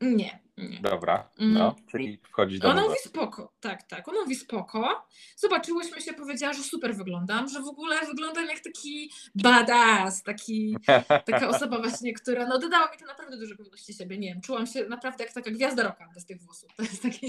Nie, 0.00 0.38
nie. 0.68 0.80
Dobra, 0.80 1.30
mm. 1.38 1.54
no, 1.54 1.76
czyli 1.90 2.18
wchodzić 2.22 2.58
do 2.58 2.68
Ona 2.68 2.82
mówi 2.82 2.96
spoko, 3.04 3.52
tak, 3.60 3.82
tak, 3.82 4.08
ona 4.08 4.20
mówi 4.20 4.34
spoko. 4.34 5.06
Zobaczyłyśmy 5.36 6.00
się, 6.00 6.12
powiedziała, 6.12 6.52
że 6.52 6.62
super 6.62 6.96
wyglądam, 6.96 7.48
że 7.48 7.60
w 7.60 7.68
ogóle 7.68 8.06
wyglądam 8.06 8.46
jak 8.46 8.60
taki 8.60 9.12
badass, 9.34 10.22
taki, 10.22 10.76
taka 11.30 11.48
osoba 11.48 11.78
właśnie, 11.78 12.14
która 12.14 12.46
no 12.46 12.58
dodała 12.58 12.92
mi 12.92 12.98
to 12.98 13.06
naprawdę 13.06 13.36
dużo 13.36 13.56
pewności 13.56 13.94
siebie, 13.94 14.18
nie 14.18 14.28
wiem, 14.28 14.40
czułam 14.40 14.66
się 14.66 14.84
naprawdę 14.84 15.24
jak 15.24 15.32
taka 15.32 15.50
gwiazda 15.50 15.82
roka 15.82 16.08
bez 16.14 16.26
tych 16.26 16.42
włosów. 16.42 16.70
To 16.76 16.82
jest 16.82 17.02
takie, 17.02 17.26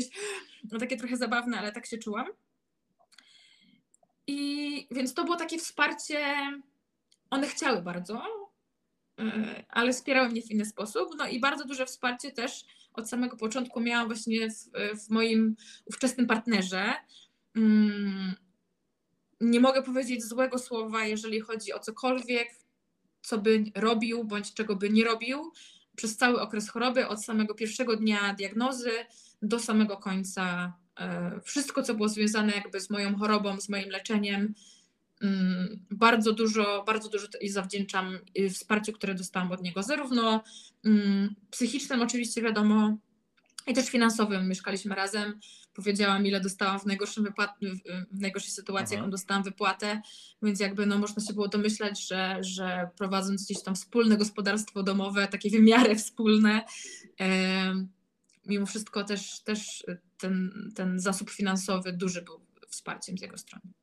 no, 0.71 0.79
takie 0.79 0.97
trochę 0.97 1.17
zabawne, 1.17 1.59
ale 1.59 1.71
tak 1.71 1.86
się 1.86 1.97
czułam. 1.97 2.25
I 4.27 4.88
więc 4.91 5.13
to 5.13 5.23
było 5.23 5.36
takie 5.36 5.57
wsparcie, 5.57 6.36
one 7.29 7.47
chciały 7.47 7.82
bardzo, 7.82 8.23
E, 9.21 9.63
ale 9.69 9.93
wspierały 9.93 10.29
mnie 10.29 10.41
w 10.41 10.51
inny 10.51 10.65
sposób. 10.65 11.09
No 11.17 11.27
i 11.27 11.39
bardzo 11.39 11.65
duże 11.65 11.86
wsparcie 11.86 12.32
też 12.32 12.65
od 12.93 13.09
samego 13.09 13.37
początku 13.37 13.79
miałam 13.79 14.07
właśnie 14.07 14.49
w, 14.49 14.55
w 15.05 15.09
moim 15.09 15.55
ówczesnym 15.85 16.27
partnerze. 16.27 16.93
Mm, 17.55 18.35
nie 19.41 19.59
mogę 19.59 19.83
powiedzieć 19.83 20.23
złego 20.23 20.57
słowa, 20.59 21.05
jeżeli 21.05 21.39
chodzi 21.39 21.73
o 21.73 21.79
cokolwiek, 21.79 22.47
co 23.21 23.37
by 23.37 23.63
robił 23.75 24.23
bądź 24.23 24.53
czego 24.53 24.75
by 24.75 24.89
nie 24.89 25.03
robił 25.03 25.51
przez 25.95 26.17
cały 26.17 26.41
okres 26.41 26.69
choroby, 26.69 27.07
od 27.07 27.25
samego 27.25 27.55
pierwszego 27.55 27.95
dnia 27.95 28.33
diagnozy 28.33 28.91
do 29.41 29.59
samego 29.59 29.97
końca. 29.97 30.73
E, 30.99 31.39
wszystko, 31.43 31.83
co 31.83 31.93
było 31.93 32.09
związane 32.09 32.53
jakby 32.53 32.79
z 32.79 32.89
moją 32.89 33.17
chorobą, 33.17 33.61
z 33.61 33.69
moim 33.69 33.89
leczeniem, 33.89 34.53
bardzo 35.91 36.34
dużo, 36.34 36.84
bardzo 36.88 37.09
dużo 37.09 37.28
zawdzięczam 37.49 38.19
wsparciu, 38.53 38.93
które 38.93 39.15
dostałam 39.15 39.51
od 39.51 39.61
niego, 39.61 39.84
zarówno 39.84 40.43
mm, 40.86 41.36
psychicznym 41.51 42.01
oczywiście 42.01 42.41
wiadomo, 42.41 42.97
i 43.67 43.74
też 43.74 43.89
finansowym. 43.89 44.47
Mieszkaliśmy 44.47 44.95
razem. 44.95 45.39
Powiedziałam, 45.74 46.26
ile 46.26 46.41
dostałam 46.41 46.80
w, 46.80 46.86
najgorszym 46.86 47.24
wypłat, 47.24 47.51
w 48.11 48.19
najgorszej 48.19 48.51
sytuacji, 48.51 48.93
jaką 48.93 49.05
mhm. 49.05 49.11
dostałam 49.11 49.43
wypłatę, 49.43 50.01
więc 50.41 50.59
jakby 50.59 50.86
no, 50.86 50.97
można 50.97 51.24
się 51.24 51.34
było 51.34 51.47
domyślać, 51.47 52.07
że, 52.07 52.38
że 52.41 52.89
prowadząc 52.97 53.45
gdzieś 53.45 53.63
tam 53.63 53.76
wspólne 53.76 54.17
gospodarstwo 54.17 54.84
domowe, 54.84 55.28
takie 55.28 55.49
wymiary 55.49 55.95
wspólne, 55.95 56.61
e, 57.19 57.86
mimo 58.45 58.65
wszystko 58.65 59.03
też, 59.03 59.39
też 59.39 59.86
ten, 60.17 60.51
ten 60.76 60.99
zasób 60.99 61.30
finansowy 61.30 61.93
duży 61.93 62.22
był 62.22 62.41
wsparciem 62.67 63.17
z 63.17 63.22
jego 63.22 63.38
strony. 63.38 63.74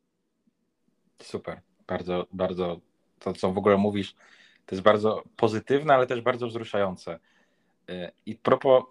Super, 1.23 1.61
bardzo, 1.87 2.27
bardzo 2.33 2.81
to, 3.19 3.33
co 3.33 3.53
w 3.53 3.59
ogóle 3.59 3.77
mówisz, 3.77 4.15
to 4.67 4.75
jest 4.75 4.83
bardzo 4.83 5.23
pozytywne, 5.37 5.95
ale 5.95 6.07
też 6.07 6.21
bardzo 6.21 6.47
wzruszające. 6.47 7.19
E, 7.89 8.13
I 8.27 8.35
propos 8.35 8.85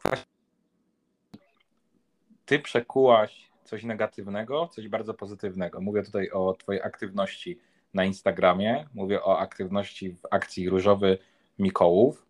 ty 2.45 2.59
przekułaś 2.59 3.49
coś 3.63 3.83
negatywnego, 3.83 4.67
coś 4.67 4.87
bardzo 4.87 5.13
pozytywnego. 5.13 5.81
Mówię 5.81 6.03
tutaj 6.03 6.29
o 6.29 6.53
twojej 6.53 6.81
aktywności 6.81 7.59
na 7.93 8.05
Instagramie, 8.05 8.85
mówię 8.93 9.23
o 9.23 9.39
aktywności 9.39 10.11
w 10.11 10.21
akcji 10.31 10.69
Różowy 10.69 11.17
Mikołów. 11.59 12.25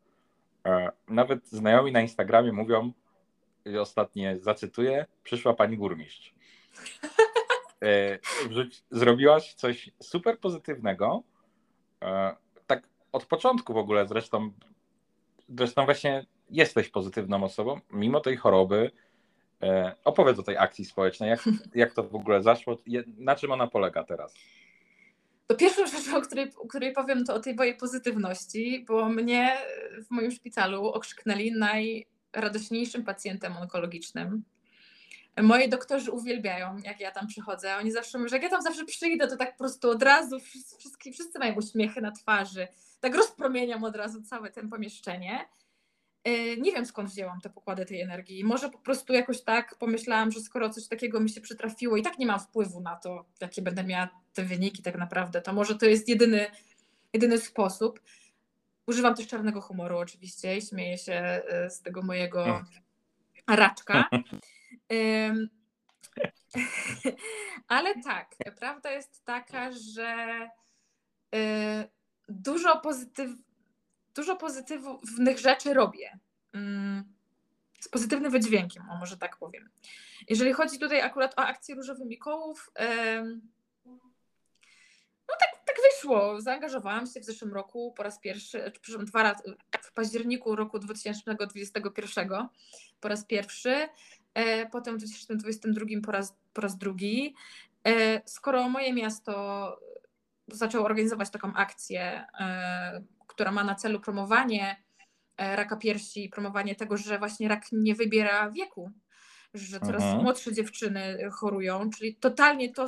E, 0.65 0.91
nawet 1.07 1.47
znajomi 1.47 1.91
na 1.91 2.01
Instagramie 2.01 2.53
mówią, 2.53 2.91
ostatnie 3.81 4.37
zacytuję, 4.39 5.05
przyszła 5.23 5.53
pani 5.53 5.77
burmistrz. 5.77 6.33
E, 7.83 8.19
zrobiłaś 8.91 9.53
coś 9.53 9.91
super 10.03 10.39
pozytywnego. 10.39 11.23
E, 12.01 12.35
tak 12.67 12.87
od 13.11 13.25
początku 13.25 13.73
w 13.73 13.77
ogóle 13.77 14.07
zresztą, 14.07 14.51
zresztą 15.49 15.85
właśnie 15.85 16.25
jesteś 16.49 16.89
pozytywną 16.89 17.43
osobą, 17.43 17.79
mimo 17.91 18.19
tej 18.19 18.37
choroby, 18.37 18.91
E, 19.63 19.95
opowiedz 20.03 20.39
o 20.39 20.43
tej 20.43 20.57
akcji 20.57 20.85
społecznej, 20.85 21.29
jak, 21.29 21.39
jak 21.75 21.93
to 21.93 22.03
w 22.03 22.15
ogóle 22.15 22.43
zaszło, 22.43 22.77
na 23.17 23.35
czym 23.35 23.51
ona 23.51 23.67
polega 23.67 24.03
teraz? 24.03 24.33
To 25.47 25.55
pierwszą 25.55 25.87
rzeczą, 25.87 26.17
o 26.17 26.21
której, 26.21 26.51
o 26.57 26.67
której 26.67 26.93
powiem, 26.93 27.25
to 27.25 27.33
o 27.33 27.39
tej 27.39 27.55
mojej 27.55 27.77
pozytywności, 27.77 28.85
bo 28.87 29.09
mnie 29.09 29.57
w 30.07 30.11
moim 30.11 30.31
szpitalu 30.31 30.85
okrzyknęli 30.85 31.51
najradośniejszym 31.51 33.03
pacjentem 33.03 33.57
onkologicznym. 33.57 34.43
Moi 35.41 35.69
doktorzy 35.69 36.11
uwielbiają, 36.11 36.77
jak 36.83 36.99
ja 36.99 37.11
tam 37.11 37.27
przychodzę. 37.27 37.77
Oni 37.77 37.91
zawsze 37.91 38.17
mówią, 38.17 38.29
że 38.29 38.35
jak 38.35 38.43
ja 38.43 38.49
tam 38.49 38.61
zawsze 38.61 38.85
przyjdę, 38.85 39.27
to 39.27 39.37
tak 39.37 39.51
po 39.51 39.57
prostu 39.57 39.89
od 39.89 40.03
razu 40.03 40.39
wszyscy, 40.39 41.11
wszyscy 41.11 41.39
mają 41.39 41.55
uśmiechy 41.55 42.01
na 42.01 42.11
twarzy. 42.11 42.67
Tak 42.99 43.15
rozpromieniam 43.15 43.83
od 43.83 43.95
razu 43.95 44.21
całe 44.21 44.51
to 44.51 44.61
pomieszczenie. 44.69 45.49
E, 46.23 46.57
nie 46.57 46.71
wiem 46.71 46.85
skąd 46.85 47.09
wzięłam 47.09 47.41
te 47.41 47.49
pokłady 47.49 47.85
tej 47.85 48.01
energii. 48.01 48.43
Może 48.43 48.69
po 48.69 48.77
prostu 48.77 49.13
jakoś 49.13 49.41
tak 49.41 49.75
pomyślałam, 49.75 50.31
że 50.31 50.39
skoro 50.39 50.69
coś 50.69 50.87
takiego 50.87 51.19
mi 51.19 51.29
się 51.29 51.41
przytrafiło 51.41 51.97
i 51.97 52.01
tak 52.01 52.19
nie 52.19 52.25
mam 52.25 52.39
wpływu 52.39 52.81
na 52.81 52.95
to, 52.95 53.25
jakie 53.41 53.61
będę 53.61 53.83
miała 53.83 54.09
te 54.33 54.43
wyniki 54.43 54.83
tak 54.83 54.97
naprawdę, 54.97 55.41
to 55.41 55.53
może 55.53 55.75
to 55.75 55.85
jest 55.85 56.09
jedyny, 56.09 56.45
jedyny 57.13 57.37
sposób. 57.37 57.99
Używam 58.87 59.15
też 59.15 59.27
czarnego 59.27 59.61
humoru 59.61 59.97
oczywiście 59.97 60.57
i 60.57 60.61
śmieję 60.61 60.97
się 60.97 61.13
e, 61.13 61.69
z 61.69 61.81
tego 61.81 62.01
mojego 62.01 62.65
raczka. 63.47 64.09
Ale 67.67 68.01
tak, 68.03 68.35
prawda 68.59 68.91
jest 68.91 69.25
taka, 69.25 69.71
że 69.71 70.49
e, 71.35 71.87
dużo 72.29 72.79
pozytywnych 72.79 73.47
dużo 74.17 74.35
pozytywnych 74.35 75.39
rzeczy 75.39 75.73
robię. 75.73 76.19
Mm, 76.53 77.03
z 77.79 77.89
pozytywnym 77.89 78.31
wydźwiękiem, 78.31 78.89
o 78.89 78.97
może 78.97 79.17
tak 79.17 79.37
powiem. 79.37 79.69
Jeżeli 80.29 80.53
chodzi 80.53 80.79
tutaj 80.79 81.01
akurat 81.01 81.39
o 81.39 81.45
akcję 81.45 81.75
Różowy 81.75 82.05
Mikołów, 82.05 82.71
no 85.27 85.33
tak, 85.39 85.49
tak 85.65 85.75
wyszło. 85.91 86.41
Zaangażowałam 86.41 87.07
się 87.07 87.19
w 87.19 87.25
zeszłym 87.25 87.53
roku 87.53 87.93
po 87.97 88.03
raz 88.03 88.19
pierwszy, 88.19 88.63
e, 88.63 88.71
przepraszam, 88.71 89.05
dwa 89.05 89.23
razy, 89.23 89.43
w 89.81 89.93
październiku 89.93 90.55
roku 90.55 90.79
2021 90.79 92.29
po 92.99 93.07
raz 93.07 93.25
pierwszy, 93.25 93.87
potem 94.71 94.95
w 94.95 94.97
2022 94.97 95.85
po 96.05 96.11
raz, 96.11 96.35
po 96.53 96.61
raz 96.61 96.77
drugi. 96.77 97.35
E, 97.87 98.21
skoro 98.25 98.69
moje 98.69 98.93
miasto 98.93 99.79
zaczęło 100.47 100.85
organizować 100.85 101.29
taką 101.29 101.53
akcję 101.53 102.25
która 103.37 103.51
ma 103.51 103.63
na 103.63 103.75
celu 103.75 103.99
promowanie 103.99 104.83
e, 105.37 105.55
raka 105.55 105.77
piersi, 105.77 106.29
promowanie 106.29 106.75
tego, 106.75 106.97
że 106.97 107.19
właśnie 107.19 107.47
rak 107.47 107.65
nie 107.71 107.95
wybiera 107.95 108.51
wieku, 108.51 108.91
że 109.53 109.79
coraz 109.79 110.03
mhm. 110.03 110.23
młodsze 110.23 110.53
dziewczyny 110.53 111.29
chorują, 111.31 111.89
czyli 111.89 112.15
totalnie 112.15 112.73
to, 112.73 112.87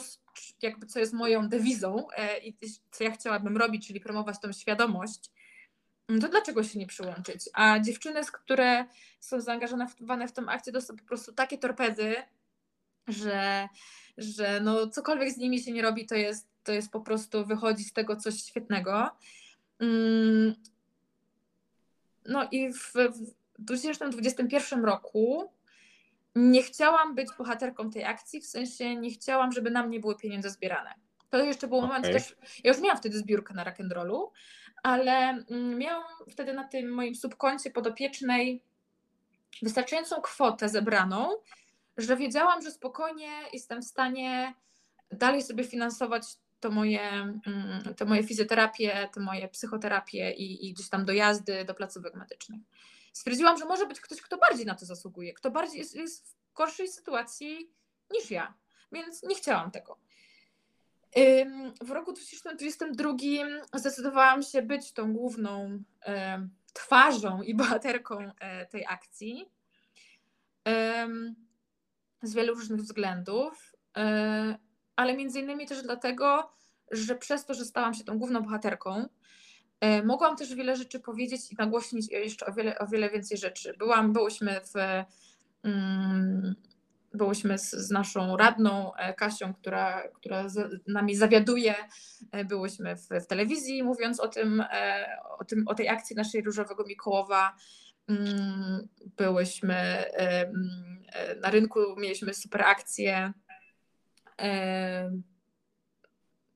jakby 0.61 0.85
co 0.85 0.99
jest 0.99 1.13
moją 1.13 1.49
dewizą 1.49 2.07
e, 2.17 2.39
i 2.39 2.57
co 2.91 3.03
ja 3.03 3.11
chciałabym 3.11 3.57
robić, 3.57 3.87
czyli 3.87 3.99
promować 3.99 4.39
tą 4.39 4.51
świadomość, 4.51 5.31
to 6.21 6.29
dlaczego 6.29 6.63
się 6.63 6.79
nie 6.79 6.87
przyłączyć? 6.87 7.49
A 7.53 7.79
dziewczyny, 7.79 8.21
które 8.33 8.85
są 9.19 9.41
zaangażowane 9.41 10.27
w 10.27 10.31
tę 10.31 10.43
akcję, 10.47 10.73
to 10.73 10.81
są 10.81 10.97
po 10.97 11.03
prostu 11.03 11.33
takie 11.33 11.57
torpedy, 11.57 12.15
że, 13.07 13.67
że 14.17 14.59
no 14.63 14.87
cokolwiek 14.87 15.31
z 15.31 15.37
nimi 15.37 15.63
się 15.63 15.71
nie 15.71 15.81
robi, 15.81 16.05
to 16.05 16.15
jest, 16.15 16.47
to 16.63 16.71
jest 16.71 16.91
po 16.91 17.01
prostu 17.01 17.45
wychodzi 17.45 17.83
z 17.83 17.93
tego 17.93 18.15
coś 18.15 18.43
świetnego. 18.43 19.09
Mm, 19.79 20.55
no 22.25 22.47
i 22.51 22.73
w 22.73 22.93
2021 23.59 24.85
roku 24.85 25.51
nie 26.35 26.63
chciałam 26.63 27.15
być 27.15 27.27
bohaterką 27.37 27.89
tej 27.89 28.03
akcji, 28.03 28.41
w 28.41 28.45
sensie 28.45 28.95
nie 28.95 29.11
chciałam, 29.11 29.51
żeby 29.51 29.71
na 29.71 29.87
mnie 29.87 29.99
były 29.99 30.15
pieniądze 30.17 30.49
zbierane. 30.49 30.93
To 31.29 31.43
jeszcze 31.43 31.67
był 31.67 31.81
moment 31.81 32.05
okay. 32.05 32.13
też, 32.13 32.35
ja 32.63 32.71
już 32.71 32.81
miałam 32.81 32.97
wtedy 32.97 33.17
zbiórkę 33.17 33.53
na 33.53 33.65
rock'n'rollu, 33.65 34.27
ale 34.83 35.45
mm, 35.49 35.77
miałam 35.77 36.03
wtedy 36.31 36.53
na 36.53 36.63
tym 36.63 36.89
moim 36.89 37.15
subkoncie 37.15 37.71
podopiecznej 37.71 38.63
wystarczającą 39.61 40.21
kwotę 40.21 40.69
zebraną, 40.69 41.29
że 41.97 42.17
wiedziałam, 42.17 42.61
że 42.61 42.71
spokojnie 42.71 43.31
jestem 43.53 43.81
w 43.81 43.85
stanie 43.85 44.53
dalej 45.11 45.41
sobie 45.41 45.63
finansować 45.63 46.23
to 46.59 46.71
moje, 46.71 47.01
mm, 47.01 47.95
to 47.97 48.05
moje 48.05 48.23
fizjoterapię, 48.23 49.09
to 49.13 49.21
moje 49.21 49.47
psychoterapię 49.47 50.31
i, 50.31 50.67
i 50.67 50.73
gdzieś 50.73 50.89
tam 50.89 51.05
dojazdy 51.05 51.65
do 51.65 51.73
placówek 51.73 52.15
medycznych. 52.15 52.61
Stwierdziłam, 53.13 53.57
że 53.57 53.65
może 53.65 53.85
być 53.85 53.99
ktoś, 53.99 54.21
kto 54.21 54.37
bardziej 54.37 54.65
na 54.65 54.75
to 54.75 54.85
zasługuje, 54.85 55.33
kto 55.33 55.51
bardziej 55.51 55.79
jest, 55.79 55.95
jest 55.95 56.27
w 56.27 56.53
gorszej 56.53 56.87
sytuacji 56.87 57.71
niż 58.11 58.31
ja, 58.31 58.53
więc 58.91 59.23
nie 59.23 59.35
chciałam 59.35 59.71
tego. 59.71 59.97
W 61.81 61.89
roku 61.89 62.13
2022 62.13 63.13
zdecydowałam 63.73 64.43
się 64.43 64.61
być 64.61 64.93
tą 64.93 65.13
główną 65.13 65.83
twarzą 66.73 67.41
i 67.41 67.55
bohaterką 67.55 68.31
e, 68.39 68.65
tej 68.65 68.85
akcji 68.85 69.45
z 72.21 72.33
wielu 72.33 72.53
różnych 72.53 72.81
względów. 72.81 73.75
E, 73.97 74.57
ale 74.95 75.17
między 75.17 75.39
innymi 75.39 75.67
też 75.67 75.81
dlatego, 75.81 76.51
że 76.91 77.15
przez 77.15 77.45
to, 77.45 77.53
że 77.53 77.65
stałam 77.65 77.93
się 77.93 78.03
tą 78.03 78.17
główną 78.17 78.41
bohaterką, 78.41 79.07
e, 79.79 80.03
mogłam 80.03 80.35
też 80.35 80.55
wiele 80.55 80.75
rzeczy 80.75 80.99
powiedzieć 80.99 81.51
i 81.51 81.55
nagłośnić 81.55 82.11
jeszcze 82.11 82.45
o 82.45 82.53
wiele, 82.53 82.79
o 82.79 82.87
wiele 82.87 83.09
więcej 83.09 83.37
rzeczy. 83.37 83.73
Byłam, 83.77 84.13
byłyśmy 84.13 84.61
w, 84.61 84.73
mm, 85.63 86.55
byłyśmy 87.13 87.57
z, 87.57 87.71
z, 87.71 87.91
naszą 87.91 88.37
radną 88.37 88.95
e, 88.95 89.13
Kasią, 89.13 89.53
która, 89.53 90.07
która 90.07 90.49
z 90.49 90.81
nami 90.87 91.15
zawiaduje, 91.15 91.75
e, 92.31 92.45
byłyśmy 92.45 92.95
w, 92.95 93.07
w, 93.09 93.27
telewizji 93.27 93.83
mówiąc 93.83 94.19
o 94.19 94.27
tym, 94.27 94.63
o 95.39 95.45
tym, 95.45 95.67
o 95.67 95.75
tej 95.75 95.89
akcji 95.89 96.15
naszej 96.15 96.41
Różowego 96.41 96.83
Mikołowa, 96.83 97.55
mm, 98.07 98.87
byłyśmy 99.17 99.75
mm, 99.75 101.03
na 101.41 101.49
rynku, 101.49 101.79
mieliśmy 101.97 102.33
super 102.33 102.61
akcję 102.61 103.33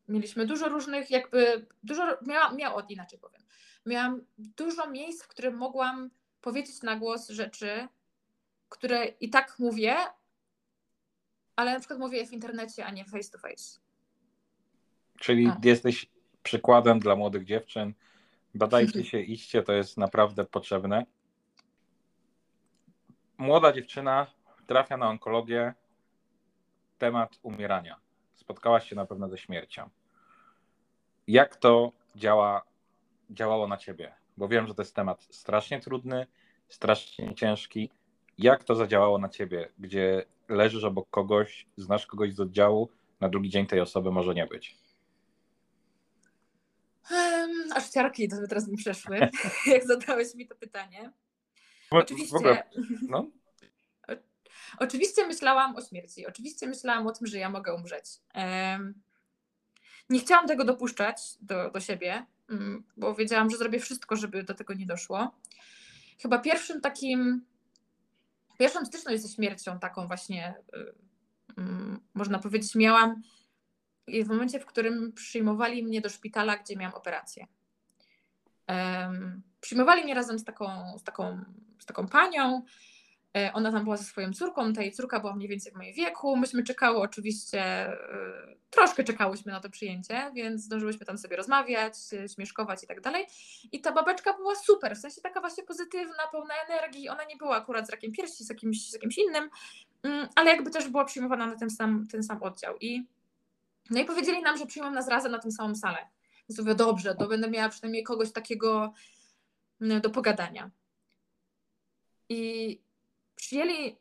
mieliśmy 0.07 0.45
dużo 0.45 0.69
różnych, 0.69 1.11
jakby 1.11 1.65
dużo, 1.83 2.17
miałam, 2.27 2.57
miał, 2.57 2.79
inaczej 2.89 3.19
powiem, 3.19 3.41
miałam 3.85 4.21
dużo 4.37 4.89
miejsc, 4.89 5.23
w 5.23 5.27
których 5.27 5.55
mogłam 5.55 6.09
powiedzieć 6.41 6.81
na 6.81 6.95
głos 6.95 7.29
rzeczy, 7.29 7.87
które 8.69 9.05
i 9.05 9.29
tak 9.29 9.59
mówię, 9.59 9.95
ale 11.55 11.73
na 11.73 11.79
przykład 11.79 11.99
mówię 11.99 12.27
w 12.27 12.33
internecie, 12.33 12.85
a 12.85 12.91
nie 12.91 13.05
face 13.05 13.31
to 13.31 13.37
face. 13.37 13.79
Czyli 15.19 15.47
no. 15.47 15.57
jesteś 15.63 16.05
przykładem 16.43 16.99
dla 16.99 17.15
młodych 17.15 17.45
dziewczyn. 17.45 17.93
Badajcie 18.55 19.03
się, 19.09 19.19
idźcie, 19.19 19.63
to 19.63 19.73
jest 19.73 19.97
naprawdę 19.97 20.45
potrzebne. 20.45 21.05
Młoda 23.37 23.71
dziewczyna 23.71 24.27
trafia 24.67 24.97
na 24.97 25.09
onkologię, 25.09 25.73
temat 26.97 27.39
umierania. 27.41 27.99
Spotkałaś 28.35 28.89
się 28.89 28.95
na 28.95 29.05
pewno 29.05 29.29
ze 29.29 29.37
śmiercią. 29.37 29.89
jak 31.27 31.55
to 31.55 31.91
działa, 32.15 32.61
działało 33.29 33.67
na 33.67 33.77
ciebie? 33.77 34.15
Bo 34.37 34.47
wiem, 34.47 34.67
że 34.67 34.75
to 34.75 34.81
jest 34.81 34.95
temat 34.95 35.27
strasznie 35.31 35.79
trudny, 35.79 36.27
strasznie 36.67 37.35
ciężki. 37.35 37.89
Jak 38.37 38.63
to 38.63 38.75
zadziałało 38.75 39.17
na 39.17 39.29
ciebie, 39.29 39.71
gdzie 39.79 40.25
leżysz 40.49 40.83
obok 40.83 41.09
kogoś, 41.09 41.65
znasz 41.77 42.07
kogoś 42.07 42.33
z 42.33 42.39
oddziału, 42.39 42.89
na 43.19 43.29
drugi 43.29 43.49
dzień 43.49 43.67
tej 43.67 43.79
osoby 43.79 44.11
może 44.11 44.33
nie 44.33 44.47
być? 44.47 44.77
Um, 47.11 47.51
aż 47.75 47.89
ciarki 47.89 48.29
to 48.29 48.35
teraz 48.49 48.67
mi 48.67 48.77
przeszły, 48.77 49.19
jak 49.73 49.87
zadałeś 49.87 50.35
mi 50.35 50.47
to 50.47 50.55
pytanie. 50.55 51.11
Oczywiście, 51.91 52.35
ogóle, 52.35 52.63
no. 53.09 53.27
oczywiście 54.79 55.27
myślałam 55.27 55.75
o 55.75 55.81
śmierci. 55.81 56.25
Oczywiście 56.25 56.67
myślałam 56.67 57.07
o 57.07 57.11
tym, 57.11 57.27
że 57.27 57.37
ja 57.37 57.49
mogę 57.49 57.73
umrzeć. 57.75 58.05
Um, 58.35 59.01
nie 60.09 60.19
chciałam 60.19 60.47
tego 60.47 60.65
dopuszczać 60.65 61.17
do, 61.41 61.71
do 61.71 61.79
siebie, 61.79 62.25
um, 62.49 62.83
bo 62.97 63.15
wiedziałam, 63.15 63.49
że 63.49 63.57
zrobię 63.57 63.79
wszystko, 63.79 64.15
żeby 64.15 64.43
do 64.43 64.53
tego 64.53 64.73
nie 64.73 64.85
doszło. 64.85 65.31
Chyba 66.21 66.37
pierwszym 66.39 66.81
takim, 66.81 67.45
pierwszą 68.57 68.85
styczność 68.85 69.21
ze 69.23 69.29
śmiercią, 69.29 69.79
taką 69.79 70.07
właśnie, 70.07 70.55
um, 71.57 71.99
można 72.13 72.39
powiedzieć, 72.39 72.75
miałam 72.75 73.21
w 74.07 74.27
momencie, 74.27 74.59
w 74.59 74.65
którym 74.65 75.13
przyjmowali 75.13 75.83
mnie 75.83 76.01
do 76.01 76.09
szpitala, 76.09 76.57
gdzie 76.57 76.75
miałam 76.75 76.95
operację. 76.95 77.47
Przyjmowali 79.61 80.03
mnie 80.03 80.13
razem 80.13 80.39
z 80.39 80.43
taką, 80.43 80.97
z 80.97 81.03
taką, 81.03 81.43
z 81.79 81.85
taką 81.85 82.07
panią. 82.07 82.61
E, 83.37 83.53
ona 83.53 83.71
tam 83.71 83.83
była 83.83 83.97
ze 83.97 84.03
swoją 84.03 84.33
córką, 84.33 84.73
ta 84.73 84.81
jej 84.81 84.91
córka 84.91 85.19
była 85.19 85.35
mniej 85.35 85.49
więcej 85.49 85.71
w 85.71 85.75
moim 85.75 85.93
wieku. 85.93 86.35
Myśmy 86.37 86.63
czekały 86.63 86.97
oczywiście, 86.97 87.61
e, 87.61 88.55
troszkę 88.69 89.03
czekałyśmy 89.03 89.51
na 89.51 89.59
to 89.59 89.69
przyjęcie, 89.69 90.31
więc 90.35 90.61
zdążyłyśmy 90.61 91.05
tam 91.05 91.17
sobie 91.17 91.35
rozmawiać, 91.35 91.95
śmieszkować 92.33 92.83
i 92.83 92.87
tak 92.87 93.01
dalej. 93.01 93.25
I 93.71 93.81
ta 93.81 93.91
babeczka 93.91 94.33
była 94.33 94.55
super, 94.55 94.95
w 94.95 94.99
sensie 94.99 95.21
taka 95.21 95.39
właśnie 95.39 95.63
pozytywna, 95.63 96.27
pełna 96.31 96.53
energii. 96.67 97.09
Ona 97.09 97.23
nie 97.23 97.35
była 97.35 97.55
akurat 97.55 97.87
z 97.87 97.89
rakiem 97.89 98.11
piersi, 98.11 98.43
z 98.43 98.49
jakimś, 98.49 98.89
z 98.89 98.93
jakimś 98.93 99.17
innym, 99.17 99.49
mm, 100.03 100.27
ale 100.35 100.51
jakby 100.51 100.71
też 100.71 100.89
była 100.89 101.05
przyjmowana 101.05 101.47
na 101.47 101.55
ten 101.55 101.69
sam, 101.69 102.07
ten 102.11 102.23
sam 102.23 102.43
oddział. 102.43 102.77
I 102.81 103.07
no 103.89 103.99
i 103.99 104.05
powiedzieli 104.05 104.41
nam, 104.41 104.57
że 104.57 104.65
przyjmą 104.65 104.91
nas 104.91 105.07
razem 105.07 105.31
na 105.31 105.39
tę 105.39 105.51
samą 105.51 105.75
salę. 105.75 105.97
Więc 106.49 106.59
mówię, 106.59 106.75
dobrze, 106.75 107.15
to 107.15 107.27
będę 107.27 107.49
miała 107.49 107.69
przynajmniej 107.69 108.03
kogoś 108.03 108.31
takiego 108.31 108.93
mm, 109.81 110.01
do 110.01 110.09
pogadania. 110.09 110.71
I 112.29 112.82
przyjęli, 113.43 113.97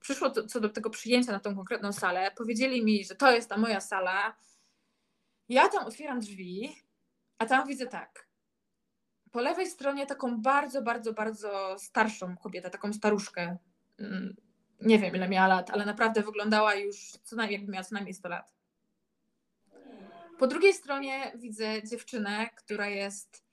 przyszło 0.00 0.30
to, 0.30 0.46
co 0.46 0.60
do 0.60 0.68
tego 0.68 0.90
przyjęcia 0.90 1.32
na 1.32 1.40
tą 1.40 1.56
konkretną 1.56 1.92
salę, 1.92 2.30
powiedzieli 2.36 2.84
mi, 2.84 3.04
że 3.04 3.14
to 3.14 3.32
jest 3.32 3.48
ta 3.48 3.56
moja 3.56 3.80
sala. 3.80 4.36
Ja 5.48 5.68
tam 5.68 5.86
otwieram 5.86 6.20
drzwi, 6.20 6.76
a 7.38 7.46
tam 7.46 7.68
widzę 7.68 7.86
tak. 7.86 8.26
Po 9.30 9.40
lewej 9.40 9.66
stronie 9.66 10.06
taką 10.06 10.42
bardzo, 10.42 10.82
bardzo, 10.82 11.12
bardzo 11.12 11.76
starszą 11.78 12.36
kobietę, 12.36 12.70
taką 12.70 12.92
staruszkę. 12.92 13.56
Mm, 13.98 14.36
nie 14.80 14.98
wiem, 14.98 15.16
ile 15.16 15.28
miała 15.28 15.46
lat, 15.48 15.70
ale 15.70 15.86
naprawdę 15.86 16.22
wyglądała 16.22 16.74
już 16.74 17.10
co 17.22 17.36
najmniej, 17.36 17.58
jakby 17.58 17.72
miała 17.72 17.84
co 17.84 17.94
najmniej 17.94 18.14
100 18.14 18.28
lat. 18.28 18.54
Po 20.38 20.46
drugiej 20.46 20.74
stronie 20.74 21.32
widzę 21.34 21.82
dziewczynę, 21.82 22.50
która 22.56 22.88
jest 22.88 23.44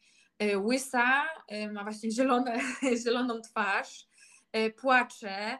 y, 0.43 0.57
łysa, 0.57 1.25
y, 1.51 1.71
ma 1.71 1.83
właśnie 1.83 2.11
zielone, 2.11 2.59
zieloną 3.03 3.41
twarz, 3.41 4.08
płacze, 4.77 5.57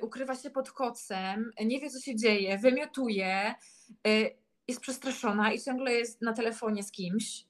ukrywa 0.00 0.36
się 0.36 0.50
pod 0.50 0.70
kocem, 0.70 1.50
nie 1.64 1.80
wie 1.80 1.90
co 1.90 2.00
się 2.00 2.16
dzieje, 2.16 2.58
wymiotuje, 2.58 3.54
jest 4.68 4.80
przestraszona 4.80 5.52
i 5.52 5.60
ciągle 5.60 5.92
jest 5.92 6.22
na 6.22 6.32
telefonie 6.32 6.82
z 6.82 6.92
kimś. 6.92 7.44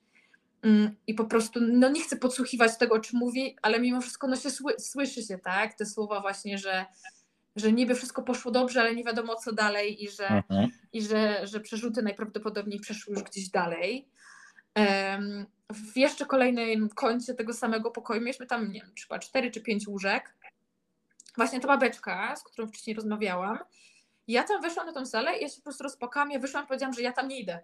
Mm, 0.62 0.97
I 1.07 1.14
po 1.14 1.24
prostu 1.24 1.61
no 1.61 1.90
nie 1.90 2.03
chce 2.03 2.16
podsłuchiwać 2.16 2.78
tego, 2.78 2.95
o 2.95 3.01
czym 3.01 3.18
mówi, 3.18 3.57
ale 3.62 3.80
mimo 3.80 4.01
wszystko 4.01 4.26
no 4.26 4.36
się 4.36 4.51
słyszy 4.78 5.22
się, 5.22 5.38
tak? 5.38 5.74
Te 5.74 5.86
słowa 5.86 6.20
właśnie, 6.20 6.59
że 6.59 6.86
że 7.57 7.72
niby 7.72 7.95
wszystko 7.95 8.22
poszło 8.22 8.53
dobrze, 8.53 8.80
ale 8.80 8.95
nie 8.95 9.05
wiadomo 9.05 9.36
co 9.36 9.53
dalej 9.53 10.05
i 10.05 10.11
że, 10.11 10.28
mhm. 10.28 10.70
i 10.93 11.03
że, 11.03 11.47
że 11.47 11.61
przerzuty 11.61 12.03
najprawdopodobniej 12.03 12.80
przeszły 12.80 13.14
już 13.14 13.22
gdzieś 13.22 13.49
dalej. 13.49 14.09
Um, 14.76 15.47
w 15.72 15.97
jeszcze 15.97 16.26
kolejnym 16.26 16.88
końcu 16.88 17.34
tego 17.34 17.53
samego 17.53 17.90
pokoju 17.90 18.20
mieliśmy 18.20 18.47
tam, 18.47 18.72
nie 18.72 18.80
wiem, 18.80 18.93
chyba 19.03 19.18
cztery 19.18 19.51
czy 19.51 19.61
pięć 19.61 19.88
łóżek. 19.88 20.34
Właśnie 21.37 21.61
ta 21.61 21.68
babeczka, 21.68 22.37
z 22.37 22.43
którą 22.43 22.68
wcześniej 22.68 22.97
rozmawiałam, 22.97 23.59
ja 24.28 24.43
tam 24.43 24.62
weszłam 24.62 24.87
na 24.87 24.93
tą 24.93 25.07
salę 25.07 25.39
i 25.39 25.43
ja 25.43 25.49
się 25.49 25.57
po 25.57 25.62
prostu 25.62 25.85
rozpakałam, 25.85 26.30
ja 26.30 26.39
wyszłam 26.39 26.64
i 26.64 26.66
powiedziałam, 26.66 26.95
że 26.95 27.03
ja 27.03 27.12
tam 27.12 27.28
nie 27.28 27.41
idę. 27.41 27.61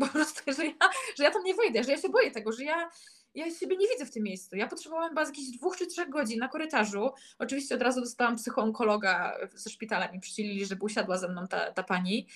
Po 0.00 0.06
prostu, 0.06 0.52
że 0.52 0.66
ja, 0.66 0.74
że 1.18 1.24
ja 1.24 1.30
tam 1.30 1.44
nie 1.44 1.54
wejdę, 1.54 1.84
że 1.84 1.90
ja 1.90 1.98
się 1.98 2.08
boję 2.08 2.30
tego, 2.30 2.52
że 2.52 2.64
ja, 2.64 2.90
ja 3.34 3.50
siebie 3.50 3.76
nie 3.76 3.88
widzę 3.88 4.06
w 4.06 4.10
tym 4.10 4.22
miejscu. 4.22 4.56
Ja 4.56 4.68
potrzebowałam 4.68 5.08
chyba 5.08 5.24
jakichś 5.24 5.58
dwóch 5.58 5.76
czy 5.76 5.86
trzech 5.86 6.10
godzin 6.10 6.38
na 6.38 6.48
korytarzu. 6.48 7.10
Oczywiście 7.38 7.74
od 7.74 7.82
razu 7.82 8.00
dostałam 8.00 8.36
psychoonkologa 8.36 9.36
ze 9.54 9.70
szpitala, 9.70 10.12
mi 10.12 10.20
przycielili, 10.20 10.66
żeby 10.66 10.84
usiadła 10.84 11.18
ze 11.18 11.28
mną 11.28 11.46
ta, 11.46 11.72
ta 11.72 11.82
pani. 11.82 12.26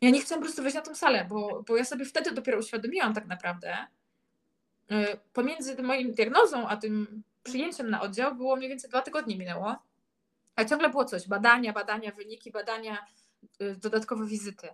Ja 0.00 0.10
nie 0.10 0.20
chciałam 0.20 0.40
po 0.40 0.44
prostu 0.44 0.62
wejść 0.62 0.76
na 0.76 0.82
tą 0.82 0.94
salę, 0.94 1.26
bo, 1.28 1.62
bo 1.68 1.76
ja 1.76 1.84
sobie 1.84 2.04
wtedy 2.04 2.32
dopiero 2.32 2.58
uświadomiłam 2.58 3.14
tak 3.14 3.26
naprawdę. 3.26 3.86
Y, 4.92 5.18
pomiędzy 5.32 5.82
moim 5.82 6.12
diagnozą, 6.12 6.68
a 6.68 6.76
tym 6.76 7.22
przyjęciem 7.42 7.90
na 7.90 8.00
oddział 8.00 8.34
było 8.34 8.56
mniej 8.56 8.68
więcej 8.68 8.90
dwa 8.90 9.02
tygodnie 9.02 9.38
minęło. 9.38 9.76
A 10.56 10.64
ciągle 10.64 10.90
było 10.90 11.04
coś, 11.04 11.28
badania, 11.28 11.72
badania, 11.72 12.12
wyniki, 12.12 12.50
badania, 12.50 13.06
y, 13.62 13.76
dodatkowe 13.76 14.26
wizyty. 14.26 14.68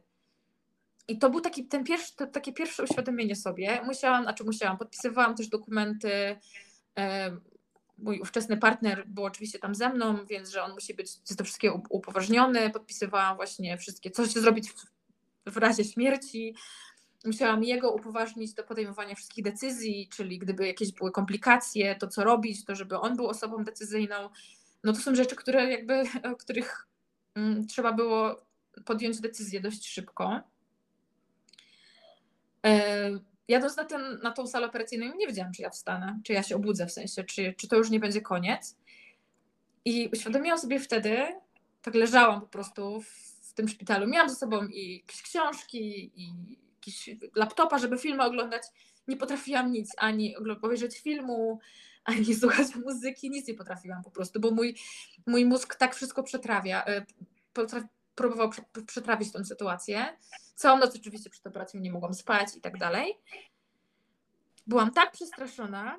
I 1.08 1.18
to 1.18 1.30
był 1.30 1.40
taki, 1.40 1.66
ten 1.66 1.84
pierwszy, 1.84 2.16
to, 2.16 2.26
takie 2.26 2.52
pierwsze 2.52 2.82
uświadomienie 2.82 3.36
sobie. 3.36 3.82
Musiałam, 3.84 4.22
znaczy 4.22 4.44
musiałam, 4.44 4.78
podpisywałam 4.78 5.34
też 5.36 5.48
dokumenty. 5.48 6.36
E, 6.98 7.36
mój 7.98 8.20
ówczesny 8.20 8.56
partner 8.56 9.04
był 9.06 9.24
oczywiście 9.24 9.58
tam 9.58 9.74
ze 9.74 9.88
mną, 9.88 10.26
więc 10.26 10.50
że 10.50 10.62
on 10.62 10.72
musi 10.72 10.94
być 10.94 11.36
to 11.36 11.44
wszystkiego 11.44 11.82
upoważniony. 11.90 12.70
Podpisywałam 12.70 13.36
właśnie 13.36 13.78
wszystkie, 13.78 14.10
co 14.10 14.26
się 14.26 14.40
zrobić 14.40 14.70
w, 14.70 14.86
w 15.46 15.56
razie 15.56 15.84
śmierci. 15.84 16.54
Musiałam 17.24 17.64
jego 17.64 17.92
upoważnić 17.92 18.54
do 18.54 18.64
podejmowania 18.64 19.14
wszystkich 19.14 19.44
decyzji, 19.44 20.08
czyli 20.12 20.38
gdyby 20.38 20.66
jakieś 20.66 20.92
były 20.92 21.12
komplikacje, 21.12 21.96
to 21.96 22.08
co 22.08 22.24
robić, 22.24 22.64
to 22.64 22.74
żeby 22.74 22.98
on 22.98 23.16
był 23.16 23.26
osobą 23.26 23.64
decyzyjną. 23.64 24.30
No 24.84 24.92
to 24.92 24.98
są 24.98 25.14
rzeczy, 25.14 25.36
które 25.36 25.70
jakby, 25.70 26.02
których 26.38 26.86
mm, 27.34 27.66
trzeba 27.66 27.92
było 27.92 28.46
podjąć 28.84 29.20
decyzję 29.20 29.60
dość 29.60 29.88
szybko. 29.88 30.40
E, 32.66 33.10
jadąc 33.48 33.76
na, 33.76 33.84
ten, 33.84 34.18
na 34.22 34.30
tą 34.30 34.46
salę 34.46 34.66
operacyjną, 34.66 35.16
nie 35.16 35.26
wiedziałam, 35.26 35.52
czy 35.52 35.62
ja 35.62 35.70
wstanę, 35.70 36.20
czy 36.24 36.32
ja 36.32 36.42
się 36.42 36.56
obudzę 36.56 36.86
w 36.86 36.92
sensie, 36.92 37.24
czy, 37.24 37.54
czy 37.56 37.68
to 37.68 37.76
już 37.76 37.90
nie 37.90 38.00
będzie 38.00 38.20
koniec. 38.20 38.76
I 39.84 40.08
uświadomiłam 40.12 40.58
sobie 40.58 40.80
wtedy, 40.80 41.26
tak 41.82 41.94
leżałam 41.94 42.40
po 42.40 42.46
prostu 42.46 43.00
w, 43.00 43.08
w 43.50 43.52
tym 43.54 43.68
szpitalu. 43.68 44.06
Miałam 44.06 44.30
ze 44.30 44.36
sobą 44.36 44.66
i 44.66 44.96
jakieś 44.96 45.22
książki, 45.22 46.12
i 46.16 46.32
jakiś 46.86 47.10
laptopa, 47.34 47.78
żeby 47.78 47.98
filmy 47.98 48.24
oglądać. 48.24 48.62
Nie 49.08 49.16
potrafiłam 49.16 49.72
nic, 49.72 49.92
ani 49.96 50.36
obejrzeć 50.36 51.00
filmu, 51.00 51.58
ani 52.04 52.34
słuchać 52.40 52.74
muzyki, 52.74 53.30
nic 53.30 53.48
nie 53.48 53.54
potrafiłam 53.54 54.02
po 54.02 54.10
prostu, 54.10 54.40
bo 54.40 54.50
mój, 54.50 54.76
mój 55.26 55.44
mózg 55.44 55.74
tak 55.74 55.94
wszystko 55.94 56.22
przetrawia, 56.22 56.84
e, 56.84 57.06
próbował 58.14 58.50
przetrawić 58.86 59.32
tę 59.32 59.44
sytuację. 59.44 60.16
Całą 60.54 60.78
noc 60.78 60.96
oczywiście 60.96 61.30
przed 61.30 61.46
operacją 61.46 61.80
nie 61.80 61.92
mogłam 61.92 62.14
spać 62.14 62.56
i 62.56 62.60
tak 62.60 62.78
dalej. 62.78 63.18
Byłam 64.66 64.90
tak 64.90 65.12
przestraszona, 65.12 65.98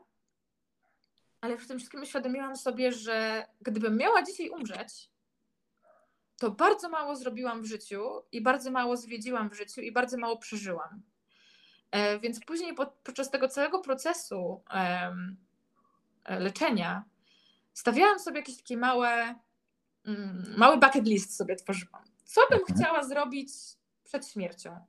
ale 1.42 1.58
w 1.58 1.68
tym 1.68 1.78
wszystkim 1.78 2.02
uświadomiłam 2.02 2.58
sobie, 2.58 2.92
że 2.92 3.46
gdybym 3.62 3.98
miała 3.98 4.24
dzisiaj 4.24 4.50
umrzeć, 4.50 5.10
to 6.38 6.52
bardzo 6.52 6.90
mało 6.90 7.16
zrobiłam 7.16 7.62
w 7.62 7.66
życiu 7.66 8.02
i 8.32 8.42
bardzo 8.42 8.72
mało 8.72 8.98
zwiedziłam 8.98 9.50
w 9.50 9.58
życiu 9.58 9.82
i 9.82 9.92
bardzo 9.92 10.18
mało 10.18 10.38
przeżyłam. 10.38 11.02
E, 11.92 12.20
więc 12.20 12.40
później 12.40 12.76
podczas 13.04 13.32
tego 13.32 13.48
całego 13.48 13.80
procesu 13.80 14.62
e, 14.70 15.16
leczenia 16.40 17.04
stawiałam 17.74 18.20
sobie 18.20 18.38
jakieś 18.38 18.58
takie 18.58 18.78
małe, 18.78 19.36
mm, 20.06 20.54
mały 20.58 20.78
bucket 20.78 21.06
list 21.08 21.36
sobie 21.36 21.56
tworzyłam. 21.56 22.04
Co 22.24 22.42
bym 22.50 22.60
mhm. 22.60 22.80
chciała 22.80 23.04
zrobić 23.04 23.50
przed 24.04 24.28
śmiercią. 24.28 24.86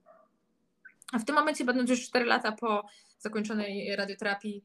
A 1.13 1.19
w 1.19 1.25
tym 1.25 1.35
momencie, 1.35 1.65
będąc 1.65 1.91
już 1.91 2.03
4 2.03 2.25
lata 2.25 2.53
po 2.53 2.89
zakończonej 3.19 3.97
radioterapii, 3.97 4.65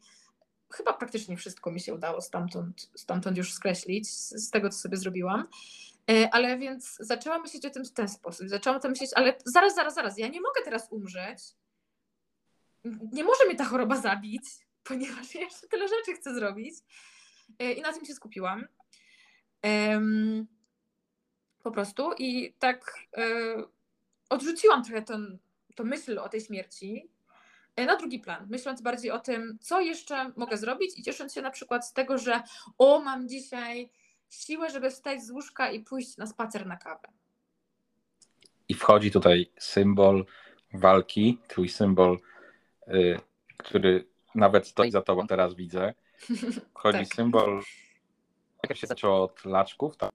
chyba 0.69 0.93
praktycznie 0.93 1.37
wszystko 1.37 1.71
mi 1.71 1.79
się 1.79 1.93
udało 1.93 2.21
stamtąd, 2.21 2.89
stamtąd 2.95 3.37
już 3.37 3.53
skreślić, 3.53 4.09
z 4.09 4.49
tego, 4.49 4.69
co 4.69 4.77
sobie 4.77 4.97
zrobiłam. 4.97 5.47
E, 6.09 6.29
ale 6.31 6.57
więc 6.57 6.97
zaczęłam 6.99 7.41
myśleć 7.41 7.65
o 7.65 7.69
tym 7.69 7.85
w 7.85 7.93
ten 7.93 8.07
sposób. 8.07 8.49
Zaczęłam 8.49 8.77
o 8.77 8.81
tym 8.81 8.91
myśleć, 8.91 9.11
ale 9.15 9.33
zaraz, 9.45 9.75
zaraz, 9.75 9.93
zaraz, 9.95 10.17
ja 10.17 10.27
nie 10.27 10.41
mogę 10.41 10.61
teraz 10.63 10.91
umrzeć. 10.91 11.39
Nie 13.13 13.23
może 13.23 13.45
mnie 13.45 13.55
ta 13.55 13.65
choroba 13.65 13.97
zabić, 13.97 14.43
ponieważ 14.83 15.35
ja 15.35 15.41
jeszcze 15.41 15.67
tyle 15.67 15.87
rzeczy 15.87 16.13
chcę 16.13 16.35
zrobić. 16.35 16.75
E, 17.59 17.71
I 17.71 17.81
na 17.81 17.93
tym 17.93 18.05
się 18.05 18.13
skupiłam. 18.13 18.67
Po 21.63 21.71
prostu. 21.71 22.13
I 22.17 22.53
tak 22.59 22.93
e, 23.17 23.23
odrzuciłam 24.29 24.83
trochę 24.83 25.01
tą, 25.01 25.37
tą 25.75 25.83
myśl 25.83 26.19
o 26.19 26.29
tej 26.29 26.41
śmierci. 26.41 27.09
na 27.77 27.95
drugi 27.95 28.19
plan, 28.19 28.47
myśląc 28.49 28.81
bardziej 28.81 29.11
o 29.11 29.19
tym, 29.19 29.57
co 29.61 29.81
jeszcze 29.81 30.31
mogę 30.35 30.57
zrobić 30.57 30.99
i 30.99 31.03
ciesząc 31.03 31.33
się 31.33 31.41
na 31.41 31.51
przykład 31.51 31.87
z 31.87 31.93
tego, 31.93 32.17
że 32.17 32.43
o, 32.77 33.01
mam 33.01 33.29
dzisiaj 33.29 33.89
siłę, 34.31 34.69
żeby 34.69 34.89
wstać 34.89 35.23
z 35.23 35.31
łóżka 35.31 35.71
i 35.71 35.79
pójść 35.79 36.17
na 36.17 36.27
spacer 36.27 36.65
na 36.67 36.77
kawę. 36.77 37.07
I 38.69 38.73
wchodzi 38.73 39.11
tutaj 39.11 39.51
symbol 39.59 40.25
walki, 40.73 41.37
twój 41.47 41.69
symbol, 41.69 42.19
y, 42.87 43.19
który 43.57 44.07
nawet 44.35 44.67
stoi 44.67 44.91
za 44.91 45.01
tobą, 45.01 45.27
teraz 45.27 45.55
widzę. 45.55 45.93
Wchodzi 46.75 46.99
Tak. 46.99 47.15
symbol, 47.15 47.61
jak 48.69 48.77
się 48.77 48.87
zaczęło 48.87 49.23
od 49.23 49.45
laczków, 49.45 49.97
tak? 49.97 50.11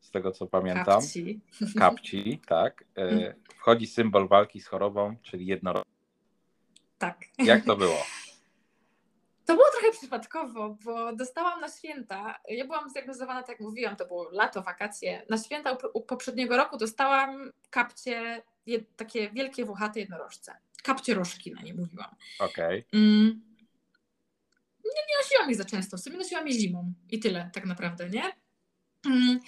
z 0.00 0.10
tego 0.10 0.32
co 0.32 0.46
pamiętam, 0.46 0.84
Kapci. 0.84 1.40
kapci, 1.78 2.40
tak. 2.46 2.84
Y, 2.98 3.34
Wchodzi 3.56 3.86
symbol 3.86 4.28
walki 4.28 4.60
z 4.60 4.66
chorobą, 4.66 5.16
czyli 5.22 5.46
jednorożec. 5.46 5.88
Tak. 6.98 7.18
Jak 7.38 7.64
to 7.64 7.76
było? 7.76 8.02
To 9.46 9.54
było 9.54 9.66
trochę 9.78 9.98
przypadkowo, 9.98 10.76
bo 10.84 11.12
dostałam 11.12 11.60
na 11.60 11.68
święta, 11.68 12.40
ja 12.48 12.64
byłam 12.64 12.90
zdiagnozowana, 12.90 13.40
tak 13.40 13.48
jak 13.48 13.60
mówiłam, 13.60 13.96
to 13.96 14.06
było 14.06 14.30
lato, 14.30 14.62
wakacje. 14.62 15.26
Na 15.30 15.38
święta 15.38 15.76
u, 15.92 16.00
poprzedniego 16.00 16.56
roku 16.56 16.76
dostałam 16.76 17.52
kapcie, 17.70 18.42
takie 18.96 19.30
wielkie, 19.30 19.64
włochate 19.64 20.00
jednorożce. 20.00 20.56
Kapcie 20.82 21.14
rożki 21.14 21.52
na 21.52 21.62
nie 21.62 21.74
mówiłam. 21.74 22.14
Okej. 22.38 22.84
Mm. 22.92 23.42
Nie, 24.84 25.02
nie 25.08 25.18
nosiłam 25.22 25.50
ich 25.50 25.56
za 25.56 25.64
często, 25.64 25.96
w 25.96 26.00
sumie 26.00 26.16
nosiłam 26.16 26.48
je 26.48 26.52
zimą 26.52 26.92
i 27.10 27.20
tyle 27.20 27.50
tak 27.54 27.64
naprawdę, 27.64 28.10
nie? 28.10 28.32
Mm. 29.06 29.40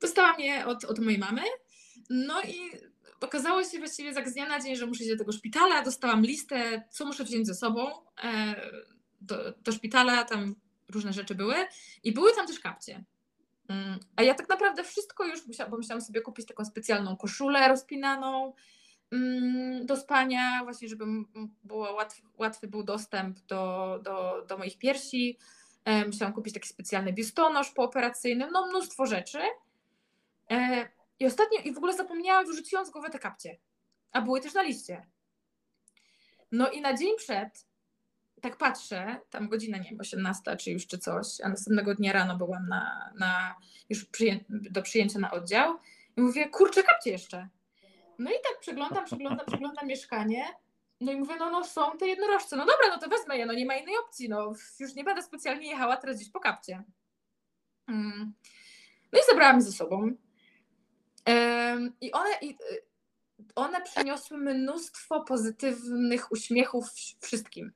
Dostałam 0.00 0.40
je 0.40 0.66
od, 0.66 0.84
od 0.84 0.98
mojej 0.98 1.18
mamy, 1.18 1.42
no 2.10 2.42
i 2.42 2.70
okazało 3.20 3.64
się 3.64 3.78
właściwie 3.78 4.14
tak 4.14 4.28
z 4.28 4.32
dnia 4.32 4.48
na 4.48 4.60
dzień, 4.60 4.76
że 4.76 4.86
muszę 4.86 5.04
iść 5.04 5.12
do 5.12 5.18
tego 5.18 5.32
szpitala, 5.32 5.82
dostałam 5.82 6.22
listę, 6.22 6.82
co 6.90 7.06
muszę 7.06 7.24
wziąć 7.24 7.46
ze 7.46 7.54
sobą 7.54 7.90
e, 8.24 8.54
do, 9.20 9.52
do 9.52 9.72
szpitala, 9.72 10.24
tam 10.24 10.54
różne 10.88 11.12
rzeczy 11.12 11.34
były 11.34 11.54
i 12.04 12.12
były 12.12 12.34
tam 12.34 12.46
też 12.46 12.60
kapcie. 12.60 13.04
Mm, 13.68 13.98
A 14.16 14.22
ja 14.22 14.34
tak 14.34 14.48
naprawdę 14.48 14.84
wszystko 14.84 15.24
już 15.24 15.46
musiałam, 15.46 15.70
bo 15.70 15.76
musiałam 15.76 16.00
sobie 16.00 16.20
kupić 16.20 16.46
taką 16.46 16.64
specjalną 16.64 17.16
koszulę 17.16 17.68
rozpinaną 17.68 18.54
mm, 19.12 19.86
do 19.86 19.96
spania, 19.96 20.60
właśnie 20.64 20.88
żeby 20.88 21.04
było 21.64 21.92
łatwy, 21.92 22.22
łatwy 22.38 22.68
był 22.68 22.82
dostęp 22.82 23.38
do, 23.38 24.00
do, 24.02 24.44
do 24.48 24.58
moich 24.58 24.78
piersi. 24.78 25.38
E, 25.84 26.06
Musiałam 26.06 26.34
kupić 26.34 26.54
taki 26.54 26.68
specjalny 26.68 27.12
biustonosz 27.12 27.70
pooperacyjny, 27.70 28.48
no 28.52 28.66
mnóstwo 28.66 29.06
rzeczy. 29.06 29.40
E, 30.50 30.88
I 31.20 31.26
ostatnio, 31.26 31.58
i 31.64 31.72
w 31.72 31.76
ogóle 31.76 31.96
zapomniałam, 31.96 32.46
wyrzuciłam 32.46 32.86
z 32.86 32.90
głowy 32.90 33.10
te 33.10 33.18
kapcie. 33.18 33.58
A 34.12 34.20
były 34.20 34.40
też 34.40 34.54
na 34.54 34.62
liście. 34.62 35.06
No 36.52 36.70
i 36.70 36.80
na 36.80 36.96
dzień 36.96 37.16
przed, 37.16 37.67
tak 38.40 38.56
patrzę, 38.56 39.20
tam 39.30 39.48
godzina, 39.48 39.78
nie 39.78 39.90
wiem, 39.90 40.00
18 40.00 40.56
czy 40.56 40.70
już 40.70 40.86
czy 40.86 40.98
coś, 40.98 41.26
a 41.44 41.48
następnego 41.48 41.94
dnia 41.94 42.12
rano 42.12 42.36
byłam 42.36 42.68
na, 42.68 43.12
na 43.18 43.54
już 43.88 44.04
przyję, 44.04 44.40
do 44.48 44.82
przyjęcia 44.82 45.18
na 45.18 45.30
oddział 45.30 45.78
i 46.16 46.20
mówię, 46.20 46.48
kurczę, 46.48 46.82
kapcie 46.82 47.10
jeszcze. 47.10 47.48
No 48.18 48.30
i 48.30 48.34
tak 48.34 48.60
przeglądam, 48.60 49.04
przeglądam, 49.04 49.46
przeglądam 49.46 49.86
mieszkanie. 49.86 50.44
No 51.00 51.12
i 51.12 51.16
mówię, 51.16 51.34
no, 51.38 51.50
no 51.50 51.64
są 51.64 51.98
te 51.98 52.06
jednorożce. 52.06 52.56
No 52.56 52.66
dobra, 52.66 52.88
no 52.90 52.98
to 52.98 53.08
wezmę 53.08 53.38
je, 53.38 53.46
no 53.46 53.52
nie 53.52 53.66
ma 53.66 53.76
innej 53.76 53.94
opcji. 53.98 54.28
No 54.28 54.52
już 54.80 54.94
nie 54.94 55.04
będę 55.04 55.22
specjalnie 55.22 55.70
jechała 55.70 55.96
teraz 55.96 56.16
gdzieś 56.16 56.30
po 56.30 56.40
kapcie. 56.40 56.84
Mm. 57.88 58.32
No 59.12 59.18
i 59.18 59.22
zabrałam 59.30 59.62
ze 59.62 59.72
sobą. 59.72 60.12
I 62.00 62.12
one, 62.12 62.30
i, 62.42 62.56
one 63.54 63.82
przyniosły 63.82 64.38
mnóstwo 64.38 65.24
pozytywnych 65.24 66.32
uśmiechów 66.32 66.86
wszystkim. 67.20 67.72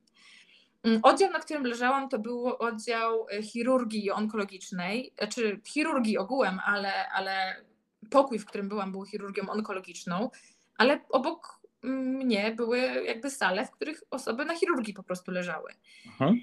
Mm, 0.83 0.99
Oddział, 1.03 1.31
na 1.31 1.39
którym 1.39 1.63
leżałam, 1.65 2.09
to 2.09 2.19
był 2.19 2.47
oddział 2.47 3.27
y, 3.29 3.43
chirurgii 3.43 4.11
onkologicznej, 4.11 5.13
czy 5.29 5.61
chirurgii 5.67 6.17
ogółem, 6.17 6.59
ale, 6.65 7.09
ale 7.09 7.65
pokój, 8.09 8.39
w 8.39 8.45
którym 8.45 8.69
byłam, 8.69 8.91
był 8.91 9.05
chirurgią 9.05 9.49
onkologiczną, 9.49 10.29
ale 10.77 10.99
obok 11.09 11.63
mnie 11.83 12.51
były 12.55 12.79
jakby 12.79 13.29
sale, 13.29 13.65
w 13.65 13.71
których 13.71 14.03
osoby 14.11 14.45
na 14.45 14.55
chirurgii 14.55 14.93
po 14.93 15.03
prostu 15.03 15.31
leżały. 15.31 15.73
Mhm. 16.05 16.39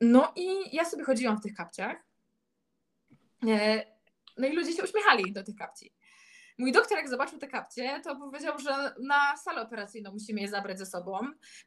No 0.00 0.32
i 0.36 0.76
ja 0.76 0.84
sobie 0.84 1.04
chodziłam 1.04 1.38
w 1.38 1.42
tych 1.42 1.54
kapciach. 1.54 1.96
E, 3.48 3.84
No 4.36 4.46
i 4.46 4.52
ludzie 4.52 4.72
się 4.72 4.82
uśmiechali 4.82 5.32
do 5.32 5.44
tych 5.44 5.56
kapci. 5.56 5.92
Mój 6.58 6.72
doktor, 6.72 6.98
jak 6.98 7.08
zobaczył 7.08 7.38
te 7.38 7.48
kapcie, 7.48 8.00
to 8.04 8.16
powiedział, 8.16 8.58
że 8.58 8.94
na 9.00 9.36
salę 9.36 9.62
operacyjną 9.62 10.12
musimy 10.12 10.40
je 10.40 10.48
zabrać 10.48 10.78
ze 10.78 10.86
sobą. 10.86 11.18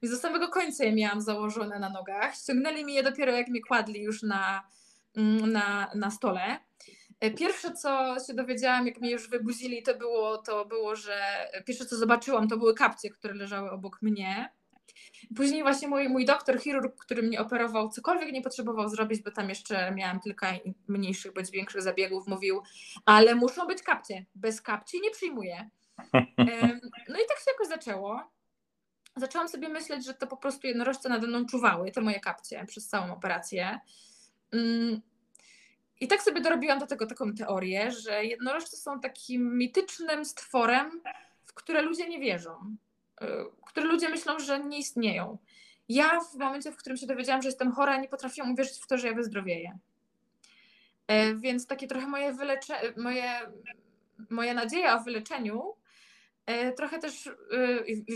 Więc 0.01 0.15
do 0.15 0.21
samego 0.21 0.47
końca 0.47 0.83
je 0.83 0.93
miałam 0.95 1.21
założone 1.21 1.79
na 1.79 1.89
nogach. 1.89 2.35
Ściągnęli 2.35 2.85
mi 2.85 2.93
je 2.93 3.03
dopiero, 3.03 3.31
jak 3.31 3.47
mnie 3.47 3.61
kładli 3.67 4.01
już 4.01 4.23
na, 4.23 4.63
mm, 5.17 5.51
na, 5.51 5.91
na 5.95 6.11
stole. 6.11 6.59
E, 7.19 7.31
Pierwsze, 7.31 7.71
co 7.71 8.15
się 8.27 8.33
dowiedziałam, 8.33 8.87
jak 8.87 9.01
mnie 9.01 9.11
już 9.11 9.29
wybuzili, 9.29 9.83
to 9.83 9.97
było, 9.97 10.37
to 10.37 10.65
było, 10.65 10.95
że 10.95 11.47
pierwsze, 11.65 11.85
co 11.85 11.95
zobaczyłam, 11.95 12.47
to 12.47 12.57
były 12.57 12.73
kapcie, 12.73 13.09
które 13.09 13.33
leżały 13.33 13.71
obok 13.71 14.01
mnie. 14.01 14.49
Później 15.35 15.63
właśnie 15.63 15.87
mój, 15.87 16.09
mój 16.09 16.25
doktor, 16.25 16.59
chirurg, 16.59 16.95
który 16.97 17.23
mnie 17.23 17.39
operował, 17.39 17.89
cokolwiek 17.89 18.31
nie 18.31 18.41
potrzebował 18.41 18.89
zrobić, 18.89 19.21
bo 19.21 19.31
tam 19.31 19.49
jeszcze 19.49 19.91
miałam 19.91 20.19
kilka 20.19 20.53
mniejszych 20.87 21.33
bądź 21.33 21.51
większych 21.51 21.81
zabiegów, 21.81 22.27
mówił, 22.27 22.61
ale 23.05 23.35
muszą 23.35 23.67
być 23.67 23.83
kapcie. 23.83 24.25
Bez 24.35 24.61
kapci 24.61 25.01
nie 25.01 25.11
przyjmuję. 25.11 25.69
No 27.09 27.19
i 27.19 27.27
tak 27.27 27.37
się 27.37 27.51
jakoś 27.51 27.67
zaczęło. 27.67 28.31
Zaczęłam 29.15 29.49
sobie 29.49 29.69
myśleć, 29.69 30.05
że 30.05 30.13
to 30.13 30.27
po 30.27 30.37
prostu 30.37 30.67
jednorożce 30.67 31.09
nade 31.09 31.27
mną 31.27 31.45
czuwały, 31.45 31.91
te 31.91 32.01
moje 32.01 32.19
kapcie, 32.19 32.65
przez 32.65 32.87
całą 32.87 33.13
operację. 33.13 33.79
Mm, 34.51 35.01
I 36.01 36.07
tak 36.07 36.21
sobie 36.21 36.41
dorobiłam 36.41 36.79
do 36.79 36.87
tego 36.87 37.05
taką 37.07 37.33
teorię, 37.33 37.91
że 37.91 38.25
jednorożce 38.25 38.77
są 38.77 38.99
takim 38.99 39.57
mitycznym 39.57 40.25
stworem, 40.25 41.01
w 41.45 41.53
które 41.53 41.81
ludzie 41.81 42.09
nie 42.09 42.19
wierzą, 42.19 42.75
które 43.67 43.85
ludzie 43.85 44.09
myślą, 44.09 44.39
że 44.39 44.59
nie 44.59 44.77
istnieją. 44.77 45.37
Ja 45.89 46.19
w 46.19 46.35
momencie, 46.35 46.71
w 46.71 46.77
którym 46.77 46.97
się 46.97 47.07
dowiedziałam, 47.07 47.41
że 47.41 47.47
jestem 47.47 47.71
chora, 47.71 47.97
nie 47.97 48.07
potrafiłam 48.07 48.51
uwierzyć 48.51 48.77
w 48.77 48.87
to, 48.87 48.97
że 48.97 49.07
ja 49.07 49.13
wyzdrowieję. 49.13 49.79
E, 51.07 51.35
Więc 51.35 51.67
takie 51.67 51.87
trochę 51.87 52.07
moje, 52.07 52.33
wylecze, 52.33 52.93
moje, 52.97 53.39
moja 54.29 54.53
nadzieja 54.53 54.97
o 54.97 55.03
wyleczeniu, 55.03 55.75
e, 56.45 56.71
trochę 56.71 56.99
też 56.99 57.27
y, 57.27 57.33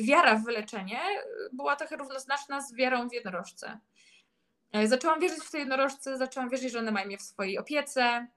wiara 0.04 0.36
w 0.36 0.44
wyleczenie 0.44 1.00
była 1.54 1.76
trochę 1.76 1.96
równoznaczna 1.98 2.62
z 2.62 2.74
wiarą 2.74 3.10
w 3.10 3.14
jednorożce. 3.14 3.80
Zaczęłam 4.86 5.20
wierzyć 5.20 5.40
w 5.40 5.52
te 5.52 5.60
jednorożce, 5.60 6.18
zaczęłam 6.18 6.50
wierzyć, 6.50 6.72
że 6.72 6.80
one 6.80 6.92
mają 6.92 7.06
mnie 7.06 7.18
w 7.18 7.22
swojej 7.22 7.58
opiece, 7.58 8.28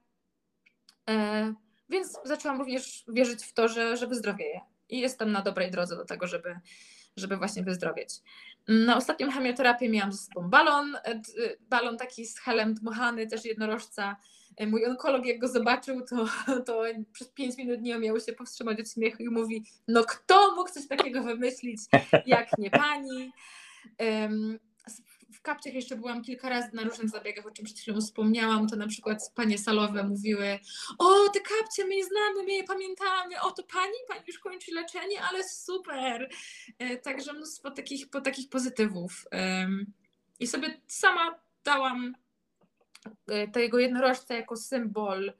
więc 1.89 2.19
zaczęłam 2.23 2.57
również 2.57 3.03
wierzyć 3.07 3.43
w 3.43 3.53
to, 3.53 3.67
że, 3.67 3.97
że 3.97 4.07
wyzdrowieję. 4.07 4.61
I 4.89 4.99
jestem 4.99 5.31
na 5.31 5.41
dobrej 5.41 5.71
drodze 5.71 5.95
do 5.95 6.05
tego, 6.05 6.27
żeby, 6.27 6.59
żeby 7.17 7.37
właśnie 7.37 7.63
wyzdrowieć. 7.63 8.09
Na 8.67 8.97
ostatnią 8.97 9.31
chemioterapię 9.31 9.89
miałam 9.89 10.11
ze 10.13 10.17
sobą 10.17 10.49
balon, 10.49 10.95
e, 11.03 11.15
d- 11.15 11.21
balon 11.69 11.97
taki 11.97 12.25
z 12.25 12.39
helem 12.39 12.73
dmuchany, 12.73 13.27
też 13.27 13.45
jednorożca. 13.45 14.15
E, 14.57 14.67
Mój 14.67 14.85
onkolog 14.85 15.25
jak 15.25 15.39
go 15.39 15.47
zobaczył, 15.47 16.01
to, 16.05 16.25
to 16.65 16.83
przez 17.11 17.29
pięć 17.29 17.57
minut 17.57 17.81
nie 17.81 17.97
umiał 17.97 18.19
się 18.19 18.33
powstrzymać 18.33 18.79
od 18.79 18.91
śmiechu 18.91 19.23
i 19.23 19.29
mówi, 19.29 19.63
no 19.87 20.03
kto 20.03 20.55
mógł 20.55 20.69
coś 20.71 20.87
takiego 20.87 21.23
wymyślić, 21.23 21.79
jak 22.25 22.57
nie 22.57 22.69
pani. 22.71 23.31
W 25.39 25.41
kapciach 25.41 25.73
jeszcze 25.73 25.95
byłam 25.95 26.21
kilka 26.21 26.49
razy 26.49 26.69
na 26.73 26.83
różnych 26.83 27.09
zabiegach, 27.09 27.45
o 27.45 27.51
czym 27.51 27.65
przed 27.65 27.79
chwilą 27.79 28.01
wspomniałam, 28.01 28.67
to 28.67 28.75
na 28.75 28.87
przykład 28.87 29.31
panie 29.35 29.57
salowe 29.57 30.03
mówiły, 30.03 30.59
o 30.97 31.29
te 31.29 31.39
kapcie, 31.39 31.85
my 31.85 31.95
je 31.95 32.05
znamy, 32.05 32.43
my 32.43 32.53
je 32.53 32.63
pamiętamy, 32.63 33.41
o 33.41 33.51
to 33.51 33.63
pani, 33.63 33.93
pani 34.07 34.21
już 34.27 34.39
kończy 34.39 34.73
leczenie, 34.73 35.21
ale 35.21 35.43
super. 35.43 36.29
E, 36.79 36.97
Także 36.97 37.33
mnóstwo 37.33 37.71
takich, 37.71 38.09
po, 38.09 38.21
takich 38.21 38.49
pozytywów. 38.49 39.25
I 40.39 40.47
sobie 40.47 40.81
sama 40.87 41.39
dałam 41.63 42.15
e, 43.27 43.47
tego 43.47 43.79
jednorożca 43.79 44.33
jako 44.33 44.57
symbol. 44.57 45.33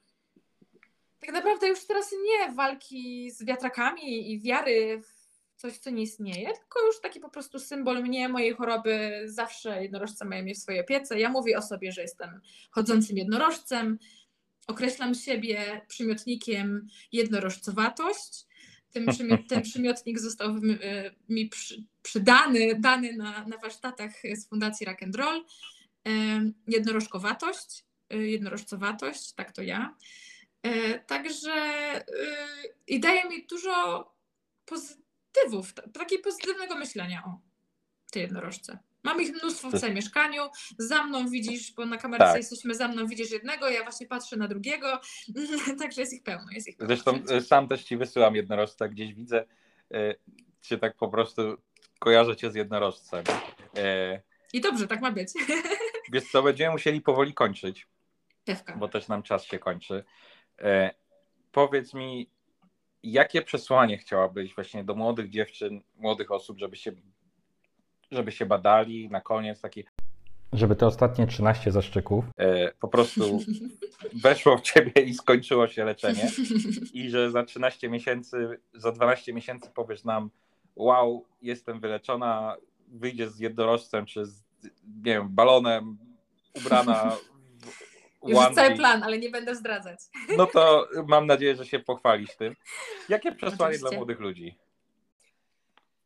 Tak 1.19 1.31
naprawdę 1.31 1.67
już 1.67 1.85
teraz 1.85 2.11
nie 2.11 2.51
walki 2.51 3.31
z 3.31 3.45
wiatrakami 3.45 4.31
i 4.31 4.39
wiary 4.39 5.01
w 5.01 5.18
coś, 5.59 5.77
co 5.77 5.89
nie 5.89 6.03
istnieje, 6.03 6.45
tylko 6.45 6.85
już 6.85 7.01
taki 7.01 7.19
po 7.19 7.29
prostu 7.29 7.59
symbol 7.59 8.03
mnie, 8.03 8.29
mojej 8.29 8.53
choroby. 8.53 9.21
Zawsze 9.25 9.83
jednorożce 9.83 10.25
mają 10.25 10.43
mnie 10.43 10.55
w 10.55 10.57
swojej 10.57 10.81
opiece. 10.81 11.19
Ja 11.19 11.29
mówię 11.29 11.57
o 11.57 11.61
sobie, 11.61 11.91
że 11.91 12.01
jestem 12.01 12.41
chodzącym 12.71 13.17
jednorożcem. 13.17 13.99
Określam 14.67 15.15
siebie 15.15 15.81
przymiotnikiem 15.87 16.87
jednorożcowatość. 17.11 18.45
Ten, 18.93 19.07
przymiot, 19.07 19.41
ten 19.49 19.61
przymiotnik 19.61 20.19
został 20.19 20.53
mi, 20.53 20.77
mi 21.29 21.49
przy, 21.49 21.83
przydany 22.01 22.75
dany 22.79 23.13
na, 23.17 23.45
na 23.47 23.57
warsztatach 23.57 24.11
z 24.33 24.47
Fundacji 24.49 24.85
Rock 24.85 25.03
and 25.03 25.15
Roll. 25.15 25.45
Em, 26.03 26.53
Jednorożkowatość, 26.67 27.85
y, 28.13 28.27
jednorożcowatość, 28.29 29.33
tak 29.33 29.51
to 29.51 29.61
ja. 29.61 29.95
E, 30.63 30.99
Także 30.99 31.51
y, 31.99 32.03
i 32.87 32.99
daje 32.99 33.29
mi 33.29 33.45
dużo 33.47 34.05
pozy- 34.65 34.97
pozytywów, 35.33 35.73
takiego 35.93 36.23
pozytywnego 36.23 36.75
myślenia 36.75 37.23
o 37.25 37.39
tej 38.11 38.21
jednorożce. 38.21 38.79
Mam 39.03 39.21
ich 39.21 39.33
mnóstwo 39.41 39.69
w 39.69 39.79
całym 39.79 39.95
mieszkaniu. 39.95 40.43
Za 40.77 41.03
mną 41.03 41.29
widzisz, 41.29 41.73
bo 41.73 41.85
na 41.85 41.97
kamerce 41.97 42.25
Tak. 42.25 42.37
jesteśmy, 42.37 42.75
za 42.75 42.87
mną 42.87 43.07
widzisz 43.07 43.31
jednego, 43.31 43.69
ja 43.69 43.83
właśnie 43.83 44.07
patrzę 44.07 44.37
na 44.37 44.47
drugiego. 44.47 45.01
Także 45.79 46.01
jest 46.01 46.13
ich 46.13 46.23
pełno. 46.23 46.51
Jest 46.51 46.67
ich 46.67 46.77
pełno 46.77 46.95
Zresztą 46.95 47.19
e, 47.29 47.41
sam 47.41 47.67
też 47.67 47.83
ci 47.83 47.97
wysyłam 47.97 48.35
jednorożca, 48.35 48.87
gdzieś 48.87 49.13
widzę 49.13 49.45
e, 49.91 50.15
cię 50.61 50.77
tak 50.77 50.95
po 50.95 51.07
prostu 51.09 51.41
kojarzę 51.99 52.35
cię 52.35 52.51
z 52.51 52.55
jednorożcem. 52.55 53.23
E, 53.77 54.21
I 54.53 54.61
dobrze, 54.61 54.87
tak 54.87 55.01
ma 55.01 55.11
być. 55.11 55.29
wiesz 56.13 56.31
co, 56.31 56.43
będziemy 56.43 56.71
musieli 56.71 57.01
powoli 57.01 57.33
kończyć, 57.33 57.87
Pewka. 58.45 58.75
bo 58.77 58.87
też 58.87 59.07
nam 59.07 59.23
czas 59.23 59.45
się 59.45 59.59
kończy. 59.59 60.03
E, 60.59 60.93
powiedz 61.51 61.93
mi, 61.93 62.29
jakie 63.03 63.41
przesłanie 63.41 63.97
chciałabyś 63.97 64.55
właśnie 64.55 64.83
do 64.83 64.95
młodych 64.95 65.29
dziewczyn, 65.29 65.81
młodych 65.97 66.31
osób, 66.31 66.59
żeby 66.59 66.75
się, 66.75 66.91
żeby 68.11 68.31
się 68.31 68.45
badali 68.45 69.09
na 69.09 69.21
koniec 69.21 69.61
taki 69.61 69.83
Żeby 70.53 70.75
te 70.75 70.87
ostatnie 70.87 71.27
13 71.27 71.71
zaszczyków 71.71 72.25
e, 72.37 72.71
po 72.71 72.87
prostu 72.87 73.39
weszło 74.23 74.57
w 74.57 74.61
ciebie 74.61 75.01
i 75.01 75.13
skończyło 75.13 75.67
się 75.67 75.85
leczenie. 75.85 76.31
I 76.93 77.09
że 77.09 77.31
za 77.31 77.43
13 77.43 77.89
miesięcy, 77.89 78.59
za 78.73 78.91
12 78.91 79.33
miesięcy 79.33 79.69
powiesz 79.73 80.03
nam 80.03 80.29
wow, 80.75 81.25
jestem 81.41 81.79
wyleczona, 81.79 82.55
wyjdziesz 82.87 83.29
z 83.29 83.39
jednorożcem 83.39 84.05
czy 84.05 84.25
z, 84.25 84.43
nie 84.83 85.13
wiem, 85.13 85.29
balonem, 85.29 85.97
ubrana 86.55 87.17
Już 88.23 88.39
jest 88.39 88.55
cały 88.55 88.75
plan, 88.75 89.03
ale 89.03 89.17
nie 89.19 89.29
będę 89.29 89.55
zdradzać. 89.55 89.99
No 90.37 90.45
to 90.45 90.87
mam 91.07 91.27
nadzieję, 91.27 91.55
że 91.55 91.65
się 91.65 91.79
pochwalisz 91.79 92.35
tym. 92.35 92.55
Jakie 93.09 93.31
przesłanie 93.31 93.63
Oczywiście. 93.63 93.89
dla 93.89 93.97
młodych 93.97 94.19
ludzi? 94.19 94.57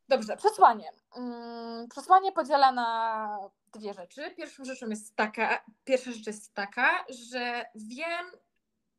Dobrze, 0.09 0.37
przesłanie. 0.37 0.89
Mm, 1.17 1.87
Przesłanie 1.89 2.31
podziela 2.31 2.71
na 2.71 3.37
dwie 3.73 3.93
rzeczy. 3.93 4.31
Pierwszą 4.37 4.65
rzeczą 4.65 4.89
jest 4.89 5.15
taka, 5.15 5.63
pierwsza 5.85 6.11
rzecz 6.11 6.27
jest 6.27 6.53
taka, 6.53 7.05
że 7.09 7.65
wiem, 7.75 8.25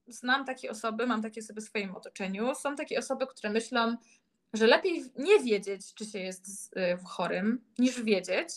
znam 0.06 0.44
takie 0.44 0.70
osoby, 0.70 1.06
mam 1.06 1.22
takie 1.22 1.40
osoby 1.40 1.60
w 1.60 1.64
swoim 1.64 1.96
otoczeniu. 1.96 2.54
Są 2.54 2.76
takie 2.76 2.98
osoby, 2.98 3.26
które 3.26 3.50
myślą, 3.50 3.96
że 4.52 4.66
lepiej 4.66 5.04
nie 5.16 5.38
wiedzieć, 5.40 5.94
czy 5.94 6.04
się 6.06 6.18
jest 6.18 6.76
y, 6.76 6.98
chorym, 7.04 7.64
niż 7.78 8.02
wiedzieć. 8.02 8.48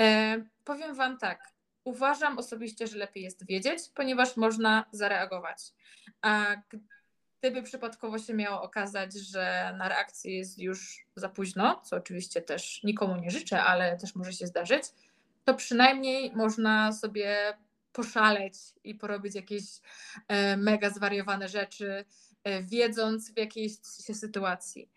E, 0.00 0.36
powiem 0.64 0.94
Wam 0.94 1.18
tak. 1.18 1.40
Uważam 1.88 2.38
osobiście, 2.38 2.86
że 2.86 2.98
lepiej 2.98 3.22
jest 3.22 3.46
wiedzieć, 3.46 3.78
ponieważ 3.94 4.36
można 4.36 4.84
zareagować. 4.92 5.58
A 6.22 6.56
gdyby 7.40 7.62
przypadkowo 7.62 8.18
się 8.18 8.34
miało 8.34 8.62
okazać, 8.62 9.14
że 9.14 9.74
na 9.78 9.88
reakcję 9.88 10.38
jest 10.38 10.58
już 10.58 11.06
za 11.16 11.28
późno, 11.28 11.80
co 11.84 11.96
oczywiście 11.96 12.42
też 12.42 12.82
nikomu 12.84 13.16
nie 13.16 13.30
życzę, 13.30 13.62
ale 13.62 13.96
też 13.96 14.14
może 14.14 14.32
się 14.32 14.46
zdarzyć, 14.46 14.82
to 15.44 15.54
przynajmniej 15.54 16.32
można 16.36 16.92
sobie 16.92 17.58
poszaleć 17.92 18.54
i 18.84 18.94
porobić 18.94 19.34
jakieś 19.34 19.64
e, 20.28 20.56
mega 20.56 20.90
zwariowane 20.90 21.48
rzeczy, 21.48 22.04
e, 22.44 22.62
wiedząc 22.62 23.34
w 23.34 23.38
jakiejś 23.38 23.72
się 24.06 24.14
sytuacji. 24.14 24.90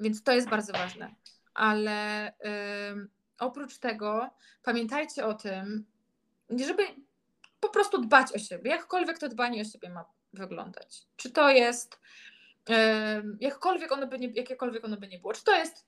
Więc 0.00 0.22
to 0.22 0.32
jest 0.32 0.48
bardzo 0.48 0.72
ważne. 0.72 1.14
Ale 1.54 2.32
oprócz 3.38 3.78
tego 3.78 4.30
pamiętajcie 4.62 5.26
o 5.26 5.34
tym, 5.34 5.84
żeby 6.50 6.82
po 7.60 7.68
prostu 7.68 8.00
dbać 8.00 8.32
o 8.32 8.38
siebie, 8.38 8.70
jakkolwiek 8.70 9.18
to 9.18 9.28
dbanie 9.28 9.62
o 9.62 9.64
siebie 9.64 9.90
ma 9.90 10.04
wyglądać. 10.32 11.02
Czy 11.16 11.30
to 11.30 11.50
jest, 11.50 12.00
jakkolwiek 13.40 13.92
ono 13.92 14.06
by 14.06 14.18
nie, 14.18 14.28
jakiekolwiek 14.28 14.84
ono 14.84 14.96
by 14.96 15.08
nie 15.08 15.18
było, 15.18 15.32
czy 15.32 15.44
to 15.44 15.56
jest, 15.56 15.86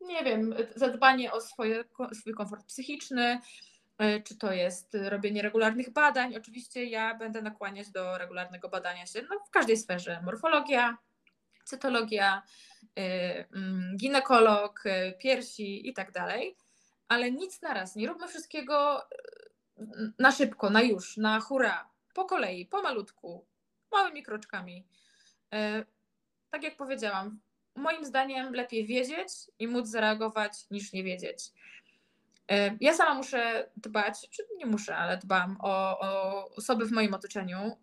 nie 0.00 0.24
wiem, 0.24 0.54
zadbanie 0.76 1.32
o 1.32 1.40
swoje, 1.40 1.84
swój 2.12 2.34
komfort 2.34 2.66
psychiczny, 2.66 3.40
e, 3.98 4.20
czy 4.20 4.36
to 4.36 4.52
jest 4.52 4.96
robienie 5.08 5.42
regularnych 5.42 5.90
badań. 5.90 6.36
Oczywiście 6.36 6.84
ja 6.84 7.14
będę 7.14 7.42
nakłaniać 7.42 7.90
do 7.90 8.18
regularnego 8.18 8.68
badania 8.68 9.06
się 9.06 9.22
no, 9.30 9.40
w 9.46 9.50
każdej 9.50 9.76
sferze. 9.76 10.22
Morfologia, 10.24 10.98
cytologia, 11.64 12.42
ginekolog, 13.96 14.86
y, 14.86 15.14
piersi 15.18 15.88
i 15.88 15.92
tak 15.94 16.12
dalej. 16.12 16.56
Ale 17.08 17.30
nic 17.30 17.62
na 17.62 17.74
raz. 17.74 17.96
Nie 17.96 18.06
róbmy 18.08 18.28
wszystkiego 18.28 19.02
y, 19.02 20.12
na 20.18 20.32
szybko, 20.32 20.70
na 20.70 20.82
już, 20.82 21.16
na 21.16 21.40
hura, 21.40 21.88
po 22.14 22.24
kolei, 22.24 22.66
pomalutku, 22.66 23.44
małymi 23.92 24.22
kroczkami. 24.22 24.86
Y, 25.54 25.84
Tak 26.50 26.62
jak 26.62 26.76
powiedziałam, 26.76 27.40
moim 27.74 28.04
zdaniem 28.04 28.54
lepiej 28.54 28.86
wiedzieć 28.86 29.28
i 29.58 29.68
móc 29.68 29.86
zareagować 29.88 30.70
niż 30.70 30.92
nie 30.92 31.04
wiedzieć. 31.04 31.38
Y, 32.52 32.76
Ja 32.80 32.94
sama 32.94 33.14
muszę 33.14 33.70
dbać, 33.76 34.28
czy 34.30 34.42
nie 34.56 34.66
muszę, 34.66 34.96
ale 34.96 35.18
dbam 35.18 35.56
o, 35.60 35.98
o 36.00 36.50
osoby 36.56 36.86
w 36.86 36.92
moim 36.92 37.14
otoczeniu. 37.14 37.76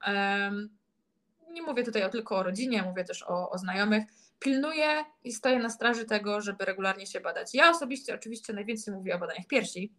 Nie 1.49 1.62
mówię 1.62 1.84
tutaj 1.84 2.12
tylko 2.12 2.38
o 2.38 2.43
rodzinie, 2.43 2.84
mówię 2.84 3.03
też 3.03 3.24
o, 3.24 3.49
o 3.49 3.57
znajomych. 3.57 4.03
Pilnuję 4.41 5.05
i 5.23 5.33
stoję 5.33 5.59
na 5.59 5.69
straży 5.69 6.05
tego, 6.05 6.41
żeby 6.41 6.65
regularnie 6.65 7.07
się 7.07 7.19
badać. 7.21 7.53
Ja 7.53 7.69
osobiście 7.69 8.15
oczywiście 8.15 8.53
najwięcej 8.53 8.93
mówię 8.93 9.15
o 9.15 9.19
badaniach 9.19 9.47
piersi, 9.47 9.93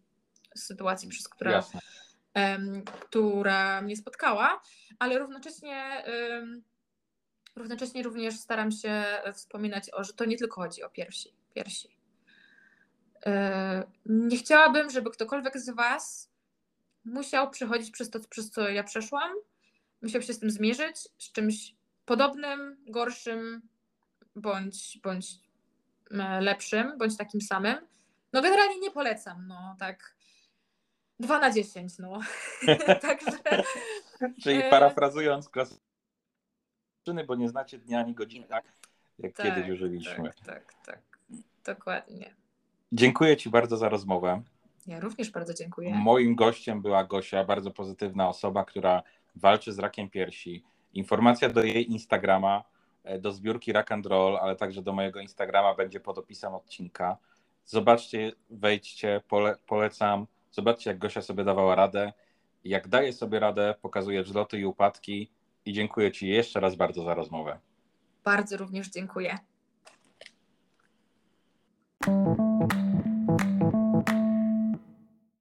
z 0.55 0.63
sytuacji, 0.63 1.09
przez 1.09 1.29
która 1.29 1.51
Jasne. 1.51 1.79
która 2.99 3.81
mnie 3.81 3.95
spotkała, 3.97 4.61
ale 4.99 5.19
równocześnie, 5.19 6.03
równocześnie 7.55 8.03
również 8.03 8.35
staram 8.39 8.71
się 8.71 9.03
wspominać 9.33 9.89
o, 9.93 10.03
że 10.03 10.13
to 10.13 10.25
nie 10.25 10.37
tylko 10.37 10.61
chodzi 10.61 10.83
o 10.83 10.89
piersi. 10.89 11.33
piersi. 11.55 11.97
E, 13.25 13.83
Nie 14.05 14.37
chciałabym, 14.37 14.89
żeby 14.89 15.11
ktokolwiek 15.11 15.57
z 15.59 15.69
Was 15.69 16.31
musiał 17.05 17.49
przechodzić 17.49 17.91
przez 17.91 18.09
to, 18.09 18.19
przez 18.29 18.51
co 18.51 18.69
ja 18.69 18.83
przeszłam, 18.83 19.31
musiał 20.01 20.21
się 20.21 20.33
z 20.33 20.39
tym 20.39 20.51
zmierzyć, 20.51 20.97
z 21.17 21.31
czymś 21.31 21.75
podobnym, 22.05 22.77
gorszym, 22.87 23.61
bądź, 24.35 24.99
bądź 25.03 25.39
e, 26.11 26.41
lepszym, 26.41 26.97
bądź 26.97 27.17
takim 27.17 27.41
samym. 27.41 27.75
No 28.33 28.41
generalnie 28.41 28.79
nie 28.79 28.91
polecam, 28.91 29.47
no 29.47 29.75
tak 29.79 30.15
2 31.19 31.39
na 31.39 31.51
10, 31.51 31.97
no. 31.99 32.19
Także 33.01 33.31
Czyli 34.43 34.61
E, 34.61 34.69
parafrazując 34.69 35.49
klasy, 35.49 35.75
bo 37.27 37.35
nie 37.35 37.49
znacie 37.49 37.77
dnia 37.77 37.99
ani 37.99 38.13
godziny, 38.13 38.47
tak? 38.47 38.65
Jak 39.19 39.35
tak, 39.35 39.45
kiedyś 39.45 39.69
użyliśmy. 39.69 40.23
Tak, 40.23 40.45
tak, 40.45 40.73
tak. 40.85 40.99
Dokładnie. 41.65 42.33
Dziękuję 42.91 43.37
Ci 43.37 43.49
bardzo 43.49 43.77
za 43.77 43.89
rozmowę. 43.89 44.41
Ja 44.87 44.99
również 44.99 45.31
bardzo 45.31 45.53
dziękuję. 45.53 45.95
Moim 45.95 46.35
gościem 46.35 46.81
była 46.81 47.03
Gosia, 47.03 47.43
bardzo 47.43 47.71
pozytywna 47.71 48.29
osoba, 48.29 48.65
która 48.65 49.03
walczy 49.35 49.73
z 49.73 49.79
rakiem 49.79 50.09
piersi. 50.09 50.63
Informacja 50.93 51.49
do 51.49 51.63
jej 51.63 51.91
Instagrama, 51.91 52.63
do 53.19 53.31
zbiórki 53.31 53.73
Rock 53.73 53.91
and 53.91 54.05
Roll, 54.05 54.37
ale 54.37 54.55
także 54.55 54.81
do 54.81 54.93
mojego 54.93 55.19
Instagrama 55.19 55.75
będzie 55.75 55.99
pod 55.99 56.17
opisem 56.17 56.53
odcinka. 56.53 57.17
Zobaczcie, 57.65 58.31
wejdźcie, 58.49 59.21
pole, 59.27 59.55
polecam. 59.67 60.27
Zobaczcie, 60.51 60.89
jak 60.89 60.99
Gosia 60.99 61.21
sobie 61.21 61.43
dawała 61.43 61.75
radę. 61.75 62.13
Jak 62.63 62.87
daje 62.87 63.13
sobie 63.13 63.39
radę, 63.39 63.75
pokazuje 63.81 64.23
wzloty 64.23 64.59
i 64.59 64.65
upadki. 64.65 65.31
I 65.65 65.73
dziękuję 65.73 66.11
Ci 66.11 66.27
jeszcze 66.27 66.59
raz 66.59 66.75
bardzo 66.75 67.03
za 67.03 67.13
rozmowę. 67.13 67.59
Bardzo 68.23 68.57
również 68.57 68.89
dziękuję. 68.89 69.37